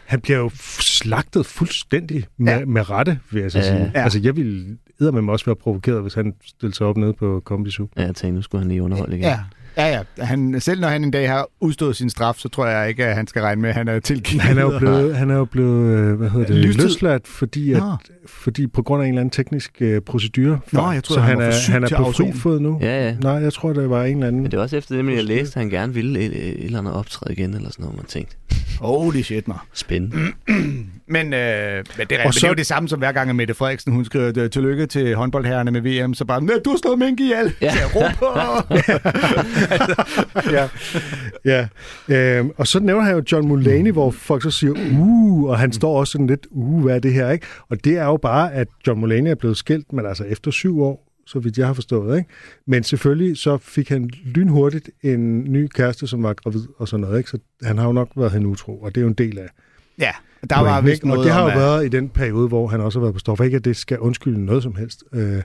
han 0.06 0.22
bliver 0.22 0.38
jo 0.39 0.49
slagtet 0.80 1.45
fuldstændig 1.45 2.26
med, 2.38 2.53
Ja. 2.60 2.66
med 2.66 2.89
rette, 2.89 3.20
vil 3.32 3.41
jeg 3.41 3.51
så 3.51 3.58
Ja. 3.60 3.64
sige. 3.64 3.91
Ja. 3.95 4.03
Altså, 4.03 4.20
jeg 4.20 4.36
ville 4.36 4.78
med 4.99 5.30
også 5.30 5.45
være 5.45 5.56
provokeret, 5.56 6.01
hvis 6.01 6.14
han 6.14 6.34
stillede 6.45 6.76
sig 6.78 6.88
op 6.88 6.97
nede 6.97 7.14
på 7.14 7.41
Comedy 7.45 7.70
Zoo. 7.70 7.88
Ja, 7.97 8.01
jeg 8.01 8.16
tænkte, 8.16 8.36
nu 8.36 8.41
skulle 8.41 8.62
han 8.62 8.70
lige 8.70 8.84
underholde 8.84 9.16
igen. 9.18 9.26
Ja. 9.26 9.39
Ja, 9.78 9.88
ja. 10.17 10.26
Han, 10.26 10.55
selv 10.61 10.82
når 10.82 10.88
han 10.88 11.03
en 11.03 11.11
dag 11.11 11.30
har 11.30 11.47
udstået 11.59 11.95
sin 11.95 12.09
straf, 12.09 12.36
så 12.38 12.49
tror 12.49 12.67
jeg 12.67 12.89
ikke, 12.89 13.05
at 13.05 13.15
han 13.15 13.28
skal 13.28 13.41
regne 13.41 13.61
med, 13.61 13.69
at 13.69 13.76
han 13.76 13.88
er 13.88 13.99
tilgivet. 13.99 14.41
Han 14.43 14.57
er 14.57 14.61
jo 14.61 14.80
blevet, 14.80 15.15
han 15.15 15.30
er 15.32 15.36
jo 15.36 15.45
blevet 15.45 15.97
øh, 15.99 16.13
hvad 16.17 16.30
hedder 16.30 16.47
det, 16.47 16.55
Livstid. 16.55 16.84
løsladt, 16.84 17.28
fordi, 17.28 17.71
at, 17.71 17.78
Nå. 17.80 17.95
fordi 18.28 18.67
på 18.67 18.82
grund 18.82 19.01
af 19.03 19.07
en 19.07 19.13
eller 19.13 19.21
anden 19.21 19.32
teknisk 19.32 19.82
uh, 19.82 19.97
procedure. 20.05 20.59
Nå, 20.71 20.91
jeg 20.91 21.03
troede, 21.03 21.19
så 21.19 21.26
han 21.26 21.30
han, 21.30 21.38
var 21.38 21.43
for 21.51 21.69
er, 21.69 21.73
han 21.73 21.84
er 21.84 21.97
på 21.97 22.11
fri 22.11 22.32
fod 22.34 22.59
nu. 22.59 22.80
Ja, 22.82 23.05
ja. 23.07 23.15
Nej, 23.21 23.32
jeg 23.34 23.53
tror, 23.53 23.73
det 23.73 23.89
var 23.89 24.03
en 24.03 24.13
eller 24.17 24.28
anden... 24.28 24.41
Men 24.41 24.51
det 24.51 24.57
var 24.57 24.63
også 24.63 24.78
efter 24.78 24.95
det, 25.03 25.15
jeg 25.15 25.23
læste, 25.23 25.55
at 25.57 25.61
han 25.61 25.69
gerne 25.69 25.93
ville 25.93 26.19
et, 26.19 26.47
et 26.59 26.65
eller 26.65 26.80
andet 26.80 26.93
optræde 26.93 27.34
igen, 27.34 27.53
eller 27.53 27.69
sådan 27.69 27.84
noget, 27.84 27.97
man 27.97 28.05
tænkte. 28.05 28.36
Holy 28.80 29.21
shit, 29.21 29.47
mig. 29.47 29.57
Spændende. 29.73 30.17
Men, 31.07 31.34
øh, 31.34 31.34
men 31.34 31.34
det, 31.34 31.39
er, 31.39 32.17
men 32.17 32.28
det 32.28 32.36
så- 32.36 32.45
er 32.45 32.49
jo 32.49 32.53
det 32.55 32.65
samme 32.65 32.89
som 32.89 32.99
hver 32.99 33.11
gang, 33.11 33.30
at 33.30 33.36
Mette 33.36 33.53
Frederiksen 33.53 33.93
hun 33.93 34.05
skriver 34.05 34.32
øh, 34.38 34.49
tillykke 34.49 34.86
til 34.86 35.15
håndboldherrerne 35.15 35.71
med 35.71 35.82
VM, 35.82 36.13
så 36.13 36.26
bare, 36.26 36.41
"Nå, 36.43 36.53
du 36.65 36.69
har 36.69 36.78
slået 36.78 36.99
mink 36.99 37.19
ihjel. 37.19 37.53
Ja. 37.61 37.65
Ja. 37.65 37.71
Så 37.71 37.80
jeg 37.80 37.89
råber. 37.95 38.65
ja. 40.51 40.68
ja. 41.45 41.68
Øhm, 42.39 42.51
og 42.57 42.68
så 42.68 42.80
nævner 42.80 43.03
han 43.03 43.16
jo 43.16 43.24
John 43.32 43.47
Mulaney, 43.47 43.91
hvor 43.91 44.11
folk 44.11 44.43
så 44.43 44.51
siger, 44.51 44.72
uh, 44.99 45.43
og 45.43 45.59
han 45.59 45.72
står 45.72 45.99
også 45.99 46.11
sådan 46.11 46.28
lidt, 46.28 46.47
uh, 46.51 46.84
hvad 46.84 46.95
er 46.95 46.99
det 46.99 47.13
her, 47.13 47.30
ikke? 47.32 47.45
Og 47.70 47.84
det 47.86 47.97
er 47.97 48.05
jo 48.05 48.18
bare, 48.18 48.53
at 48.53 48.68
John 48.88 48.99
Mulaney 48.99 49.32
er 49.32 49.36
blevet 49.36 49.57
skilt, 49.57 49.93
men 49.93 50.05
altså 50.05 50.24
efter 50.24 50.51
syv 50.51 50.82
år, 50.82 51.01
så 51.28 51.39
vidt 51.39 51.57
jeg 51.57 51.68
har 51.68 51.74
forstået, 51.74 52.18
ikke? 52.18 52.30
Men 52.68 52.84
selvfølgelig 52.84 53.38
så 53.38 53.57
fik 53.57 53.89
han 53.89 54.09
lynhurtigt 54.26 54.89
en 55.03 55.43
ny 55.51 55.68
kæreste, 55.68 56.07
som 56.07 56.24
var 56.24 56.34
gravid 56.34 56.61
og 56.78 56.88
sådan 56.88 57.01
noget, 57.01 57.18
ikke? 57.18 57.30
Så 57.30 57.38
han 57.63 57.78
har 57.78 57.86
jo 57.86 57.91
nok 57.91 58.09
været 58.16 58.32
hende 58.32 58.47
utro, 58.47 58.78
og 58.82 58.95
det 58.95 59.01
er 59.01 59.03
jo 59.03 59.07
en 59.07 59.13
del 59.13 59.39
af 59.39 59.47
ja, 59.99 60.11
der 60.49 60.59
var 60.59 60.82
vist 60.82 61.03
noget 61.05 61.20
Og 61.20 61.26
det 61.26 61.34
har 61.34 61.41
jo 61.41 61.47
at- 61.47 61.57
været 61.57 61.86
i 61.86 61.88
den 61.88 62.09
periode, 62.09 62.47
hvor 62.47 62.68
han 62.68 62.82
også 62.82 62.99
har 62.99 63.01
været 63.03 63.13
på 63.13 63.20
stoffer. 63.20 63.43
Ikke, 63.43 63.57
at 63.57 63.66
det 63.66 63.78
skal 63.78 63.99
undskylde 63.99 64.45
noget 64.45 64.63
som 64.63 64.76
helst. 64.76 65.03
Øh, 65.13 65.41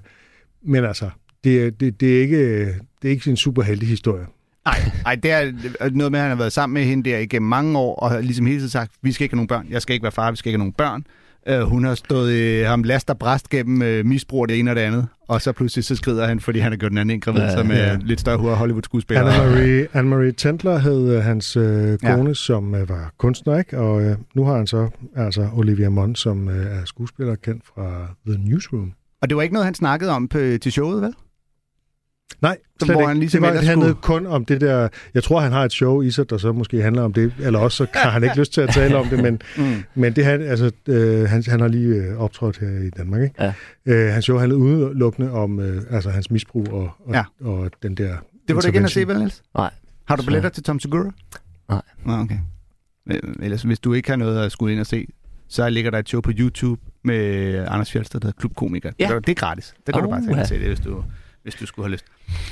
men 0.63 0.85
altså, 0.85 1.11
det, 1.45 1.67
er- 1.67 1.71
det, 1.71 2.01
det, 2.01 2.17
er 2.17 2.21
ikke, 2.23 2.65
det 2.67 2.75
er 3.05 3.09
ikke 3.09 3.31
en 3.31 3.37
super 3.37 3.63
heldig 3.63 3.89
historie. 3.89 4.25
Nej, 4.65 4.79
nej, 5.05 5.15
det 5.15 5.31
er 5.31 5.53
noget 5.91 6.13
med, 6.13 6.19
at 6.19 6.23
han 6.23 6.31
har 6.31 6.37
været 6.39 6.53
sammen 6.53 6.75
med 6.75 6.85
hende 6.85 7.11
der 7.11 7.19
igennem 7.19 7.49
mange 7.49 7.79
år, 7.79 7.95
og 7.97 8.11
har 8.11 8.21
ligesom 8.21 8.47
hele 8.47 8.59
tiden 8.59 8.71
sagt, 8.71 8.93
vi 9.03 9.13
skal 9.13 9.25
ikke 9.25 9.33
have 9.33 9.37
nogen 9.37 9.49
børn, 9.49 9.67
jeg 9.71 9.83
skal 9.83 9.95
ikke 9.95 10.03
være 10.03 10.13
far, 10.13 10.31
vi 10.31 10.37
skal 10.37 10.49
ikke 10.49 10.59
have 10.59 10.71
nogen 10.71 10.73
børn. 10.73 11.05
Uh, 11.51 11.69
hun 11.69 11.85
har 11.85 11.95
stået 11.95 12.33
øh, 12.33 12.67
ham 12.67 12.83
last 12.83 13.11
og 13.11 13.19
bræst 13.19 13.49
gennem 13.51 13.83
uh, 14.01 14.07
misbrug 14.07 14.45
af 14.45 14.49
det 14.49 14.59
ene 14.59 14.71
og 14.71 14.77
det 14.77 14.83
andet, 14.83 15.07
og 15.29 15.43
så 15.43 15.53
pludselig 15.53 15.85
så 15.85 15.97
skrider 15.97 16.27
han, 16.27 16.41
fordi 16.41 16.59
han 16.59 16.73
har 16.73 16.77
gjort 16.77 16.91
den 16.91 16.99
anden 16.99 17.15
en 17.17 17.21
gravid, 17.21 17.41
Ja, 17.41 17.53
som 17.57 17.71
er 17.71 17.75
ja. 17.77 17.97
lidt 18.03 18.21
større 18.21 18.37
hoved 18.39 18.55
Hollywood-skuespiller. 18.55 19.23
Anne-Marie, 19.33 19.99
Anne-Marie 19.99 20.35
Tendler 20.37 20.79
hed 20.79 21.17
øh, 21.17 21.23
hans 21.23 21.57
øh, 21.57 21.99
kone, 21.99 22.29
ja. 22.29 22.35
som 22.35 22.75
øh, 22.75 22.89
var 22.89 23.13
kunstner, 23.19 23.59
ikke? 23.59 23.79
og 23.79 24.03
øh, 24.03 24.17
nu 24.35 24.45
har 24.45 24.57
han 24.57 24.67
så 24.67 24.89
altså 25.17 25.49
Olivia 25.55 25.89
Munn, 25.89 26.15
som 26.15 26.49
øh, 26.49 26.67
er 26.67 26.85
skuespiller 26.85 27.35
kendt 27.35 27.63
fra 27.75 28.07
The 28.27 28.39
Newsroom. 28.45 28.93
Og 29.23 29.29
det 29.29 29.37
var 29.37 29.43
ikke 29.43 29.53
noget, 29.55 29.65
han 29.65 29.75
snakkede 29.75 30.11
om 30.11 30.29
på, 30.29 30.39
til 30.39 30.73
showet, 30.73 31.03
vel? 31.03 31.13
Nej, 32.43 32.59
Så 32.81 32.85
slet 32.87 32.95
hvor 32.95 33.01
ikke. 33.01 33.09
han 33.09 33.19
ligesom 33.19 33.43
det, 33.43 33.49
var, 33.53 33.57
det 33.57 33.67
handlede 33.69 33.91
skulle- 33.91 34.03
kun 34.03 34.27
om 34.27 34.45
det 34.45 34.61
der... 34.61 34.89
Jeg 35.15 35.23
tror, 35.23 35.41
han 35.41 35.53
har 35.53 35.65
et 35.65 35.73
show 35.73 36.03
i 36.03 36.11
sig, 36.11 36.31
der 36.31 36.39
så 36.39 36.53
måske 36.53 36.83
handler 36.83 37.03
om 37.03 37.13
det, 37.13 37.33
eller 37.41 37.59
også 37.59 37.77
så 37.77 37.87
har 37.95 38.11
han 38.11 38.25
ikke 38.25 38.37
lyst 38.39 38.53
til 38.53 38.61
at 38.61 38.69
tale 38.75 38.97
om 38.97 39.07
det, 39.07 39.23
men, 39.23 39.43
Mm. 39.59 39.83
men 39.95 40.13
det 40.17 40.25
han, 40.25 40.43
altså, 40.43 40.71
øh, 40.87 41.29
han, 41.29 41.45
han 41.49 41.61
har 41.61 41.69
lige 41.69 41.95
øh, 41.95 42.17
optrådt 42.21 42.59
her 42.59 42.69
i 42.87 42.91
Danmark. 42.91 43.23
Ikke? 43.23 43.35
Ja. 43.39 43.53
Øh, 43.87 44.13
hans 44.13 44.25
show 44.25 44.39
handlede 44.39 44.61
udelukkende 44.61 45.31
om 45.33 45.61
øh, 45.61 45.83
altså, 45.91 46.11
hans 46.11 46.31
misbrug 46.31 46.69
og, 46.73 46.91
og, 47.07 47.15
Ja. 47.15 47.25
og 47.45 47.71
den 47.83 47.95
der 47.95 48.17
Det 48.49 48.57
var 48.57 48.61
du 48.61 48.67
ikke 48.67 48.77
inde 48.77 48.87
at 48.87 48.91
se, 48.93 49.09
vel, 49.09 49.19
Niels? 49.19 49.43
Nej. 49.55 49.71
Har 50.05 50.17
du 50.17 50.23
Så- 50.23 50.27
billetter 50.27 50.49
til 50.49 50.63
Tom 50.63 50.81
Segura? 50.81 51.11
Nej. 51.69 51.83
Nå, 52.07 52.13
okay. 52.13 52.39
Ellers, 53.43 53.63
hvis 53.63 53.79
du 53.79 53.93
ikke 53.93 54.09
har 54.11 54.17
noget 54.17 54.45
at 54.47 54.53
skulle 54.53 54.73
ind 54.73 54.81
og 54.81 54.87
se, 54.87 55.07
så 55.49 55.69
ligger 55.69 55.91
der 55.91 55.99
et 55.99 56.09
show 56.09 56.21
på 56.21 56.31
YouTube 56.39 56.81
med 57.05 57.55
Anders 57.69 57.93
Fjeldsted, 57.93 58.21
der 58.21 58.27
hedder 58.27 58.41
Klubkomiker. 58.41 58.91
Ja. 58.99 59.09
Ja. 59.13 59.19
Det 59.19 59.29
er 59.29 59.35
gratis. 59.35 59.75
Det 59.87 59.95
kan 59.95 60.03
oh, 60.03 60.05
du 60.05 60.11
bare 60.11 60.21
tage 60.21 60.25
ind 60.27 60.33
Oha. 60.33 60.41
og 60.43 60.47
se 60.49 60.59
det, 60.59 60.67
hvis 60.67 60.81
du, 60.81 61.05
hvis 61.43 61.55
du 61.55 61.67
skulle 61.67 61.87
have 61.87 61.93
lyst. 61.93 62.05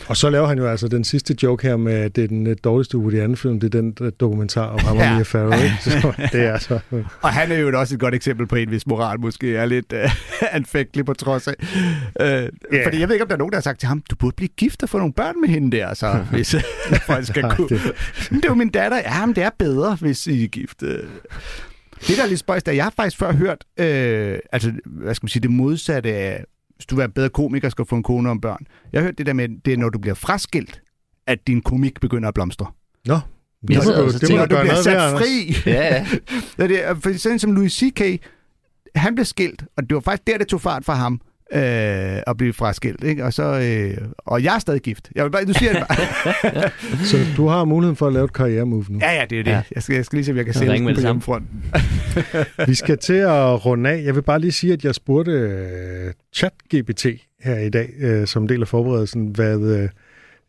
Og 0.06 0.16
så 0.16 0.30
laver 0.30 0.46
han 0.48 0.58
jo 0.58 0.66
altså 0.66 0.88
den 0.88 1.04
sidste 1.04 1.36
joke 1.42 1.66
her 1.66 1.76
med, 1.76 1.92
at 1.94 2.16
det 2.16 2.24
er 2.24 2.28
den 2.28 2.46
øh, 2.46 2.56
dårligste 2.64 2.98
Woody 2.98 3.14
Allen-film, 3.14 3.60
det 3.60 3.74
er 3.74 3.80
den 3.80 3.96
øh, 4.00 4.12
dokumentar 4.20 4.66
om 4.66 4.78
ham 4.78 4.96
og. 4.96 5.12
Mia 5.14 5.22
Farrow. 5.22 5.52
Så 5.80 6.12
det 6.32 6.40
er 6.40 6.52
altså... 6.52 6.78
Og 7.22 7.28
han 7.32 7.52
er 7.52 7.56
jo 7.58 7.78
også 7.80 7.94
et 7.94 8.00
godt 8.00 8.14
eksempel 8.14 8.46
på 8.46 8.56
en, 8.56 8.68
hvis 8.68 8.86
moral 8.86 9.20
måske 9.20 9.56
er 9.56 9.66
lidt 9.66 9.92
uh, 9.92 9.98
anfægtelig 10.56 11.04
på 11.06 11.14
trods 11.14 11.48
af. 11.48 11.54
Uh, 11.60 12.26
yeah. 12.26 12.50
Fordi 12.84 13.00
jeg 13.00 13.08
ved 13.08 13.14
ikke, 13.14 13.22
om 13.22 13.28
der 13.28 13.34
er 13.34 13.38
nogen, 13.38 13.52
der 13.52 13.56
har 13.56 13.62
sagt 13.62 13.80
til 13.80 13.86
ham, 13.88 14.02
du 14.10 14.16
burde 14.16 14.36
blive 14.36 14.48
gift 14.56 14.82
og 14.82 14.88
få 14.88 14.98
nogle 14.98 15.12
børn 15.12 15.40
med 15.40 15.48
hende 15.48 15.76
der, 15.76 15.94
så 15.94 16.24
hvis 16.30 16.54
folk 17.06 17.26
skal 17.26 17.42
Nej, 17.42 17.56
kunne. 17.56 17.68
det- 17.68 17.92
Det... 18.30 18.44
er 18.44 18.48
jo 18.48 18.54
min 18.54 18.68
datter. 18.70 18.96
Ja, 18.98 19.26
men 19.26 19.34
det 19.34 19.42
er 19.44 19.50
bedre, 19.58 19.96
hvis 20.00 20.26
I 20.26 20.44
er 20.44 20.48
gift. 20.48 20.82
øh. 20.82 20.98
Det, 22.06 22.16
der 22.16 22.22
er 22.22 22.26
lidt 22.26 22.40
spøjst, 22.40 22.68
er, 22.68 22.72
jeg 22.72 22.84
har 22.84 22.92
faktisk 22.96 23.18
før 23.18 23.32
hørt, 23.32 23.64
øh, 23.80 24.38
altså, 24.52 24.72
hvad 24.86 25.14
skal 25.14 25.24
man 25.24 25.28
sige, 25.28 25.42
det 25.42 25.50
modsatte 25.50 26.12
af, 26.14 26.44
hvis 26.78 26.86
du 26.86 26.94
vil 26.94 26.98
være 27.00 27.08
bedre 27.08 27.28
komiker, 27.28 27.68
skal 27.68 27.84
du 27.84 27.88
få 27.88 27.96
en 27.96 28.02
kone 28.02 28.28
og 28.28 28.32
en 28.32 28.40
børn. 28.40 28.66
Jeg 28.92 29.00
har 29.00 29.04
hørt 29.04 29.18
det 29.18 29.26
der 29.26 29.32
med, 29.32 29.48
det 29.64 29.72
er, 29.72 29.76
når 29.76 29.88
du 29.88 29.98
bliver 29.98 30.14
fraskilt, 30.14 30.82
at 31.26 31.38
din 31.46 31.60
komik 31.62 32.00
begynder 32.00 32.28
at 32.28 32.34
blomstre. 32.34 32.66
Nå, 33.06 33.18
Ja, 33.70 33.74
det 33.74 33.84
så 33.84 34.04
det 34.12 34.20
tænker 34.20 34.36
du 34.36 34.40
jeg, 34.40 34.48
gøre 34.48 34.60
du 34.60 34.64
bliver 34.64 34.82
sat 34.82 34.96
Anders. 34.96 35.20
fri. 35.22 35.56
Ja, 35.70 35.94
ja. 35.94 36.06
Ja, 36.58 36.68
det 36.68 36.84
er, 36.88 36.94
for 36.94 37.18
sådan 37.18 37.38
som 37.38 37.52
Louis 37.52 37.72
C.K., 37.72 38.02
han 38.94 39.14
blev 39.14 39.24
skilt, 39.24 39.64
og 39.76 39.82
det 39.88 39.94
var 39.94 40.00
faktisk 40.00 40.26
der, 40.26 40.38
det 40.38 40.46
tog 40.48 40.60
fart 40.60 40.84
for 40.84 40.92
ham 40.92 41.20
øh, 41.54 42.22
at 42.26 42.36
blive 42.36 42.52
fraskilt. 42.52 43.04
Ikke? 43.04 43.24
Og, 43.24 43.32
så, 43.32 43.42
øh, 43.42 44.08
og 44.18 44.42
jeg 44.44 44.54
er 44.54 44.58
stadig 44.58 44.80
gift. 44.80 45.10
Jeg 45.14 45.24
vil 45.24 45.30
bare, 45.30 45.44
du 45.44 45.52
siger 45.52 45.72
det 45.72 45.84
bare. 45.88 46.70
Så 47.10 47.16
du 47.36 47.46
har 47.46 47.64
muligheden 47.64 47.96
for 47.96 48.06
at 48.06 48.12
lave 48.12 48.24
et 48.24 48.32
karrieremove 48.32 48.84
nu. 48.88 48.98
ja, 48.98 49.12
ja, 49.12 49.24
det 49.30 49.38
er 49.38 49.44
det. 49.44 49.50
Ja. 49.50 49.62
Jeg, 49.74 49.82
skal, 49.82 49.94
jeg 49.94 50.04
skal 50.04 50.16
lige 50.16 50.24
se, 50.24 50.30
om 50.30 50.36
jeg 50.36 50.44
kan 50.44 50.54
se 50.54 50.66
på 50.94 51.00
hjemmefronten. 51.00 51.64
Vi 52.66 52.74
skal 52.74 52.98
til 52.98 53.14
at 53.14 53.66
runde 53.66 53.90
af. 53.90 54.02
Jeg 54.04 54.14
vil 54.14 54.22
bare 54.22 54.38
lige 54.38 54.52
sige, 54.52 54.72
at 54.72 54.84
jeg 54.84 54.94
spurgte 54.94 55.32
øh, 55.32 56.12
ChatGPT 56.34 57.06
her 57.40 57.58
i 57.58 57.70
dag, 57.70 57.90
øh, 58.00 58.26
som 58.26 58.48
del 58.48 58.60
af 58.60 58.68
forberedelsen, 58.68 59.26
hvad, 59.26 59.88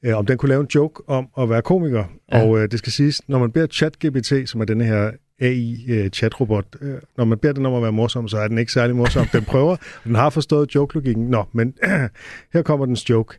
øh, 0.04 0.18
om 0.18 0.26
den 0.26 0.38
kunne 0.38 0.50
lave 0.50 0.62
en 0.62 0.70
joke 0.76 1.04
om 1.08 1.28
at 1.40 1.50
være 1.50 1.62
komiker. 1.62 2.04
Ja. 2.32 2.38
Ja. 2.38 2.44
Og 2.44 2.60
øh, 2.60 2.72
det 2.72 2.80
skal 2.80 2.92
siges, 2.92 3.22
når 3.28 3.40
man 3.40 3.52
beder 3.52 3.68
ChatGPT, 3.68 4.34
som 4.46 4.62
er 4.62 4.66
denne 4.66 4.84
her 4.84 5.12
AI-chatrobot, 5.42 6.66
øh, 6.82 6.94
øh, 6.94 7.02
når 7.18 7.26
man 7.26 7.38
beder 7.38 7.54
den 7.54 7.66
om 7.66 7.74
at 7.74 7.82
være 7.82 7.92
morsom, 7.92 8.28
så 8.28 8.38
er 8.38 8.48
den 8.48 8.58
ikke 8.58 8.72
særlig 8.72 8.96
morsom. 8.96 9.26
Den 9.26 9.44
prøver, 9.44 9.72
og 9.72 9.80
den 10.06 10.16
har 10.16 10.30
forstået 10.30 10.76
joke-logikken. 10.76 11.28
Nå, 11.28 11.44
men 11.52 11.74
her 12.54 12.62
kommer 12.62 12.86
dens 12.86 13.10
joke. 13.10 13.38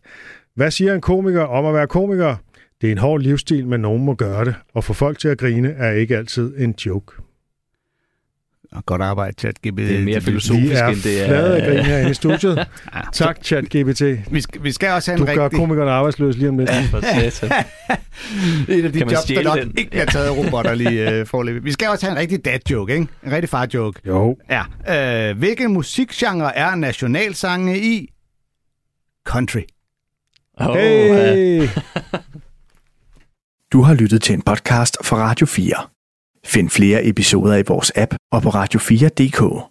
Hvad 0.54 0.70
siger 0.70 0.94
en 0.94 1.00
komiker 1.00 1.42
om 1.42 1.66
at 1.66 1.74
være 1.74 1.86
komiker? 1.86 2.36
Det 2.80 2.88
er 2.88 2.92
en 2.92 2.98
hård 2.98 3.20
livsstil, 3.20 3.66
men 3.66 3.80
nogen 3.80 4.04
må 4.04 4.14
gøre 4.14 4.44
det. 4.44 4.54
Og 4.74 4.84
få 4.84 4.92
folk 4.92 5.18
til 5.18 5.28
at 5.28 5.38
grine 5.38 5.68
er 5.68 5.92
ikke 5.92 6.16
altid 6.16 6.54
en 6.58 6.74
joke. 6.86 7.12
Og 8.72 8.86
godt 8.86 9.02
arbejde, 9.02 9.34
ChatGPT. 9.38 9.76
Det 9.76 9.96
er 9.96 10.04
mere 10.04 10.14
Vi 10.18 10.24
filosofisk, 10.24 10.72
er 10.82 10.86
end 10.86 11.02
det 11.02 11.30
er... 11.30 11.54
af 11.54 11.62
grin 11.68 11.84
herinde 11.84 12.10
i 12.10 12.14
studiet. 12.14 12.66
Tak, 13.12 13.38
ChatGPT. 13.42 14.02
Vi 14.32 14.40
skal, 14.40 14.62
vi 14.64 14.72
skal 14.72 14.90
også 14.90 15.10
have 15.10 15.18
Du 15.18 15.30
en 15.30 15.34
gør 15.36 15.44
rigtig... 15.44 15.58
komikerne 15.60 15.90
arbejdsløse 15.90 16.38
lige 16.38 16.48
om 16.48 16.58
lidt. 16.58 16.70
For 16.90 17.00
satan. 17.00 17.64
Et 18.68 18.84
af 18.84 18.92
de 18.92 18.98
jobs, 18.98 19.24
der 19.24 19.42
nok 19.42 19.58
den? 19.58 19.72
ikke 19.78 19.90
bliver 19.90 20.04
taget 20.04 20.36
robotter 20.36 20.74
lige 20.74 21.10
øh, 21.12 21.26
forløbig. 21.26 21.64
Vi 21.64 21.72
skal 21.72 21.88
også 21.88 22.06
have 22.06 22.12
en 22.12 22.18
rigtig 22.18 22.44
dad-joke, 22.44 22.92
ikke? 22.92 23.06
En 23.26 23.32
rigtig 23.32 23.48
far-joke. 23.48 24.00
Jo. 24.06 24.36
Ja. 24.88 25.30
Øh, 25.30 25.38
hvilken 25.38 25.72
musikgenre 25.72 26.56
er 26.56 26.74
nationalsange 26.74 27.80
i? 27.80 28.08
Country. 29.26 29.62
Oh, 30.60 30.76
ja. 30.76 31.34
Hey! 31.34 31.68
Du 33.72 33.82
har 33.82 33.94
lyttet 33.94 34.22
til 34.22 34.34
en 34.34 34.42
podcast 34.42 34.96
fra 35.04 35.16
Radio 35.16 35.46
4. 35.46 35.74
Find 36.54 36.70
flere 36.70 37.06
episoder 37.06 37.56
i 37.56 37.62
vores 37.66 37.92
app 37.96 38.14
og 38.32 38.42
på 38.42 38.48
radio4.dk. 38.48 39.66